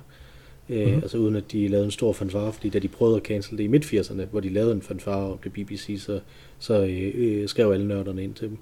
Øh, 0.69 0.77
Mhm. 0.77 0.85
mm-hmm. 0.87 1.01
Altså 1.01 1.17
uden 1.17 1.35
at 1.35 1.51
de 1.51 1.67
lavede 1.67 1.85
en 1.85 1.91
stor 1.91 2.13
fanfare, 2.13 2.53
fordi 2.53 2.69
da 2.69 2.79
de 2.79 2.87
prøvede 2.87 3.15
at 3.17 3.23
cancel 3.23 3.57
det 3.57 3.63
i 3.63 3.67
midt-80'erne, 3.67 4.25
hvor 4.31 4.39
de 4.39 4.49
lavede 4.49 4.71
en 4.71 4.81
fanfare 4.81 5.31
om 5.31 5.37
det 5.43 5.53
BBC, 5.53 5.95
så, 5.99 6.19
så 6.59 6.83
øh, 6.85 7.11
øh, 7.15 7.47
skrev 7.47 7.71
alle 7.71 7.87
nørderne 7.87 8.23
ind 8.23 8.33
til 8.33 8.47
dem. 8.49 8.57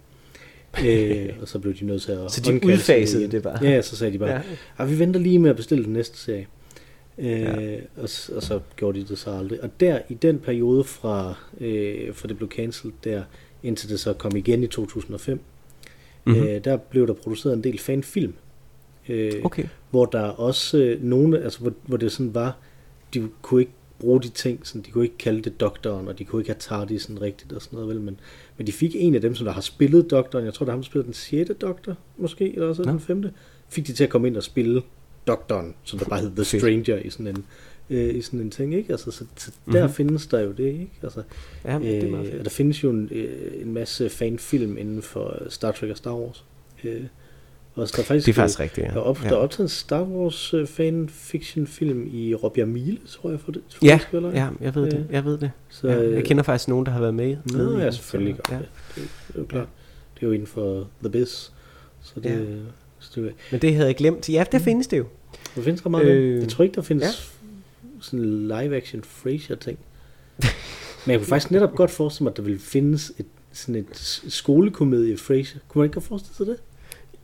øh, 0.85 1.29
og 1.41 1.47
så 1.47 1.59
blev 1.59 1.73
de 1.75 1.85
nødt 1.85 2.01
til 2.01 2.11
at 2.11 2.31
Så 2.31 2.41
de 2.51 2.65
udfasede 2.65 3.27
det 3.27 3.43
bare? 3.43 3.65
Ja, 3.65 3.81
så 3.81 3.95
sagde 3.95 4.13
de 4.13 4.19
bare, 4.19 4.29
Ja. 4.29 4.41
ja. 4.79 4.85
vi 4.85 4.99
venter 4.99 5.19
lige 5.19 5.39
med 5.39 5.49
at 5.49 5.55
bestille 5.55 5.83
den 5.83 5.93
næste 5.93 6.17
serie. 6.17 6.47
Øh, 7.17 7.31
Ja. 7.41 7.75
og, 7.95 8.09
og 8.35 8.43
så 8.43 8.59
gjorde 8.77 8.99
de 8.99 9.05
det 9.05 9.17
så 9.17 9.31
aldrig. 9.31 9.63
Og 9.63 9.69
der, 9.79 9.99
i 10.09 10.13
den 10.13 10.39
periode 10.39 10.83
fra, 10.83 11.33
øh, 11.61 12.13
fra 12.13 12.27
det 12.27 12.37
blev 12.37 12.49
cancelled 12.49 12.93
der, 13.03 13.23
indtil 13.63 13.89
det 13.89 13.99
så 13.99 14.13
kom 14.13 14.35
igen 14.35 14.63
i 14.63 14.67
2005, 14.67 15.39
Mhm. 16.25 16.35
mm-hmm. 16.35 16.47
øh, 16.49 16.63
der 16.63 16.77
blev 16.77 17.07
der 17.07 17.13
produceret 17.13 17.53
en 17.53 17.63
del 17.63 17.79
fanfilm. 17.79 18.33
Øh, 19.09 19.31
Okay. 19.43 19.63
Hvor 19.91 20.05
der 20.05 20.21
også 20.21 20.77
øh, 20.77 21.03
nogle, 21.03 21.41
altså 21.43 21.59
hvor, 21.59 21.73
hvor 21.85 21.97
det 21.97 22.11
sådan 22.11 22.35
var, 22.35 22.57
de 23.13 23.29
kunne 23.41 23.61
ikke 23.61 23.71
bruge 23.99 24.21
de 24.21 24.29
ting, 24.29 24.67
sådan, 24.67 24.81
de 24.81 24.91
kunne 24.91 25.03
ikke 25.03 25.17
kalde 25.17 25.41
det 25.41 25.59
doktoren, 25.59 26.07
og 26.07 26.19
de 26.19 26.25
kunne 26.25 26.41
ikke 26.41 26.49
have 26.51 26.59
Tardy 26.59 26.97
sådan 26.97 27.21
rigtigt 27.21 27.53
og 27.53 27.61
sådan 27.61 27.77
noget, 27.77 27.89
vel, 27.95 28.01
men, 28.01 28.19
men 28.57 28.67
de 28.67 28.71
fik 28.71 28.91
en 28.95 29.15
af 29.15 29.21
dem, 29.21 29.35
som 29.35 29.45
der 29.45 29.53
har 29.53 29.61
spillet 29.61 30.11
doktoren, 30.11 30.45
jeg 30.45 30.53
tror, 30.53 30.65
der 30.65 30.71
har 30.71 30.77
ham 30.77 30.83
spillet 30.83 31.05
den 31.05 31.13
6. 31.13 31.51
doktor, 31.61 31.95
måske, 32.17 32.53
eller 32.53 32.67
også 32.67 32.83
Nå. 32.83 32.91
den 32.91 32.99
5. 32.99 33.25
Fik 33.69 33.87
de 33.87 33.93
til 33.93 34.03
at 34.03 34.09
komme 34.09 34.27
ind 34.27 34.37
og 34.37 34.43
spille 34.43 34.81
doktoren, 35.27 35.75
som 35.83 35.99
der 35.99 36.05
bare 36.05 36.19
hed 36.19 36.31
The. 36.35 36.43
Stranger 36.59 36.97
i 36.97 37.09
sådan 37.09 37.27
en, 37.27 37.45
øh, 37.89 38.15
i 38.15 38.21
sådan 38.21 38.39
en 38.39 38.51
ting, 38.51 38.75
ikke? 38.75 38.91
Altså, 38.91 39.11
så, 39.11 39.25
så 39.35 39.51
der 39.71 39.83
Mhm. 39.85 39.93
findes 39.93 40.27
der 40.27 40.39
jo 40.39 40.51
det, 40.51 40.65
ikke? 40.67 40.89
Altså, 41.03 41.21
Ja, 41.65 41.79
det 41.79 42.03
er 42.03 42.19
øh, 42.21 42.43
der 42.43 42.49
findes 42.49 42.83
jo 42.83 42.89
en, 42.89 43.09
øh, 43.11 43.61
en 43.61 43.73
masse 43.73 44.09
fanfilm 44.09 44.77
inden 44.77 45.01
for 45.01 45.43
Star 45.49 45.71
Trek 45.71 45.89
og 45.91 45.97
Star 45.97 46.13
Wars. 46.15 46.45
Øh, 46.83 47.01
og 47.75 47.87
der 47.91 47.99
er 47.99 48.03
faktisk, 48.03 48.25
Det 48.25 48.31
er 48.31 48.35
faktisk 48.35 48.59
rigtigt, 48.59 48.87
der 48.87 48.93
ja. 48.93 48.97
er, 48.99 49.01
op, 49.03 49.23
ja. 49.23 49.29
der 49.29 49.35
er 49.35 49.39
optaget 49.39 49.65
en 49.65 49.69
Star 49.69 50.03
Wars 50.03 50.53
øh, 50.53 50.67
fanfiction 50.67 51.67
film 51.67 52.07
i 52.13 52.35
Rob 52.35 52.57
Mile, 52.57 52.97
tror 53.07 53.29
jeg, 53.29 53.39
for 53.39 53.51
det. 53.51 53.61
For 53.71 53.85
Ja, 53.85 53.99
det, 54.11 54.33
ja, 54.33 54.47
jeg 54.61 54.75
ved 54.75 54.91
det. 54.91 55.07
Jeg 55.11 55.25
ved 55.25 55.37
det. 55.37 55.51
Så, 55.69 55.87
Ja, 55.87 56.03
øh, 56.03 56.13
jeg 56.13 56.23
kender 56.23 56.43
faktisk 56.43 56.67
nogen, 56.67 56.85
der 56.85 56.91
har 56.91 56.99
været 56.99 57.13
med. 57.13 57.37
Nå, 57.45 57.57
med 57.57 57.77
ja, 57.83 57.91
selvfølgelig 57.91 58.35
gør 58.35 58.55
ja. 58.55 58.59
det. 58.61 58.69
Det, 58.95 59.03
det 59.27 59.35
er 59.35 59.39
jo 59.39 59.45
klart. 59.45 59.67
Det 60.15 60.23
er 60.23 60.27
jo 60.27 60.31
inden 60.33 60.47
for 60.47 60.87
The 61.03 61.09
Biz. 61.11 61.29
Så 62.01 62.13
det, 62.15 62.25
Ja. 62.25 62.35
ja. 62.35 62.45
så 62.99 63.21
det, 63.21 63.33
Men 63.51 63.61
det 63.61 63.73
havde 63.75 63.87
jeg 63.87 63.95
glemt. 63.95 64.29
Ja, 64.29 64.43
der 64.51 64.57
Mm. 64.57 64.63
findes 64.63 64.87
det 64.87 64.97
jo. 64.97 65.05
der 65.55 65.61
findes 65.61 65.85
ret 65.85 65.91
meget 65.91 66.05
Øh, 66.07 66.35
øh, 66.35 66.41
Jeg 66.41 66.49
tror 66.49 66.63
ikke, 66.63 66.75
der 66.75 66.81
findes 66.81 67.03
ja. 67.83 67.89
sådan 68.01 68.19
en 68.19 68.47
live-action 68.47 69.03
Frasier-ting. 69.03 69.79
Men 71.05 71.11
jeg 71.11 71.19
kunne 71.19 71.27
faktisk 71.27 71.51
netop 71.51 71.75
godt 71.75 71.91
forestille 71.91 72.23
mig, 72.23 72.31
at 72.31 72.37
der 72.37 72.43
ville 72.43 72.59
findes 72.59 73.11
et, 73.17 73.25
sådan 73.53 73.75
et 73.75 74.21
skolekomedie 74.27 75.17
Frasier. 75.17 75.59
Kunne 75.67 75.79
man 75.79 75.85
ikke 75.85 75.93
godt 75.93 76.05
forestille 76.05 76.35
sig 76.35 76.45
det? 76.45 76.57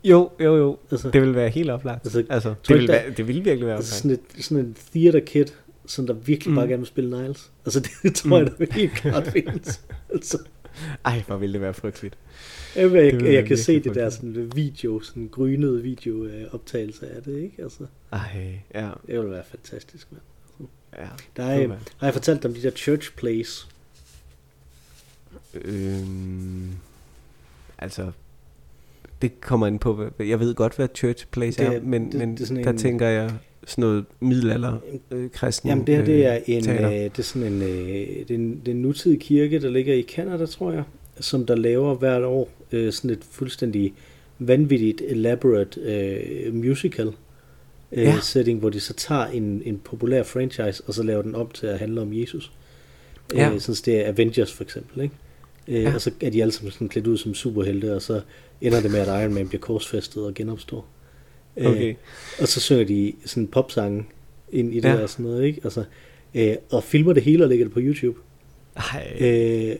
Jo, 0.03 0.29
jo, 0.39 0.57
jo. 0.57 0.77
Altså, 0.91 1.09
Det 1.11 1.21
vil 1.21 1.35
være 1.35 1.49
helt 1.49 1.69
oplagt. 1.69 2.05
Altså, 2.05 2.23
Altså, 2.29 2.49
det, 2.49 2.69
vil 2.75 2.81
ikke, 2.81 2.93
der- 2.93 2.99
være, 3.01 3.09
det 3.13 3.27
vil 3.27 3.35
virkelig 3.45 3.67
være 3.67 3.75
altså 3.75 4.05
oplagt. 4.05 4.21
sådan, 4.23 4.39
et, 4.39 4.45
sådan 4.45 4.65
en 4.65 4.75
theater 4.93 5.19
kid, 5.19 5.45
som 5.85 6.07
der 6.07 6.13
virkelig 6.13 6.49
mm. 6.51 6.55
bare 6.55 6.67
gerne 6.67 6.77
vil 6.77 6.87
spille 6.87 7.21
Niles. 7.21 7.51
Altså 7.65 7.79
det 8.03 8.15
tror 8.15 8.37
jeg, 8.37 8.43
Mm. 8.45 8.49
der 8.51 8.57
vil 8.57 8.71
helt 8.73 8.91
klart 8.91 9.27
findes. 9.33 9.81
Altså, 10.13 10.37
Ej, 11.05 11.23
hvor 11.27 11.37
ville 11.37 11.53
det 11.53 11.61
være 11.61 11.73
frygteligt. 11.73 12.17
jeg, 12.75 12.91
jeg, 12.93 13.13
jeg, 13.21 13.33
jeg 13.33 13.45
kan 13.45 13.57
se 13.57 13.79
det 13.79 13.95
der 13.95 14.09
sådan 14.09 14.51
video, 14.55 14.99
sådan 15.01 15.23
en 15.23 15.29
grynet 15.29 15.83
video 15.83 16.25
øh, 16.25 16.43
optagelse 16.53 17.07
af 17.15 17.23
det, 17.23 17.37
ikke? 17.37 17.61
Altså, 17.63 17.85
Ej, 18.11 18.59
ja. 18.75 18.89
det 19.07 19.15
ville 19.19 19.31
være 19.31 19.43
fantastisk, 19.51 20.07
mand. 20.11 20.21
ja. 20.97 21.07
Der 21.37 21.43
er, 21.43 21.67
Uha. 21.67 21.75
har 21.97 22.07
jeg 22.07 22.13
fortalt 22.13 22.43
dig 22.43 22.49
om 22.49 22.55
de 22.55 22.61
der 22.63 22.71
church 22.71 23.11
plays? 23.15 23.67
Øhm, 25.53 26.71
altså, 27.77 28.11
det 29.21 29.41
kommer 29.41 29.67
ind 29.67 29.79
på, 29.79 30.05
jeg 30.19 30.39
ved 30.39 30.55
godt, 30.55 30.75
hvad 30.75 30.87
church 30.95 31.27
place 31.31 31.63
Det 31.65 31.75
er, 31.75 31.81
men, 31.83 32.05
det- 32.05 32.13
men 32.13 32.37
det 32.37 32.51
er 32.51 32.63
der 32.63 32.69
en- 32.71 32.77
tænker 32.77 33.07
jeg 33.07 33.31
sådan 33.67 33.81
noget 33.81 34.05
middelalder 34.19 34.77
øh, 35.11 35.29
kristen 35.29 35.69
Jamen 35.69 35.87
det 35.87 35.95
her, 35.95 36.05
det 36.05 36.25
er 36.27 36.39
en, 36.45 36.63
teater. 36.63 36.87
øh, 36.89 36.93
det 36.95 37.19
er 37.19 37.23
sådan 37.23 37.53
en, 37.53 37.61
øh, 37.61 37.67
det 37.69 38.31
er 38.31 38.35
en, 38.35 38.59
det 38.59 38.67
er 38.67 38.71
en 38.75 38.81
nutidig 38.81 39.19
kirke, 39.19 39.61
der 39.61 39.69
ligger 39.69 39.93
i 39.93 40.01
Canada, 40.01 40.45
tror 40.45 40.71
jeg, 40.71 40.83
som 41.19 41.45
der 41.45 41.55
laver 41.55 41.95
hvert 41.95 42.23
år 42.23 42.49
øh, 42.71 42.93
sådan 42.93 43.09
et 43.09 43.19
fuldstændig 43.31 43.93
vanvittigt 44.39 45.01
elaborate 45.07 45.81
øh, 45.81 46.53
musical 46.55 47.07
øh, 47.91 48.03
Ja. 48.03 48.19
setting, 48.21 48.59
hvor 48.59 48.69
de 48.69 48.79
så 48.79 48.93
tager 48.93 49.25
en, 49.25 49.61
en 49.65 49.81
populær 49.83 50.23
franchise, 50.23 50.83
og 50.87 50.93
så 50.93 51.03
laver 51.03 51.21
den 51.21 51.35
om 51.35 51.49
til 51.53 51.67
at 51.67 51.79
handle 51.79 52.01
om 52.01 52.13
Jesus. 52.13 52.51
Ja. 53.35 53.53
Øh, 53.53 53.59
sådan 53.59 53.81
det 53.85 54.05
er 54.05 54.07
Avengers 54.09 54.53
for 54.53 54.63
eksempel, 54.63 55.03
ikke? 55.03 55.15
Øh, 55.69 55.83
Ja. 55.83 55.93
Og 55.95 56.01
så 56.01 56.11
er 56.21 56.29
de 56.29 56.41
alle 56.41 56.51
sammen 56.51 56.71
sådan 56.71 56.89
klædt 56.89 57.07
ud 57.07 57.17
som 57.17 57.33
superhelte, 57.33 57.95
og 57.95 58.01
så 58.01 58.21
ender 58.61 58.81
det 58.81 58.91
med, 58.91 58.99
at 58.99 59.07
Iron 59.23 59.33
Man 59.33 59.47
bliver 59.47 59.61
korsfæstet 59.61 60.25
og 60.25 60.33
genopstår. 60.33 60.87
Øh, 61.57 61.65
Okay. 61.71 61.95
og 62.41 62.47
så 62.47 62.59
synger 62.59 62.83
de 62.85 63.13
sådan 63.25 63.47
popsange 63.47 64.05
ind 64.51 64.73
i 64.73 64.79
det 64.79 64.89
Ja. 64.89 65.01
og 65.01 65.09
sådan 65.09 65.25
noget, 65.25 65.43
ikke? 65.45 65.61
Altså, 65.63 65.83
øh, 66.35 66.55
og 66.71 66.83
filmer 66.83 67.13
det 67.13 67.23
hele 67.23 67.43
og 67.43 67.49
lægger 67.49 67.65
det 67.65 67.73
på 67.73 67.79
YouTube. 67.83 68.19
Ej, 68.75 69.17
Øh, 69.21 69.75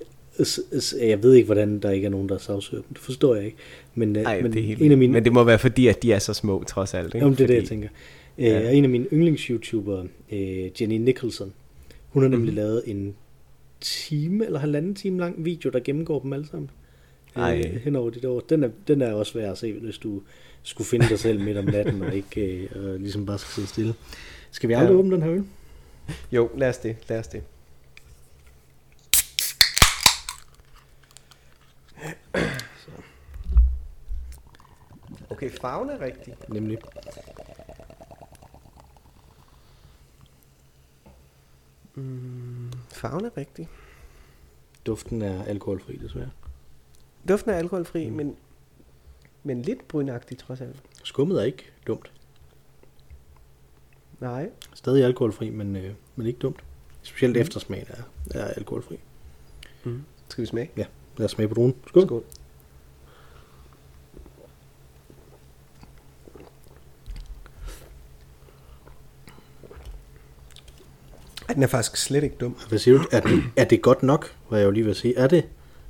s- 0.46 0.60
s- 0.84 0.96
jeg 1.02 1.24
ved 1.24 1.34
ikke, 1.34 1.46
hvordan 1.46 1.80
der 1.80 1.92
ikke 1.92 2.06
er 2.06 2.10
nogen, 2.10 2.30
der 2.30 2.38
sagsøger 2.38 2.82
dem. 2.84 2.94
Det 2.94 3.02
forstår 3.02 3.36
jeg 3.36 3.46
ikke. 3.46 3.58
Men, 3.96 4.16
øh, 4.16 4.22
Ej, 4.24 4.42
men 4.42 4.54
det 4.54 4.62
er 4.62 4.66
helt 4.66 4.82
en 4.82 4.92
af 4.92 4.98
mine, 4.98 5.14
Men 5.14 5.24
det 5.26 5.34
må 5.34 5.44
være 5.44 5.60
fordi, 5.60 5.88
at 5.88 6.04
de 6.04 6.12
er 6.14 6.20
så 6.20 6.34
små, 6.34 6.64
trods 6.68 6.94
alt. 6.94 7.06
Ikke? 7.08 7.18
Jamen, 7.18 7.38
det 7.38 7.44
er 7.44 7.48
det, 7.48 7.54
jeg 7.54 7.62
Fordi- 7.62 7.70
tænker. 7.70 7.88
Øh, 8.38 8.46
Ja. 8.46 8.60
ja. 8.60 8.72
En 8.72 8.84
af 8.84 8.90
mine 8.90 9.06
yndlings-YouTubere, 9.14 10.08
øh, 10.32 10.82
Jenny 10.82 10.96
Nicholson, 10.98 11.54
hun 12.10 12.24
har 12.24 12.30
nemlig 12.30 12.50
mm. 12.52 12.56
lavet 12.56 12.84
en 12.86 13.16
time 13.82 14.46
eller 14.46 14.60
halvanden 14.60 14.96
time 14.96 15.20
lang 15.20 15.46
video, 15.46 15.70
der 15.70 15.80
gennemgår 15.80 16.20
dem 16.20 16.34
alle 16.34 16.48
sammen. 16.48 16.70
Ej. 17.36 17.64
Øh, 17.66 17.82
hen 17.82 17.96
over 17.96 18.10
dit 18.10 18.26
år. 18.26 18.40
Den 18.40 18.64
er, 18.64 18.70
den 18.88 19.02
er 19.02 19.14
også 19.14 19.34
værd 19.34 19.52
at 19.52 19.58
se, 19.58 19.74
hvis 19.74 19.98
du 19.98 20.22
skulle 20.64 20.88
finde 20.88 21.10
dig 21.10 21.20
selv 21.20 21.40
midt 21.44 21.58
om 21.58 21.66
natten, 21.66 22.02
og 22.02 22.16
ikke 22.16 22.70
øh, 22.76 22.96
ligesom 22.96 23.26
bare 23.26 23.38
skal 23.38 23.52
sidde 23.52 23.68
stille. 23.68 23.94
Skal 24.52 24.70
vi 24.70 24.74
aldrig 24.74 24.94
ja. 24.94 25.00
åbne 25.00 25.16
den 25.16 25.24
her 25.24 25.32
øl? 25.32 25.46
Jo, 26.32 26.50
lad 26.58 26.70
os 26.70 26.78
det, 26.78 26.98
lad 27.10 27.20
os 27.20 27.28
det. 27.28 27.44
Okay, 35.30 35.50
farven 35.50 35.90
er 35.90 36.02
rigtig. 36.02 36.36
Nemlig. 36.50 36.78
Mm, 42.00 42.72
farven 42.90 43.26
er 43.26 43.38
rigtig. 43.38 43.70
Duften 44.86 45.22
er 45.22 45.44
alkoholfri, 45.44 45.98
desværre. 45.98 46.30
Duften 47.28 47.52
er 47.52 47.56
alkoholfri, 47.56 48.10
mm. 48.10 48.16
men, 48.16 48.36
men 49.44 49.62
lidt 49.62 49.88
brynagtig 49.88 50.38
trods 50.38 50.62
alt. 50.62 50.84
Skummet 51.04 51.40
er 51.42 51.44
ikke 51.46 51.72
dumt. 51.88 52.12
Nej. 54.20 54.50
Stadig 54.74 55.04
alkoholfri, 55.06 55.50
men, 55.50 55.76
øh, 55.76 55.94
men 56.16 56.28
ikke 56.28 56.40
dumt. 56.40 56.64
Specielt 57.02 57.36
Mm. 57.36 57.42
eftersmagen 57.42 57.88
er, 57.90 58.04
er 58.40 58.46
alkoholfri. 58.46 59.00
Mm. 59.84 60.04
Skal 60.30 60.42
vi 60.42 60.46
smage? 60.48 60.72
Lad 61.18 61.26
os 61.26 61.32
smage 61.32 61.48
på 61.48 61.54
druen. 61.54 61.76
Skål. 61.88 62.06
Skål. 62.06 62.24
Ej, 71.50 71.54
den 71.54 71.64
er 71.64 71.68
faktisk 71.68 71.98
slet 71.98 72.24
ikke 72.24 72.36
dum. 72.40 72.58
Hvad 72.70 72.80
siger 72.80 72.98
du? 72.98 73.04
Er 73.12 73.20
det, 73.20 73.44
er 73.56 73.64
det 73.66 73.82
godt 73.82 74.04
nok, 74.04 74.34
hvad 74.50 74.60
jeg 74.60 74.66
jo 74.66 74.72
lige 74.72 74.86
vil 74.86 74.96
sige? 74.96 75.18
Er 75.18 75.28
det, 75.28 75.46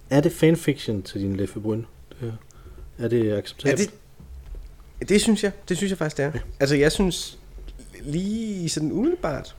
er 0.10 0.22
det 0.22 0.32
fanfiction 0.32 1.04
til 1.04 1.22
din? 1.22 1.40
Det, 1.40 1.86
er 3.00 3.08
det 3.08 3.34
acceptabelt? 3.34 3.80
Ja, 3.80 3.86
det, 5.00 5.10
det 5.10 5.22
synes 5.22 5.44
jeg. 5.44 5.52
Det 5.70 5.78
synes 5.78 5.90
jeg 5.90 5.98
faktisk, 5.98 6.18
det 6.18 6.26
er. 6.26 6.32
Ja. 6.34 6.40
Altså, 6.60 6.76
jeg 6.76 6.92
synes 6.92 7.40
lige 8.02 8.70
sådan 8.70 8.92
umiddelbart. 8.92 9.56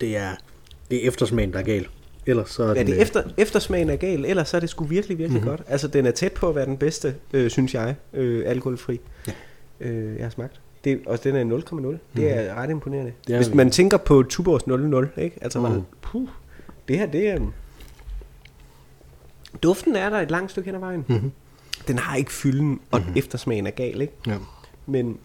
Det 0.00 0.16
er, 0.16 0.34
det 0.90 1.04
er 1.04 1.08
eftersmagen, 1.08 1.52
der 1.52 1.58
er 1.58 1.62
gal. 1.62 1.86
Ellers 2.26 2.50
så 2.50 2.62
er 2.62 2.68
Ja, 2.68 2.74
den, 2.74 2.86
det 2.86 2.92
er 2.92 2.96
øh, 2.96 3.02
efter, 3.02 3.22
eftersmagen 3.36 3.90
er 3.90 3.96
gal, 3.96 4.24
ellers 4.24 4.48
så 4.48 4.56
er 4.56 4.60
det 4.60 4.70
sgu 4.70 4.84
virkelig, 4.84 5.18
virkelig 5.18 5.40
mm-hmm. 5.42 5.56
godt. 5.56 5.68
Altså, 5.68 5.88
den 5.88 6.06
er 6.06 6.10
tæt 6.10 6.32
på 6.32 6.48
at 6.48 6.54
være 6.54 6.66
den 6.66 6.76
bedste, 6.76 7.14
øh, 7.32 7.50
synes 7.50 7.74
jeg, 7.74 7.94
øh, 8.12 8.42
alkoholfri, 8.46 9.00
Ja. 9.26 9.32
øh, 9.80 10.16
jeg 10.16 10.24
har 10.24 10.30
smagt. 10.30 10.60
Det, 10.84 11.00
og 11.06 11.24
den 11.24 11.36
er 11.36 11.58
0,0. 11.58 11.98
Det 12.16 12.30
er 12.36 12.54
ret 12.54 12.70
imponerende. 12.70 13.12
Det 13.26 13.32
er 13.32 13.38
Hvis 13.38 13.50
vi. 13.50 13.54
man 13.56 13.70
tænker 13.70 13.96
på 13.96 14.22
Tuborgs 14.22 14.66
00, 14.66 15.08
ikke? 15.16 15.38
Altså, 15.40 15.60
Mhm. 15.60 15.72
mm. 15.72 15.82
puh, 16.02 16.28
det 16.88 16.98
her, 16.98 17.06
det 17.06 17.28
er... 17.28 17.40
Duften 19.62 19.96
er 19.96 20.10
der 20.10 20.16
et 20.20 20.30
langt 20.30 20.50
stykke 20.50 20.66
hen 20.66 20.74
ad 20.74 20.80
vejen. 20.80 21.04
Mhm. 21.08 21.32
Den 21.88 21.98
har 21.98 22.16
ikke 22.16 22.32
fylden, 22.32 22.80
og 22.90 23.00
mm-hmm. 23.00 23.16
eftersmagen 23.16 23.66
er 23.66 23.70
gal, 23.70 24.00
ikke? 24.00 24.12
Ja, 24.26 24.36
Men 24.86 25.18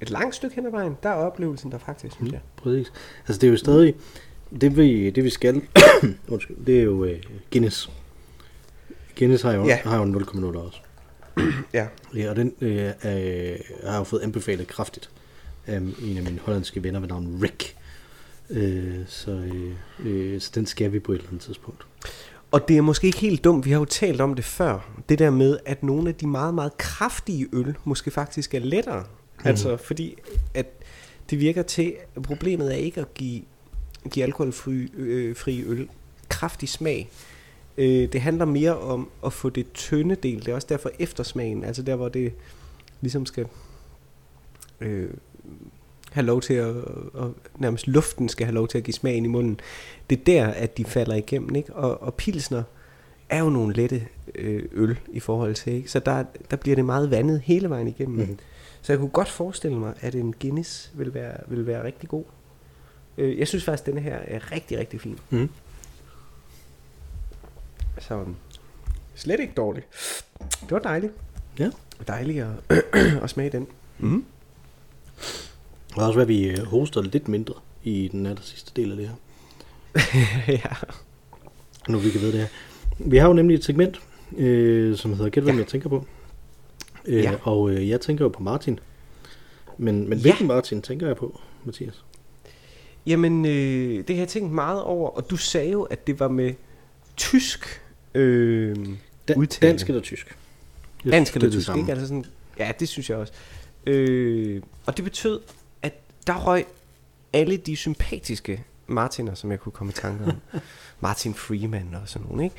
et 0.00 0.10
langt 0.10 0.34
stykke 0.34 0.56
hen 0.56 0.66
ad 0.66 0.70
vejen, 0.70 0.96
der 1.02 1.08
er 1.08 1.14
oplevelsen 1.14 1.72
der 1.72 1.78
faktisk, 1.78 2.14
synes 2.14 2.32
jeg. 2.32 2.40
præcis. 2.56 2.92
Altså 3.28 3.40
det 3.40 3.46
er 3.46 3.50
jo 3.50 3.56
stadig, 3.56 3.94
det 4.60 4.76
vi, 4.76 5.10
det 5.10 5.24
vi 5.24 5.30
skal, 5.30 5.62
undskyld, 6.28 6.56
det 6.66 6.78
er 6.78 6.82
jo 6.82 7.04
øh, 7.04 7.22
Guinness. 7.52 7.90
Guinness 9.18 9.42
har 9.42 9.52
jo, 9.52 9.64
Ja. 9.66 9.78
har 9.84 9.96
jo 9.96 10.02
en 10.02 10.14
0,0 10.14 10.56
også. 10.58 10.80
Ja. 11.74 11.86
Ja, 12.14 12.30
og 12.30 12.36
den 12.36 12.52
øh, 12.60 12.86
øh, 12.86 13.58
har 13.84 13.98
jo 13.98 14.04
fået 14.04 14.20
anbefalet 14.20 14.66
kraftigt 14.66 15.10
af 15.66 15.76
en 15.76 16.16
af 16.16 16.22
mine 16.22 16.38
hollandske 16.42 16.82
venner 16.82 17.00
ved 17.00 17.08
navn 17.08 17.40
Rick. 17.42 17.76
Øh, 18.50 18.94
så, 19.06 19.30
øh, 19.30 19.72
øh, 20.04 20.40
så 20.40 20.50
den 20.54 20.66
skal 20.66 20.92
vi 20.92 20.98
på 20.98 21.12
et 21.12 21.16
eller 21.16 21.28
andet 21.28 21.42
tidspunkt. 21.42 21.86
Og 22.50 22.68
det 22.68 22.76
er 22.76 22.80
måske 22.80 23.06
ikke 23.06 23.18
helt 23.18 23.44
dumt, 23.44 23.66
vi 23.66 23.70
har 23.70 23.78
jo 23.78 23.84
talt 23.84 24.20
om 24.20 24.34
det 24.34 24.44
før, 24.44 24.90
det 25.08 25.18
der 25.18 25.30
med, 25.30 25.58
at 25.64 25.82
nogle 25.82 26.08
af 26.08 26.14
de 26.14 26.26
meget, 26.26 26.54
meget 26.54 26.78
kraftige 26.78 27.48
øl 27.52 27.76
måske 27.84 28.10
faktisk 28.10 28.54
er 28.54 28.58
lettere. 28.58 29.00
Mm. 29.00 29.48
Altså 29.48 29.76
fordi, 29.76 30.16
at 30.54 30.66
det 31.30 31.40
virker 31.40 31.62
til, 31.62 31.94
at 32.16 32.22
problemet 32.22 32.72
er 32.72 32.76
ikke 32.76 33.00
at 33.00 33.14
give, 33.14 33.42
give 34.10 34.24
alkoholfri 34.24 34.90
øh, 34.96 35.36
fri 35.36 35.62
øl 35.62 35.88
kraftig 36.28 36.68
smag. 36.68 37.10
Øh, 37.78 38.12
det 38.12 38.20
handler 38.20 38.44
mere 38.44 38.78
om 38.78 39.08
at 39.24 39.32
få 39.32 39.50
det 39.50 39.72
tynde 39.72 40.14
del. 40.14 40.38
Det 40.38 40.48
er 40.48 40.54
også 40.54 40.66
derfor 40.70 40.90
eftersmagen, 40.98 41.64
altså 41.64 41.82
der 41.82 41.96
hvor 41.96 42.08
det 42.08 42.32
ligesom 43.00 43.26
skal 43.26 43.46
øh, 44.80 45.10
have 46.10 46.26
lov 46.26 46.40
til 46.40 46.54
at, 46.54 46.76
at, 47.18 47.28
nærmest 47.58 47.86
luften 47.86 48.28
skal 48.28 48.46
have 48.46 48.54
lov 48.54 48.68
til 48.68 48.78
at 48.78 48.84
give 48.84 48.94
smagen 48.94 49.24
i 49.24 49.28
munden. 49.28 49.60
Det 50.10 50.18
er 50.18 50.24
der, 50.24 50.46
at 50.46 50.78
de 50.78 50.84
falder 50.84 51.14
igennem, 51.14 51.54
ikke? 51.54 51.74
Og, 51.74 52.02
og 52.02 52.14
pilsner 52.14 52.62
er 53.28 53.38
jo 53.38 53.50
nogle 53.50 53.74
lette 53.74 54.06
øh, 54.34 54.62
øl 54.72 54.98
i 55.08 55.20
forhold 55.20 55.54
til, 55.54 55.72
ikke? 55.72 55.90
Så 55.90 55.98
der, 55.98 56.24
der 56.50 56.56
bliver 56.56 56.74
det 56.74 56.84
meget 56.84 57.10
vandet 57.10 57.40
hele 57.40 57.70
vejen 57.70 57.88
igennem. 57.88 58.18
Mm. 58.18 58.38
Så 58.82 58.92
jeg 58.92 59.00
kunne 59.00 59.10
godt 59.10 59.28
forestille 59.28 59.78
mig, 59.78 59.94
at 60.00 60.14
en 60.14 60.34
Guinness 60.40 60.92
vil 60.94 61.14
være, 61.14 61.36
vil 61.48 61.66
være 61.66 61.84
rigtig 61.84 62.08
god. 62.08 62.24
Øh, 63.18 63.38
jeg 63.38 63.48
synes 63.48 63.64
faktisk, 63.64 63.82
at 63.82 63.86
denne 63.86 64.00
her 64.00 64.16
er 64.16 64.52
rigtig, 64.52 64.78
rigtig 64.78 65.00
fin. 65.00 65.18
Mm. 65.30 65.48
Så 68.08 68.24
slet 69.14 69.40
ikke 69.40 69.52
dårlig. 69.56 69.82
Det 70.38 70.70
var 70.70 70.78
dejligt. 70.78 71.12
Ja. 71.58 71.70
Dejligt 72.08 72.44
at, 72.44 72.84
at 73.22 73.30
smage 73.30 73.50
den. 73.50 73.66
Mm. 73.98 74.24
Det 75.88 75.96
også 76.04 76.16
være, 76.18 76.26
vi 76.26 76.44
øh, 76.48 76.58
hoster 76.66 77.02
lidt 77.02 77.28
mindre 77.28 77.54
i 77.84 78.08
den 78.12 78.26
aller 78.26 78.42
sidste 78.42 78.72
del 78.76 78.90
af 78.90 78.96
det 78.96 79.08
her. 79.08 79.14
ja. 80.64 80.74
Nu 81.88 81.98
vi 81.98 82.10
kan 82.10 82.20
vide 82.20 82.32
det 82.32 82.40
her. 82.40 82.46
Vi 82.98 83.16
har 83.16 83.26
jo 83.28 83.32
nemlig 83.32 83.54
et 83.54 83.64
segment, 83.64 84.00
øh, 84.36 84.96
som 84.96 85.12
hedder 85.14 85.30
Gæt, 85.30 85.42
hvem 85.42 85.54
Ja. 85.54 85.60
jeg 85.60 85.68
tænker 85.68 85.88
på. 85.88 86.06
Øh, 87.04 87.22
Ja. 87.24 87.34
Og 87.42 87.70
øh, 87.70 87.88
jeg 87.88 88.00
tænker 88.00 88.24
jo 88.24 88.28
på 88.28 88.42
Martin. 88.42 88.78
Men, 89.78 90.08
men 90.08 90.18
Ja. 90.18 90.22
hvilken 90.22 90.46
Martin 90.46 90.82
tænker 90.82 91.06
jeg 91.06 91.16
på, 91.16 91.40
Mathias? 91.64 92.04
Jamen, 93.06 93.44
øh, 93.46 93.98
det 94.08 94.16
har 94.16 94.20
jeg 94.20 94.28
tænkt 94.28 94.52
meget 94.52 94.82
over, 94.82 95.10
og 95.10 95.30
du 95.30 95.36
sagde 95.36 95.70
jo, 95.70 95.82
at 95.82 96.06
det 96.06 96.20
var 96.20 96.28
med 96.28 96.54
tysk 97.16 97.82
øh, 98.16 98.76
Da- 99.28 99.34
udtale. 99.36 99.70
dansk 99.72 99.88
eller 99.88 100.02
tysk? 100.02 100.36
Jeg 101.04 101.12
Dansk 101.12 101.32
synes, 101.32 101.36
eller 101.36 101.40
det 101.40 101.46
er 101.46 101.50
det 101.50 101.58
tysk, 101.58 101.66
samme. 101.66 101.80
ikke? 101.82 101.92
Altså 101.92 102.06
sådan, 102.06 102.24
ja, 102.58 102.72
det 102.80 102.88
synes 102.88 103.10
jeg 103.10 103.18
også. 103.18 103.32
Øh, 103.86 104.62
og 104.86 104.96
det 104.96 105.04
betød, 105.04 105.40
at 105.82 105.92
der 106.26 106.34
røg 106.46 106.64
alle 107.32 107.56
de 107.56 107.76
sympatiske 107.76 108.64
Martiner, 108.86 109.34
som 109.34 109.50
jeg 109.50 109.60
kunne 109.60 109.72
komme 109.72 109.90
i 109.90 109.94
tanke 109.94 110.24
om. 110.24 110.32
Martin 111.00 111.34
Freeman 111.34 111.94
og 112.02 112.08
sådan 112.08 112.26
nogle, 112.28 112.44
ikke? 112.44 112.56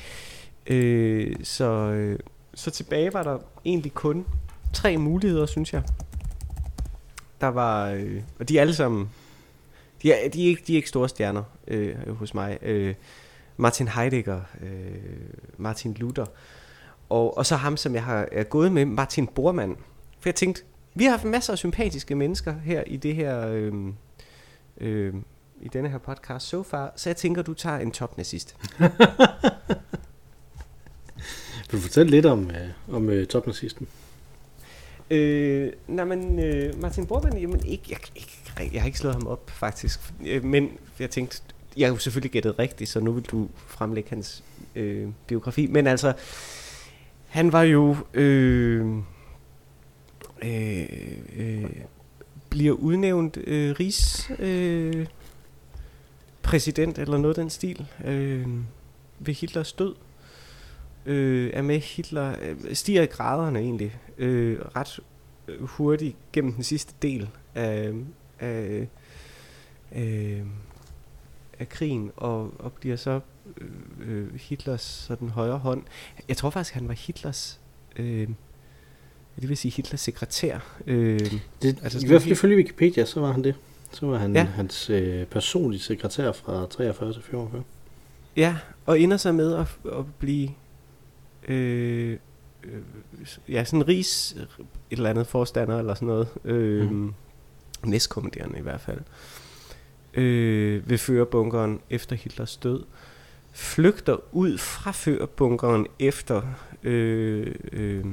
Øh, 0.67 1.35
så, 1.43 1.65
øh, 1.73 2.19
så 2.53 2.71
tilbage 2.71 3.13
var 3.13 3.23
der 3.23 3.37
egentlig 3.65 3.93
kun 3.93 4.25
tre 4.73 4.97
muligheder, 4.97 5.45
synes 5.45 5.73
jeg. 5.73 5.83
Der 7.41 7.47
var, 7.47 7.89
øh, 7.89 8.21
og 8.39 8.49
de 8.49 8.57
er 8.57 8.61
alle 8.61 8.73
sammen, 8.75 9.09
de 10.03 10.11
er, 10.11 10.29
de 10.29 10.43
er, 10.45 10.47
ikke, 10.49 10.63
de 10.67 10.73
er 10.73 10.75
ikke 10.75 10.89
store 10.89 11.09
stjerner 11.09 11.43
øh, 11.67 12.15
hos 12.17 12.33
mig. 12.33 12.57
Øh, 12.61 12.95
Martin 13.57 13.87
Heidegger, 13.87 14.41
øh, 14.61 14.95
Martin 15.57 15.93
Luther, 15.93 16.25
og, 17.09 17.37
og 17.37 17.45
så 17.45 17.55
ham, 17.55 17.77
som 17.77 17.93
jeg 17.93 18.03
har 18.03 18.27
er 18.31 18.43
gået 18.43 18.71
med, 18.71 18.85
Martin 18.85 19.27
Bormann. 19.27 19.77
For 20.19 20.29
jeg 20.29 20.35
tænkte, 20.35 20.63
vi 20.95 21.03
har 21.03 21.11
haft 21.11 21.23
masser 21.23 21.53
af 21.53 21.57
sympatiske 21.57 22.15
mennesker 22.15 22.55
her 22.59 22.83
i 22.83 22.97
det 22.97 23.15
her, 23.15 23.47
øh, 23.47 23.73
øh, 24.77 25.13
i 25.61 25.67
denne 25.67 25.89
her 25.89 25.97
podcast 25.97 26.47
so 26.47 26.63
far, 26.63 26.93
så 26.95 27.09
jeg 27.09 27.17
tænker, 27.17 27.41
du 27.41 27.53
tager 27.53 27.77
en 27.77 27.91
topnazist. 27.91 28.55
Vil 31.71 31.71
du 31.71 31.77
fortælle 31.77 32.11
lidt 32.11 32.25
om, 32.25 32.51
øh, 32.51 32.95
om 32.95 33.09
øh, 33.09 33.27
topnazisten? 33.27 33.87
Øh, 35.11 35.73
nej, 35.87 36.05
men 36.05 36.39
øh, 36.39 36.81
Martin 36.81 37.05
Bormann, 37.05 37.37
jamen 37.37 37.65
ikke, 37.65 37.83
jeg, 37.89 37.99
ikke, 38.15 38.73
jeg 38.73 38.81
har 38.81 38.85
ikke 38.85 38.99
slået 38.99 39.15
ham 39.15 39.27
op 39.27 39.49
faktisk, 39.49 39.99
øh, 40.25 40.43
men 40.43 40.77
jeg 40.99 41.09
tænkte, 41.09 41.41
jeg 41.77 41.87
har 41.87 41.93
jo 41.93 41.99
selvfølgelig 41.99 42.31
gættet 42.31 42.59
rigtigt, 42.59 42.89
så 42.89 42.99
nu 42.99 43.11
vil 43.11 43.23
du 43.23 43.49
fremlægge 43.67 44.09
hans 44.09 44.43
øh, 44.75 45.07
biografi, 45.27 45.67
men 45.67 45.87
altså, 45.87 46.13
han 47.27 47.51
var 47.51 47.61
jo, 47.61 47.95
øh, 48.13 48.97
øh, 50.43 50.85
øh, 51.35 51.65
bliver 52.49 52.73
udnævnt 52.73 53.37
øh, 53.37 53.75
rigs 53.79 54.31
øh, 54.39 55.05
præsident 56.43 56.97
eller 56.97 57.17
noget 57.17 57.37
af 57.37 57.43
den 57.43 57.49
stil 57.49 57.85
øh, 58.05 58.47
ved 59.19 59.33
Hitlers 59.33 59.73
død. 59.73 59.95
Øh, 61.05 61.49
er 61.53 61.61
med 61.61 61.79
Hitler, 61.79 62.35
øh, 62.41 62.75
stiger 62.75 63.01
i 63.01 63.05
graderne 63.05 63.59
egentlig 63.59 63.99
øh, 64.17 64.59
ret 64.75 64.99
hurtigt 65.59 66.15
gennem 66.33 66.53
den 66.53 66.63
sidste 66.63 66.93
del 67.01 67.29
af, 67.55 67.93
af, 68.39 68.87
af, 69.91 70.43
af 71.59 71.69
krigen 71.69 72.11
og, 72.15 72.53
og 72.59 72.71
bliver 72.73 72.95
så 72.95 73.19
øh, 73.57 73.67
øh, 74.07 74.35
Hitlers 74.35 74.81
sådan 74.81 75.29
højre 75.29 75.57
hånd. 75.57 75.83
Jeg 76.27 76.37
tror 76.37 76.49
faktisk, 76.49 76.73
han 76.73 76.87
var 76.87 76.93
Hitlers 76.93 77.59
øh, 77.95 78.27
det 79.41 79.49
vil 79.49 79.57
sige 79.57 79.71
Hitlers 79.71 80.01
sekretær. 80.01 80.59
Øh, 80.87 81.19
Det, 81.61 81.79
Altså 81.83 82.05
I 82.05 82.07
hvert 82.07 82.21
fald 82.21 82.31
ifølge 82.31 82.55
Wikipedia, 82.57 83.05
så 83.05 83.19
var 83.19 83.31
han 83.31 83.43
det. 83.43 83.55
Så 83.91 84.05
var 84.05 84.17
han 84.17 84.35
Ja. 84.35 84.43
hans 84.43 84.89
øh, 84.89 85.25
personlige 85.25 85.81
sekretær 85.81 86.31
fra 86.31 86.65
43 86.65 87.13
til 87.13 87.21
44. 87.21 87.63
Ja, 88.35 88.57
og 88.85 88.99
ender 88.99 89.17
så 89.17 89.31
med 89.31 89.53
at, 89.55 89.67
at 89.97 90.05
blive 90.19 90.49
øh, 91.47 92.17
øh, 92.63 92.81
ja, 93.49 93.63
sådan 93.63 93.87
rigs 93.87 94.31
et 94.31 94.47
eller 94.91 95.09
andet 95.09 95.27
forstander 95.27 95.79
eller 95.79 95.93
sådan 95.93 96.07
noget. 96.07 96.27
Øh, 96.45 96.91
mm. 96.91 97.13
Næstkommanderende 97.85 98.59
i 98.59 98.61
hvert 98.61 98.81
fald. 98.81 98.99
Øh, 98.99 99.03
ved 100.89 100.97
førerbunkeren 100.97 101.79
efter 101.89 102.15
Hitlers 102.15 102.57
død. 102.57 102.83
Flygter 103.53 104.17
ud 104.31 104.57
fra 104.57 104.91
førerbunkeren 104.91 105.87
efter 105.99 106.41
øh, 106.83 107.55
øh, 107.71 108.05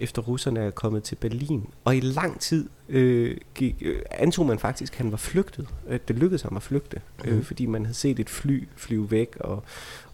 efter 0.00 0.22
russerne 0.22 0.60
er 0.60 0.70
kommet 0.70 1.02
til 1.02 1.14
Berlin. 1.16 1.66
Og 1.84 1.96
i 1.96 2.00
lang 2.00 2.40
tid 2.40 2.68
øh, 2.88 3.36
gik, 3.54 3.76
øh, 3.80 4.02
antog 4.10 4.46
man 4.46 4.58
faktisk, 4.58 4.92
at 4.92 4.96
han 4.98 5.10
var 5.10 5.16
flygtet. 5.16 5.68
At 5.88 6.08
det 6.08 6.16
lykkedes 6.16 6.42
ham 6.42 6.56
at 6.56 6.62
flygte, 6.62 7.00
øh, 7.24 7.34
Mhm. 7.34 7.44
fordi 7.44 7.66
man 7.66 7.84
havde 7.84 7.96
set 7.96 8.20
et 8.20 8.30
fly 8.30 8.64
flyve 8.76 9.10
væk 9.10 9.36
og, 9.40 9.62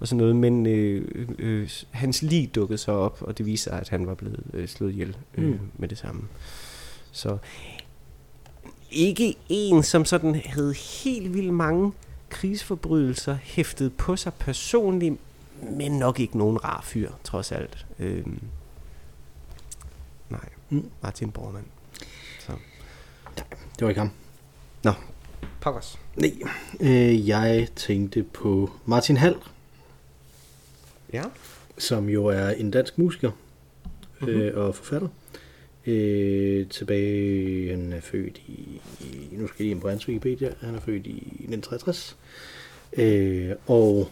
og 0.00 0.08
sådan 0.08 0.18
noget. 0.18 0.36
Men 0.36 0.66
øh, 0.66 1.26
øh, 1.38 1.70
hans 1.90 2.22
lig 2.22 2.54
dukkede 2.54 2.78
så 2.78 2.92
op, 2.92 3.18
og 3.22 3.38
det 3.38 3.46
viser 3.46 3.70
sig, 3.70 3.80
at 3.80 3.88
han 3.88 4.06
var 4.06 4.14
blevet 4.14 4.40
øh, 4.54 4.68
slået 4.68 4.90
ihjel 4.92 5.16
øh, 5.38 5.44
Mm. 5.44 5.58
med 5.78 5.88
det 5.88 5.98
samme. 5.98 6.22
Så 7.12 7.36
ikke 8.94 9.34
en, 9.48 9.82
som 9.82 10.04
sådan 10.04 10.34
havde 10.44 10.74
helt 10.74 11.34
vildt 11.34 11.54
mange 11.54 11.92
krigsforbrydelser 12.28 13.38
hæftet 13.42 13.96
på 13.96 14.16
sig 14.16 14.34
personligt, 14.34 15.14
men 15.70 15.92
nok 15.98 16.20
ikke 16.20 16.38
nogen 16.38 16.64
rar 16.64 16.80
fyr, 16.84 17.10
trods 17.24 17.52
alt. 17.52 17.86
Øhm, 17.98 18.40
nej, 20.30 20.48
Mm. 20.70 20.90
Martin 21.02 21.30
Bormann. 21.32 21.66
Så. 22.40 22.52
Det 23.78 23.80
var 23.82 23.88
ikke 23.88 23.98
ham. 24.00 24.10
Nå, 24.82 24.92
pokkers. 25.60 25.98
Nej, 26.16 26.32
øh, 26.80 27.28
jeg 27.28 27.68
tænkte 27.76 28.22
på 28.22 28.70
Martin 28.84 29.16
Hall, 29.16 29.36
Ja. 31.12 31.22
som 31.78 32.08
jo 32.08 32.26
er 32.26 32.48
en 32.48 32.70
dansk 32.70 32.98
musiker 32.98 33.30
Mhm. 34.20 34.28
øh, 34.28 34.58
og 34.66 34.74
forfatter. 34.74 35.08
Øh, 35.86 36.66
tilbage, 36.68 37.70
han 37.70 37.92
er 37.92 38.00
født 38.00 38.38
i, 38.46 38.80
i 39.00 39.28
nu 39.32 39.46
skal 39.46 39.56
jeg 39.58 39.64
lige 39.64 39.70
ind 39.70 39.80
på 39.80 39.88
hans 39.88 40.08
Wikipedia, 40.08 40.52
han 40.60 40.74
er 40.74 40.80
født 40.80 41.06
i 41.06 41.16
1963. 41.16 42.16
Øh, 42.96 43.50
og 43.66 44.10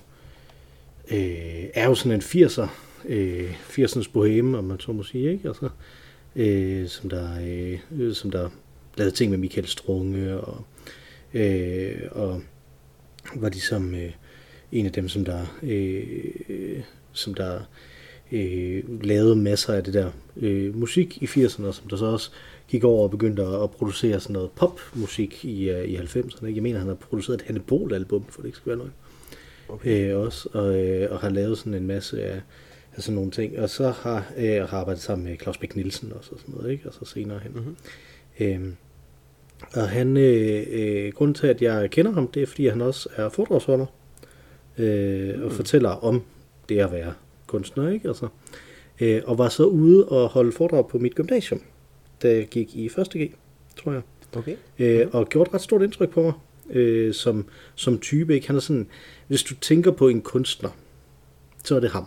øh, 1.11 1.64
er 1.75 1.89
jo 1.89 1.95
sådan 1.95 2.12
en 2.12 2.20
80'er, 2.20 2.68
øh, 3.05 3.55
80'ernes 3.68 4.11
boheme, 4.12 4.59
om 4.59 4.64
man 4.64 4.81
så 4.81 4.93
må 4.93 5.03
sige, 5.03 5.33
ikke? 5.33 5.49
Altså, 5.49 5.68
øh, 6.37 6.89
som 6.89 7.11
der, 7.11 7.29
øh, 7.91 8.14
som 8.14 8.31
der 8.31 8.51
lavede 8.97 9.14
ting 9.14 9.31
med 9.31 9.39
Michael 9.39 9.66
Strunge, 9.66 10.41
og, 10.41 10.64
øh, 11.35 12.01
og 12.11 12.43
var 13.35 13.49
ligesom 13.49 13.95
øh, 13.95 14.12
en 14.73 14.87
af 14.87 14.93
dem, 14.93 15.09
som 15.09 15.25
der, 15.25 15.59
øh, 15.62 16.35
øh 16.49 16.83
som 17.12 17.35
der 17.35 17.61
øh, 18.33 19.05
lavede 19.05 19.37
masser 19.37 19.72
af 19.72 19.85
det 19.85 19.95
der 19.95 20.11
øh, 20.37 20.76
musik 20.76 21.22
i 21.22 21.26
80'erne, 21.26 21.72
som 21.72 21.89
der 21.91 21.97
så 21.97 22.07
også 22.07 22.30
gik 22.68 22.85
over 22.85 23.03
og 23.03 23.11
begyndte 23.11 23.43
at, 23.43 23.62
at 23.62 23.70
producere 23.70 24.20
sådan 24.20 24.35
noget 24.35 24.51
popmusik 24.51 25.45
i, 25.45 25.70
uh, 25.70 25.85
i 25.85 25.97
90'erne. 25.97 26.47
ikke? 26.47 26.57
Jeg 26.57 26.62
mener, 26.62 26.78
han 26.78 26.89
har 26.89 26.95
produceret 26.95 27.41
et 27.41 27.47
Hanne 27.47 27.61
Bol-album, 27.61 28.24
for 28.28 28.41
det 28.41 28.49
ikke 28.49 28.59
skal 28.59 28.70
være 28.70 28.78
noget. 28.78 28.93
Okay. 29.68 30.11
Øh, 30.11 30.18
også, 30.18 30.49
og, 30.53 30.85
øh, 30.85 31.12
og 31.12 31.18
har 31.18 31.28
lavet 31.28 31.59
sådan 31.59 31.74
en 31.74 31.87
masse 31.87 32.24
af, 32.24 32.41
af 32.97 33.03
sådan 33.03 33.14
nogle 33.14 33.30
ting. 33.30 33.59
Og 33.59 33.70
så 33.70 33.91
har 33.91 34.33
øh, 34.37 34.68
har 34.68 34.78
arbejdet 34.78 35.03
sammen 35.03 35.28
med 35.28 35.37
Claus 35.39 35.59
Bæk 35.59 35.76
Nielsen 35.76 36.12
også, 36.12 36.30
og 36.33 36.41
sådan 36.41 36.55
noget, 36.55 36.72
ikke? 36.72 36.89
Og 36.89 36.95
så 36.95 37.05
senere 37.05 37.39
hen. 37.39 37.53
Mhm. 37.53 37.76
Øhm, 38.41 38.76
og 39.74 39.89
han, 39.89 40.16
øh, 40.16 40.66
øh, 40.70 41.12
grunden 41.12 41.35
til, 41.35 41.47
at 41.47 41.62
jeg 41.62 41.91
kender 41.91 42.12
ham, 42.12 42.28
det 42.28 42.43
er, 42.43 42.47
fordi 42.47 42.66
han 42.66 42.80
også 42.80 43.09
er 43.16 43.28
foredragsholder. 43.28 43.87
Øh, 44.78 45.45
og 45.45 45.53
fortæller 45.53 45.91
om 45.91 46.22
det 46.68 46.78
at 46.78 46.93
være 46.93 47.12
kunstner, 47.53 47.91
ikke? 47.91 48.09
Altså, 48.09 48.29
øh, 49.01 49.23
og 49.25 49.39
var 49.39 49.49
så 49.49 49.65
ude 49.65 50.09
og 50.09 50.29
holde 50.29 50.53
foredrag 50.53 50.89
på 50.89 50.99
mit 50.99 51.15
gymnasium, 51.15 51.61
da 52.23 52.35
jeg 52.35 52.47
gik 52.49 52.77
i 52.77 52.89
1.G, 52.89 53.35
tror 53.77 53.93
jeg. 53.93 54.03
Okay. 54.37 54.57
Øh, 54.79 55.07
og 55.13 55.29
gjorde 55.29 55.49
et 55.49 55.55
ret 55.55 55.61
stort 55.61 55.83
indtryk 55.83 56.11
på 56.11 56.23
mig 56.23 56.33
øh, 56.71 57.15
som, 57.15 57.47
som 57.75 57.99
type. 57.99 58.35
Ikke? 58.35 58.47
Han 58.47 58.57
er 58.57 58.61
sådan, 58.61 58.87
hvis 59.27 59.43
du 59.43 59.55
tænker 59.55 59.91
på 59.91 60.09
en 60.09 60.23
kunstner, 60.23 60.71
så 61.65 61.77
er 61.77 61.81
det 61.81 61.91
ham. 61.91 62.07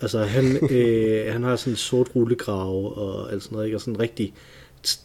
Altså 0.00 0.18
han, 0.22 0.44
øh, 0.76 1.32
han 1.32 1.42
har 1.42 1.56
sådan 1.56 1.72
en 1.72 1.76
sort 1.76 2.16
rullegrave 2.16 2.92
og 2.92 3.32
alt 3.32 3.42
sådan 3.42 3.54
noget, 3.56 3.66
ikke? 3.66 3.76
og 3.76 3.80
sådan 3.80 4.00
rigtig, 4.00 4.34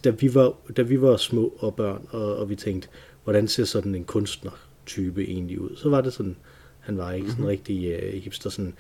da 0.04 0.10
vi 0.10 0.34
var, 0.34 0.54
da 0.78 0.82
vi 0.82 1.02
var 1.02 1.18
små 1.18 1.54
og 1.60 1.76
børn, 1.76 2.08
og, 2.10 2.36
og 2.36 2.50
vi 2.50 2.56
tænkte, 2.56 2.88
hvordan 3.24 3.48
ser 3.48 3.66
sådan 3.66 3.96
en 3.96 4.04
kunstner-type 4.04 5.24
egentlig 5.24 5.60
ud? 5.60 5.76
Så 5.76 5.90
var 5.90 6.02
det 6.02 6.14
sådan, 6.14 6.36
han 6.80 6.98
var 6.98 7.12
ikke 7.12 7.30
sådan 7.30 7.48
rigtig 7.48 7.86
øh, 7.86 8.14
hipster, 8.14 8.50
sådan, 8.50 8.74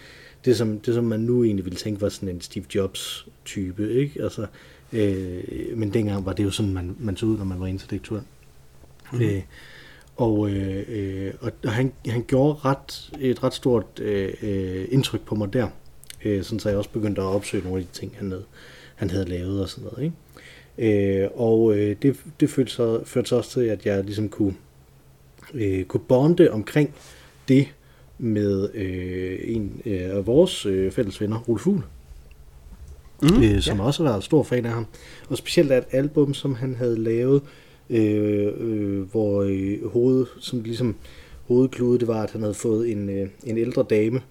det 0.45 0.57
som, 0.57 0.79
det 0.79 0.93
som 0.93 1.03
man 1.03 1.19
nu 1.19 1.43
egentlig 1.43 1.65
ville 1.65 1.77
tænke 1.77 2.01
var 2.01 2.09
sådan 2.09 2.29
en 2.29 2.41
Steve 2.41 2.65
Jobs-type, 2.75 3.93
ikke? 3.93 4.23
Altså, 4.23 4.47
øh, 4.93 5.43
men 5.77 5.93
dengang 5.93 6.25
var 6.25 6.33
det 6.33 6.43
jo 6.43 6.51
sådan, 6.51 6.73
man, 6.73 6.95
man 6.99 7.17
så 7.17 7.25
ud, 7.25 7.37
når 7.37 7.45
man 7.45 7.59
var 7.59 7.67
intellektuel. 7.67 8.21
Mm. 9.13 9.21
Øh, 9.21 9.41
og, 10.15 10.49
øh, 10.49 11.33
og 11.41 11.51
og 11.65 11.71
han, 11.71 11.93
han 12.07 12.23
gjorde 12.27 12.59
ret, 12.65 13.11
et 13.19 13.43
ret 13.43 13.53
stort 13.53 13.99
øh, 13.99 14.87
indtryk 14.91 15.21
på 15.21 15.35
mig 15.35 15.53
der, 15.53 15.67
øh, 16.25 16.43
sådan 16.43 16.59
så 16.59 16.69
jeg 16.69 16.77
også 16.77 16.89
begyndte 16.89 17.21
at 17.21 17.25
opsøge 17.25 17.63
nogle 17.63 17.79
af 17.79 17.85
de 17.85 17.99
ting, 17.99 18.15
han 18.17 18.31
havde, 18.31 18.45
han 18.95 19.09
havde 19.09 19.25
lavet 19.25 19.61
og 19.61 19.69
sådan 19.69 19.89
noget. 19.91 20.03
Ikke? 20.03 21.23
Øh, 21.23 21.29
og 21.35 21.77
øh, 21.77 21.95
det, 22.01 22.17
det 22.39 22.49
førte 22.49 22.71
så, 22.71 23.03
førte 23.05 23.29
så 23.29 23.35
også 23.35 23.51
til, 23.51 23.61
at 23.61 23.85
jeg 23.85 24.03
ligesom 24.03 24.29
kunne, 24.29 24.55
øh, 25.53 25.85
kunne 25.85 26.03
bonde 26.07 26.51
omkring 26.51 26.93
det 27.47 27.67
med 28.19 28.69
øh, 28.73 29.39
en 29.43 29.81
øh, 29.85 30.01
af 30.01 30.27
vores 30.27 30.65
øh, 30.65 30.91
fælles 30.91 31.21
venner, 31.21 31.39
Rolf 31.39 31.61
Fuhl, 31.61 31.81
mm, 33.21 33.43
øh, 33.43 33.61
som 33.61 33.77
ja. 33.77 33.83
også 33.83 34.03
har 34.03 34.11
været 34.11 34.23
stor 34.23 34.43
fan 34.43 34.65
af 34.65 34.71
ham. 34.71 34.85
Og 35.29 35.37
specielt 35.37 35.71
af 35.71 35.77
et 35.77 35.85
album, 35.91 36.33
som 36.33 36.55
han 36.55 36.75
havde 36.75 36.99
lavet, 36.99 37.41
øh, 37.89 38.53
øh, 38.57 39.01
hvor 39.01 39.43
øh, 39.43 39.91
hovedet, 39.91 40.27
som 40.39 40.63
ligesom 40.63 40.95
hovedklude, 41.47 41.99
det 41.99 42.07
var, 42.07 42.23
at 42.23 42.31
han 42.31 42.41
havde 42.41 42.53
fået 42.53 42.91
en, 42.91 43.09
øh, 43.09 43.29
en 43.43 43.57
ældre 43.57 43.85
dame. 43.89 44.21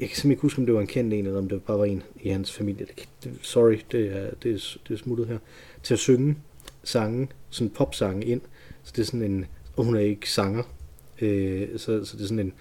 Jeg 0.00 0.08
kan 0.08 0.16
simpelthen 0.16 0.30
ikke 0.30 0.42
huske, 0.42 0.58
om 0.58 0.66
det 0.66 0.74
var 0.74 0.80
en 0.80 0.86
kendt 0.86 1.14
en, 1.14 1.26
eller 1.26 1.38
om 1.38 1.48
det 1.48 1.62
bare 1.62 1.78
var 1.78 1.84
en 1.84 2.02
i 2.22 2.28
hans 2.28 2.52
familie. 2.52 2.86
Det, 2.86 3.08
det, 3.24 3.32
sorry, 3.42 3.78
det 3.92 4.16
er, 4.16 4.30
det, 4.42 4.54
er, 4.54 4.76
det 4.88 4.94
er 4.94 4.98
smuttet 4.98 5.26
her. 5.26 5.38
Til 5.82 5.94
at 5.94 6.00
synge 6.00 6.36
sange, 6.84 7.28
sådan 7.50 7.70
popsange 7.70 8.26
ind. 8.26 8.40
Så 8.84 8.92
det 8.96 9.02
er 9.02 9.06
sådan 9.06 9.22
en, 9.22 9.46
og 9.76 9.84
hun 9.84 9.96
er 9.96 10.00
ikke 10.00 10.30
sanger, 10.30 10.62
øh, 11.20 11.68
så, 11.76 12.04
så 12.04 12.16
det 12.16 12.22
er 12.22 12.28
sådan 12.28 12.38
en 12.38 12.52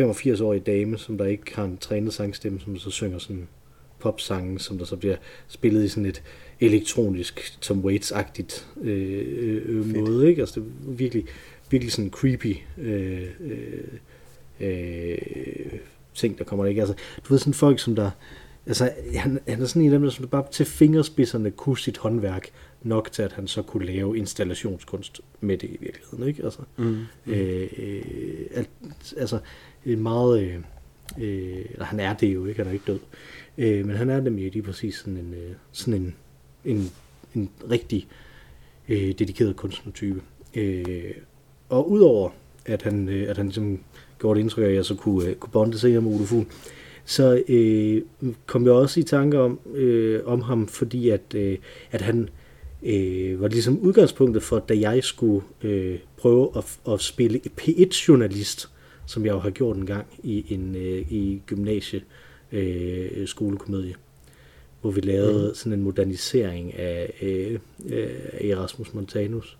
85-årig 0.00 0.66
dame, 0.66 0.98
som 0.98 1.18
der 1.18 1.24
ikke 1.24 1.56
har 1.56 1.64
en 1.64 1.76
trænet 1.78 2.14
sangstemme, 2.14 2.60
som 2.60 2.78
så 2.78 2.90
synger 2.90 3.18
sådan 3.18 3.48
popsange, 3.98 4.58
som 4.60 4.78
der 4.78 4.84
så 4.84 4.96
bliver 4.96 5.16
spillet 5.48 5.84
i 5.84 5.88
sådan 5.88 6.06
et 6.06 6.22
elektronisk 6.60 7.58
Tom 7.60 7.84
Waits-agtigt 7.84 8.66
øh, 8.82 9.62
øh, 9.66 9.96
måde, 9.96 10.28
ikke? 10.28 10.42
Altså 10.42 10.60
det 10.60 10.66
er 10.66 10.90
virkelig, 10.92 11.24
virkelig 11.70 11.92
sådan 11.92 12.10
creepy 12.10 12.56
øh, 12.78 13.22
øh, 13.40 13.84
øh, 14.60 15.18
ting, 16.14 16.38
der 16.38 16.44
kommer 16.44 16.64
der 16.64 16.68
ikke. 16.68 16.80
Altså, 16.80 16.94
du 17.28 17.32
ved 17.34 17.38
sådan 17.38 17.54
folk, 17.54 17.78
som 17.78 17.94
der, 17.96 18.10
altså 18.66 18.90
han, 19.14 19.38
han 19.48 19.62
er 19.62 19.66
sådan 19.66 19.82
en 19.82 19.86
af 19.92 19.92
dem, 19.92 20.02
der 20.02 20.10
som 20.10 20.24
der 20.24 20.30
bare 20.30 20.44
til 20.52 20.66
fingerspidserne 20.66 21.50
kunne 21.50 21.78
sit 21.78 21.98
håndværk 21.98 22.48
nok 22.82 23.12
til, 23.12 23.22
at 23.22 23.32
han 23.32 23.46
så 23.46 23.62
kunne 23.62 23.86
lave 23.86 24.18
installationskunst 24.18 25.20
med 25.40 25.58
det 25.58 25.68
i 25.70 25.76
virkeligheden, 25.80 26.28
ikke? 26.28 26.44
Altså, 26.44 26.60
Mm. 26.76 26.98
øh, 27.26 27.68
øh, 27.78 28.02
alt, 28.54 28.70
altså 29.16 29.38
en 29.86 30.02
meget, 30.02 30.42
øh, 30.42 30.54
øh, 31.18 31.64
eller 31.70 31.84
han 31.84 32.00
er 32.00 32.14
det 32.14 32.34
jo 32.34 32.46
ikke, 32.46 32.58
han 32.58 32.68
er 32.68 32.72
ikke 32.72 32.92
død, 32.92 33.00
øh, 33.58 33.86
men 33.86 33.96
han 33.96 34.10
er 34.10 34.20
nemlig 34.20 34.52
lige 34.52 34.62
præcis 34.62 34.94
sådan 34.94 35.16
en, 35.16 35.34
øh, 35.34 35.54
sådan 35.72 36.00
en, 36.00 36.14
en, 36.64 36.90
en 37.34 37.50
rigtig 37.70 38.06
øh, 38.88 39.12
dedikeret 39.18 39.56
kunstnertype. 39.56 40.22
Øh, 40.54 41.14
og 41.68 41.90
udover 41.90 42.30
at 42.66 42.82
han, 42.82 43.08
øh, 43.08 43.30
at 43.30 43.36
han 43.36 43.46
ligesom 43.46 43.80
gjorde 44.18 44.40
et 44.40 44.42
indtryk 44.42 44.64
af, 44.64 44.68
at 44.68 44.74
jeg 44.74 44.84
så 44.84 44.94
kunne, 44.94 45.28
øh, 45.28 45.34
kunne 45.34 45.52
bonde 45.52 45.78
sig 45.78 46.02
med 46.02 46.12
Ole 46.12 46.26
Fugl, 46.26 46.46
så 47.04 47.42
øh, 47.48 48.02
kom 48.46 48.64
jeg 48.64 48.72
også 48.72 49.00
i 49.00 49.02
tanke 49.02 49.40
om, 49.40 49.60
øh, 49.74 50.20
om 50.24 50.40
ham, 50.40 50.68
fordi 50.68 51.08
at, 51.08 51.34
øh, 51.34 51.58
at 51.90 52.02
han 52.02 52.28
øh, 52.82 53.40
var 53.40 53.48
ligesom 53.48 53.78
udgangspunktet 53.78 54.42
for, 54.42 54.58
da 54.58 54.74
jeg 54.78 55.04
skulle 55.04 55.44
øh, 55.62 55.98
prøve 56.16 56.50
at, 56.56 56.92
at 56.92 57.00
spille 57.00 57.40
P1-journalist, 57.60 58.70
som 59.06 59.26
jeg 59.26 59.32
jo 59.32 59.38
har 59.38 59.50
gjort 59.50 59.76
en 59.76 59.86
gang 59.86 60.06
i 60.22 60.54
en 60.54 60.76
øh, 60.76 61.12
i 61.12 61.42
gymnasie 61.46 62.02
øh, 62.52 63.26
skolekomedie, 63.26 63.94
hvor 64.80 64.90
vi 64.90 65.00
lavede 65.00 65.48
mm. 65.48 65.54
sådan 65.54 65.72
en 65.72 65.84
modernisering 65.84 66.74
af, 66.74 67.14
øh, 67.22 67.58
øh, 67.86 68.50
Erasmus 68.50 68.94
Montanus, 68.94 69.58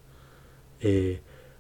øh, 0.85 1.17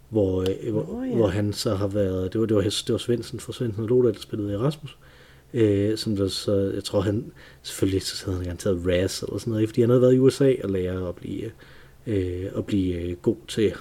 hvor, 0.09 0.41
øh, 0.41 0.73
hvor, 0.73 0.95
oh, 0.99 1.09
ja. 1.09 1.15
hvor 1.15 1.29
han 1.29 1.53
så 1.53 1.75
har 1.75 1.87
været, 1.87 2.33
det 2.33 2.41
var, 2.41 2.47
det 2.47 2.57
var, 2.57 2.63
det 2.63 2.93
var 2.93 2.99
Svendsen 2.99 3.41
fra 3.41 3.53
Svendsen 3.53 3.83
og 3.83 3.89
Lola, 3.89 4.13
der 4.13 4.21
spillede 4.21 4.53
Erasmus, 4.53 4.99
øh, 5.55 5.99
som 5.99 6.17
der 6.17 6.29
så, 6.29 6.71
jeg 6.75 6.85
tror 6.85 7.01
han, 7.01 7.33
selvfølgelig 7.63 8.03
så 8.03 8.25
havde 8.25 8.37
han 8.37 8.45
garanteret 8.45 8.87
RAS 8.87 9.23
eller 9.23 9.39
sådan 9.39 9.53
noget, 9.53 9.69
fordi 9.69 9.81
han 9.81 9.91
havde 9.91 10.03
været 10.03 10.15
i 10.15 10.19
USA 10.19 10.55
og 10.65 10.71
lære 10.71 11.09
at 11.09 11.15
blive, 11.15 11.51
øh, 12.07 12.47
at 12.57 12.67
blive 12.67 12.95
øh, 12.95 13.17
god 13.17 13.37
til, 13.49 13.73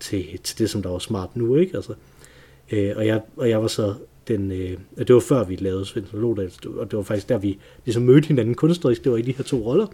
til, 0.00 0.38
til 0.38 0.58
det, 0.58 0.70
som 0.70 0.82
der 0.82 0.90
var 0.90 0.98
smart 0.98 1.36
nu, 1.36 1.56
ikke? 1.56 1.76
Altså, 1.76 1.92
øh, 1.92 1.98
Øh, 2.72 2.92
og, 2.96 3.06
jeg, 3.06 3.22
og 3.36 3.48
jeg 3.48 3.62
var 3.62 3.68
så 3.68 3.94
den, 4.28 4.52
øh, 4.52 4.78
det 4.98 5.14
var 5.14 5.20
før 5.20 5.44
vi 5.44 5.56
lavede 5.56 5.84
Svendsen 5.84 6.24
og 6.24 6.38
og 6.76 6.90
det 6.90 6.96
var 6.96 7.02
faktisk 7.02 7.28
der, 7.28 7.38
vi 7.38 7.58
ligesom 7.84 8.02
mødte 8.02 8.28
hinanden 8.28 8.54
kunstnerisk, 8.54 9.04
det 9.04 9.12
var 9.12 9.18
i 9.18 9.22
de 9.22 9.32
her 9.32 9.44
to 9.44 9.56
roller, 9.56 9.86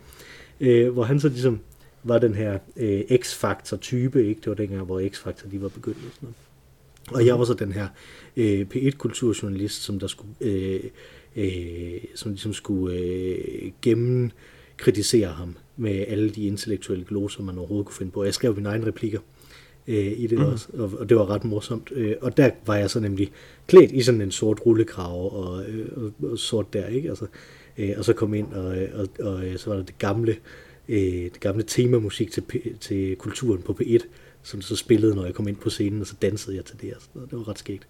øh, 0.60 0.92
hvor 0.92 1.02
han 1.02 1.20
så 1.20 1.28
ligesom 1.28 1.60
var 2.02 2.18
den 2.18 2.34
her 2.34 2.58
øh, 2.76 3.00
X-Factor 3.00 3.76
type, 3.76 4.28
ikke? 4.28 4.40
Det 4.40 4.46
var 4.46 4.54
dengang, 4.54 4.84
hvor 4.84 5.00
X-Factor 5.00 5.50
de 5.50 5.62
var 5.62 5.68
begyndt 5.68 5.98
og 5.98 6.14
sådan 6.14 6.26
noget. 6.26 6.36
Og 7.10 7.26
jeg 7.26 7.38
var 7.38 7.44
så 7.44 7.54
den 7.54 7.72
her 7.72 7.88
øh, 8.36 8.66
P1-kulturjournalist, 8.74 9.82
som 9.82 9.98
der 9.98 10.06
skulle, 10.06 10.30
øh, 10.40 10.80
øh, 11.36 12.00
som 12.14 12.30
ligesom 12.30 12.52
skulle 12.52 12.98
øh, 12.98 13.72
gennem 13.82 14.30
kritisere 14.76 15.28
ham 15.28 15.56
med 15.76 16.04
alle 16.08 16.30
de 16.30 16.46
intellektuelle 16.46 17.04
gloser, 17.04 17.42
man 17.42 17.58
overhovedet 17.58 17.86
kunne 17.86 17.96
finde 17.96 18.12
på. 18.12 18.24
Jeg 18.24 18.34
skrev 18.34 18.54
mine 18.54 18.68
egne 18.68 18.86
replikker 18.86 19.20
øh, 19.88 20.12
i 20.16 20.26
det 20.26 20.38
mm. 20.38 20.44
også, 20.44 20.68
og, 20.78 20.92
og 20.98 21.08
det 21.08 21.16
var 21.16 21.30
ret 21.30 21.44
morsomt. 21.44 21.92
Øh, 21.94 22.16
og 22.20 22.36
der 22.36 22.50
var 22.66 22.76
jeg 22.76 22.90
så 22.90 23.00
nemlig 23.00 23.32
klædt 23.66 23.92
i 23.92 24.02
sådan 24.02 24.20
en 24.20 24.30
sort 24.30 24.60
rullekrave 24.66 25.30
og, 25.30 25.64
øh, 25.64 25.88
og, 25.96 26.30
og 26.30 26.38
sort 26.38 26.72
der, 26.72 26.86
ikke? 26.86 27.08
Altså, 27.08 27.26
øh, 27.78 27.90
og 27.96 28.04
så 28.04 28.12
kom 28.12 28.34
ind, 28.34 28.52
og, 28.52 28.76
og, 28.94 29.08
og, 29.20 29.34
og 29.34 29.42
så 29.56 29.70
var 29.70 29.76
der 29.76 29.84
det 29.84 29.98
gamle, 29.98 30.36
øh, 30.88 31.24
det 31.24 31.40
gamle 31.40 31.62
temamusik 31.62 32.30
til, 32.30 32.44
til 32.80 33.16
kulturen 33.16 33.62
på 33.62 33.76
P1, 33.80 33.98
som 34.42 34.62
så 34.62 34.76
spillede, 34.76 35.14
når 35.14 35.24
jeg 35.24 35.34
kom 35.34 35.48
ind 35.48 35.56
på 35.56 35.70
scenen, 35.70 36.00
og 36.00 36.06
så 36.06 36.14
dansede 36.22 36.56
jeg 36.56 36.64
til 36.64 36.80
det, 36.80 36.94
og 36.94 37.00
sådan 37.00 37.12
noget. 37.14 37.30
det 37.30 37.38
var 37.38 37.48
ret 37.48 37.58
skægt. 37.58 37.86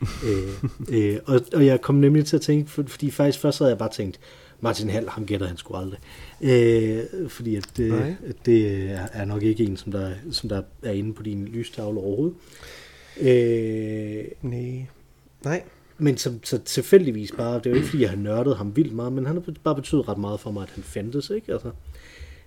øh, 0.28 0.64
øh, 0.92 1.18
og, 1.24 1.40
og 1.54 1.66
jeg 1.66 1.80
kom 1.80 1.94
nemlig 1.94 2.26
til 2.26 2.36
at 2.36 2.42
tænke, 2.42 2.70
for, 2.70 2.84
fordi 2.86 3.10
faktisk 3.10 3.40
først 3.40 3.58
havde 3.58 3.70
jeg 3.70 3.78
bare 3.78 3.92
tænkt, 3.92 4.20
Martin 4.60 4.90
Hall, 4.90 5.08
ham 5.08 5.26
gætter 5.26 5.46
han 5.46 5.56
sgu 5.56 5.74
aldrig. 5.74 5.98
Øh, 6.40 7.28
fordi 7.28 7.56
at 7.56 7.70
det, 7.76 7.90
Nej. 7.90 8.14
at 8.26 8.36
det 8.46 8.90
er, 9.12 9.24
nok 9.24 9.42
ikke 9.42 9.64
en, 9.64 9.76
som 9.76 9.92
der, 9.92 10.12
som 10.30 10.48
der 10.48 10.62
er 10.82 10.92
inde 10.92 11.14
på 11.14 11.22
din 11.22 11.44
lystavle 11.44 12.00
overhovedet. 12.00 12.36
Øh, 13.20 14.24
Nej. 14.42 14.86
Nej. 15.44 15.62
men 15.98 16.16
som, 16.16 16.44
så 16.44 16.58
tilfældigvis 16.58 17.32
bare, 17.32 17.54
det 17.54 17.66
er 17.66 17.70
jo 17.70 17.76
ikke 17.76 17.88
fordi, 17.88 18.02
jeg 18.02 18.10
har 18.10 18.16
nørdet 18.16 18.56
ham 18.56 18.76
vildt 18.76 18.92
meget, 18.94 19.12
men 19.12 19.26
han 19.26 19.36
har 19.36 19.54
bare 19.64 19.74
betydet 19.74 20.08
ret 20.08 20.18
meget 20.18 20.40
for 20.40 20.50
mig, 20.50 20.62
at 20.62 20.70
han 20.70 20.82
fandtes, 20.82 21.30
ikke? 21.30 21.52
Altså, 21.52 21.70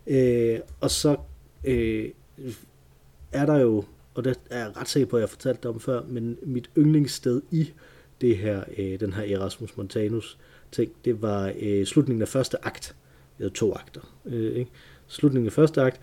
øh, 0.07 0.59
og 0.79 0.91
så 0.91 1.15
øh, 1.63 2.09
er 3.31 3.45
der 3.45 3.57
jo, 3.57 3.83
og 4.13 4.23
det 4.23 4.39
er 4.49 4.59
jeg 4.59 4.77
ret 4.77 4.89
sikker 4.89 5.07
på, 5.09 5.17
at 5.17 5.21
jeg 5.21 5.27
har 5.27 5.31
fortalt 5.35 5.63
det 5.63 5.71
om 5.71 5.79
før, 5.79 6.01
men 6.07 6.37
mit 6.43 6.69
yndlingssted 6.77 7.41
i 7.51 7.71
det 8.21 8.37
her, 8.37 8.63
øh, 8.77 8.99
den 8.99 9.13
her 9.13 9.37
Erasmus 9.37 9.77
Montanus 9.77 10.37
ting, 10.71 10.91
det 11.05 11.21
var 11.21 11.53
øh, 11.61 11.85
slutningen 11.85 12.21
af 12.21 12.27
første 12.27 12.65
akt. 12.65 12.95
Vi 13.37 13.43
havde 13.43 13.53
to 13.53 13.73
akter. 13.73 14.01
Øh, 14.25 14.55
ikke? 14.55 14.71
Slutningen 15.07 15.47
af 15.47 15.53
første 15.53 15.81
akt, 15.81 15.99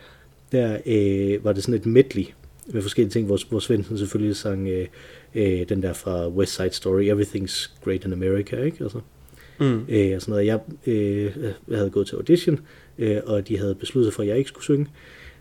der 0.52 0.78
øh, 0.86 1.44
var 1.44 1.52
det 1.52 1.62
sådan 1.62 1.80
et 1.80 1.86
medley 1.86 2.24
med 2.66 2.82
forskellige 2.82 3.10
ting, 3.12 3.26
hvor, 3.26 3.38
hvor 3.48 3.58
Svendsen 3.58 3.98
selvfølgelig 3.98 4.36
sang 4.36 4.68
øh, 4.68 4.86
øh, 5.34 5.68
den 5.68 5.82
der 5.82 5.92
fra 5.92 6.28
West 6.28 6.54
Side 6.56 6.72
Story, 6.72 7.10
Everything's 7.10 7.70
Great 7.84 8.04
in 8.04 8.12
America, 8.12 8.56
ikke? 8.62 8.84
Altså, 8.84 9.00
Mm. 9.60 9.84
øh, 9.88 10.14
og 10.16 10.22
sådan 10.22 10.32
noget. 10.32 10.46
Jeg, 10.46 10.60
øh, 10.86 11.36
jeg 11.68 11.78
havde 11.78 11.90
gået 11.90 12.06
til 12.06 12.16
audition, 12.16 12.60
øh, 12.98 13.16
og 13.26 13.48
de 13.48 13.58
havde 13.58 13.74
besluttet 13.74 14.14
for, 14.14 14.22
at 14.22 14.28
jeg 14.28 14.38
ikke 14.38 14.48
skulle 14.48 14.64
synge. 14.64 14.86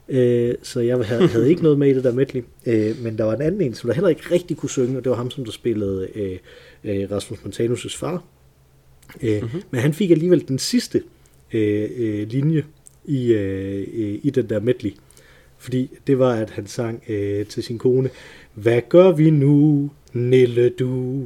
Øh, 0.09 0.55
så 0.63 0.80
jeg 0.80 0.97
havde, 0.97 1.28
havde 1.34 1.49
ikke 1.49 1.63
noget 1.63 1.80
med 1.80 1.89
i 1.89 1.93
det 1.93 2.03
der 2.03 2.11
medley. 2.11 2.43
Øh, 2.65 2.95
men 3.03 3.17
der 3.17 3.23
var 3.23 3.34
en 3.36 3.41
anden 3.41 3.61
en, 3.61 3.73
som 3.73 3.88
der 3.88 3.93
heller 3.93 4.09
ikke 4.09 4.32
rigtig 4.32 4.57
kunne 4.57 4.69
synge, 4.69 4.97
og 4.97 5.03
det 5.03 5.09
var 5.09 5.15
ham, 5.15 5.32
som 5.32 5.45
der 5.45 5.51
spillede 5.51 6.07
øh, 6.15 6.38
øh, 6.84 7.11
Rasmus 7.11 7.39
Montanus' 7.39 7.97
far. 7.97 8.23
Øh, 9.22 9.41
mm-hmm. 9.41 9.62
Men 9.72 9.82
han 9.82 9.93
fik 9.93 10.12
alligevel 10.12 10.47
den 10.47 10.60
sidste 10.60 11.03
øh, 11.53 11.89
øh, 11.97 12.28
linje 12.28 12.64
i, 13.05 13.34
øh, 13.34 13.88
øh, 13.93 14.20
i 14.24 14.30
den 14.30 14.49
der 14.49 14.60
medley. 14.60 14.91
Fordi 15.58 15.89
det 16.08 16.20
var, 16.20 16.34
at 16.34 16.49
han 16.49 16.68
sang 16.68 17.03
øh, 17.08 17.45
til 17.45 17.64
sin 17.64 17.78
kone, 17.78 18.10
Hvad 18.53 18.82
gør 18.89 19.12
vi 19.12 19.30
nu, 19.30 19.89
Nille 20.14 20.70
du? 20.70 21.24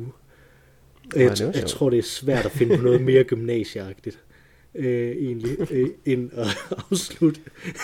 Jeg, 1.15 1.29
var 1.29 1.51
jeg 1.55 1.65
tror, 1.65 1.89
det 1.89 1.99
er 1.99 2.03
svært 2.03 2.45
at 2.45 2.51
finde 2.51 2.77
noget 2.77 3.01
mere 3.01 3.23
gymnasieagtigt. 3.23 4.19
Øh, 4.75 5.11
egentlig, 5.11 5.71
øh, 5.71 5.89
end 6.05 6.29
at 6.33 6.47
afslutte 6.91 7.39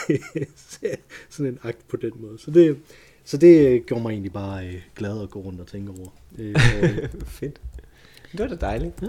sådan 1.30 1.52
en 1.52 1.60
akt 1.64 1.88
på 1.88 1.98
den 1.98 2.12
måde. 2.20 2.40
Så 2.40 2.52
det, 2.52 2.78
så 3.24 3.38
det 3.38 3.68
øh, 3.68 3.82
gjorde 3.86 4.04
mig 4.04 4.12
egentlig 4.12 4.34
bare 4.34 4.68
øh, 4.68 4.82
glad 4.96 5.22
at 5.22 5.30
gå 5.30 5.40
rundt 5.40 5.62
og 5.62 5.68
tænke 5.68 5.92
over. 6.00 6.10
Øh, 6.40 6.56
Fedt. 7.40 7.62
Det 8.32 8.40
var 8.40 8.48
da 8.48 8.56
dejligt. 8.56 8.94
Ja. 9.02 9.08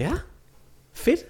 Ja. 0.00 0.12
Fedt. 0.92 1.20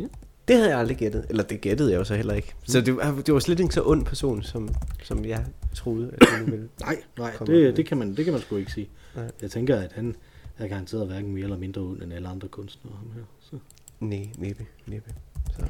Ja. 0.00 0.06
Det 0.48 0.56
havde 0.56 0.70
jeg 0.70 0.78
aldrig 0.78 0.96
gættet. 0.96 1.26
Eller 1.28 1.42
det 1.42 1.60
gættede 1.60 1.90
jeg 1.92 1.98
jo 1.98 2.04
så 2.04 2.14
heller 2.16 2.34
ikke. 2.34 2.54
Så 2.64 2.80
det, 2.80 2.96
var- 2.96 3.22
det 3.26 3.34
var 3.34 3.40
slet 3.40 3.60
ikke 3.60 3.74
så 3.74 3.82
ond 3.84 4.06
person, 4.06 4.42
som, 4.42 4.68
som 5.02 5.24
jeg 5.24 5.46
troede, 5.74 6.10
at 6.12 6.20
det 6.38 6.50
ville. 6.52 6.68
nej, 6.80 7.02
nej, 7.18 7.36
Kommer 7.36 7.54
med. 7.54 7.64
det, 7.66 7.76
det, 7.76 7.86
kan 7.86 7.98
man, 7.98 8.16
det 8.16 8.24
kan 8.24 8.32
man 8.34 8.42
sgu 8.42 8.56
ikke 8.56 8.72
sige. 8.72 8.88
Nej. 9.16 9.30
Jeg 9.42 9.50
tænker, 9.50 9.76
at 9.80 9.92
han 9.92 10.16
er 10.58 10.68
garanteret 10.68 11.06
hverken 11.06 11.32
mere 11.34 11.42
eller 11.44 11.56
mindre 11.58 11.82
ud 11.82 11.98
end 12.00 12.12
alle 12.12 12.28
andre 12.28 12.48
kunstnere. 12.48 12.94
Ham 12.96 13.12
her. 13.14 13.22
Så. 13.40 13.58
Nej, 14.00 14.28
næppe, 14.38 14.66
næppe. 14.86 15.14
Så. 15.56 15.62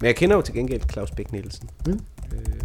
Men 0.00 0.06
jeg 0.06 0.16
kender 0.16 0.36
jo 0.36 0.42
til 0.42 0.54
gengæld 0.54 0.82
Claus 0.92 1.10
Bæk 1.10 1.32
Nielsen. 1.32 1.70
Mm. 1.86 1.92
Øh, 2.32 2.60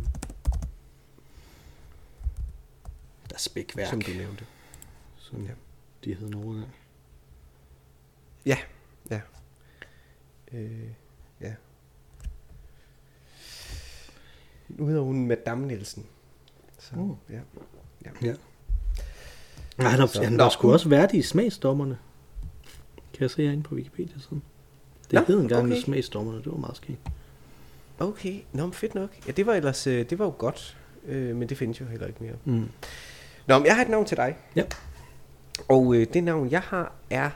Der 3.29 3.35
er 3.35 3.39
spækværk, 3.39 3.87
som 3.89 4.01
du 4.01 4.11
nævnte. 4.17 4.45
som 5.17 5.41
Ja. 5.43 5.51
de 6.05 6.13
hed 6.13 6.29
nogle 6.29 6.59
af. 6.61 6.65
Ja, 8.45 8.57
ja. 9.11 9.21
Øh, 10.53 10.81
ja. 11.41 11.53
Nu 14.69 14.87
hedder 14.87 15.01
hun 15.01 15.27
Madame 15.27 15.67
Nielsen. 15.67 16.05
Så, 16.79 16.95
Uh. 16.95 17.15
ja. 17.29 17.39
Ja. 18.21 18.33
Nej, 19.77 19.87
han 19.89 20.07
Så- 20.07 20.23
han 20.23 20.39
har 20.39 20.49
sgu 20.49 20.71
også 20.71 20.89
været 20.89 21.13
i 21.13 21.21
smagsdommerne. 21.21 21.97
Kan 23.13 23.21
jeg 23.21 23.29
se 23.31 23.43
herinde 23.43 23.63
på 23.63 23.75
Wikipedia 23.75 24.19
siden. 24.19 24.43
Det 25.03 25.13
Nå, 25.13 25.21
hed 25.27 25.39
engang 25.41 25.65
okay. 25.71 25.81
smagsdommerne, 25.81 26.37
det 26.37 26.51
var 26.51 26.57
meget 26.57 26.77
skægt. 26.77 26.99
Okay, 27.99 28.39
nå, 28.53 28.63
men 28.65 28.73
fedt 28.73 28.95
nok. 28.95 29.09
Ja, 29.27 29.31
det 29.31 29.45
var 29.45 29.53
ellers, 29.53 29.87
øh, 29.87 30.09
det 30.09 30.19
var 30.19 30.25
jo 30.25 30.33
godt, 30.37 30.77
øh, 31.05 31.35
men 31.35 31.49
det 31.49 31.57
findes 31.57 31.81
jo 31.81 31.85
heller 31.85 32.07
ikke 32.07 32.23
mere. 32.23 32.35
Mm. 32.45 32.69
Nå, 33.47 33.57
men 33.57 33.65
jeg 33.65 33.75
har 33.75 33.81
et 33.81 33.89
navn 33.89 34.05
til 34.05 34.17
dig. 34.17 34.37
Ja. 34.55 34.63
Og 35.69 35.95
øh, 35.95 36.07
det 36.13 36.23
navn, 36.23 36.51
jeg 36.51 36.61
har, 36.61 36.93
er 37.09 37.29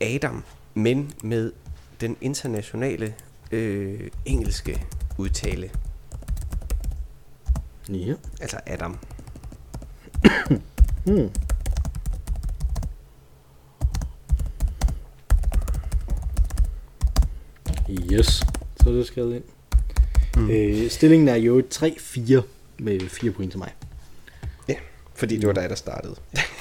Adam, 0.00 0.44
men 0.74 1.12
med 1.22 1.52
den 2.00 2.16
internationale 2.20 3.14
øh, 3.50 4.10
engelske 4.24 4.86
udtale. 5.18 5.70
Ja. 7.88 8.14
Altså 8.40 8.60
Adam. 8.66 8.98
Hmm. 11.06 11.30
Yes, 18.12 18.26
så 18.76 18.88
er 18.88 18.92
det 18.92 19.06
skrevet 19.06 19.34
ind. 19.34 19.44
Mm. 20.36 20.50
Øh, 20.50 20.90
stillingen 20.90 21.28
er 21.28 21.36
jo 21.36 21.62
3-4 21.74 22.42
med 22.78 23.08
4 23.08 23.30
point 23.30 23.52
til 23.52 23.58
mig. 23.58 23.72
Ja, 24.68 24.74
fordi 25.14 25.36
det 25.36 25.46
var 25.46 25.52
dig, 25.52 25.68
der 25.68 25.74
startede. 25.74 26.14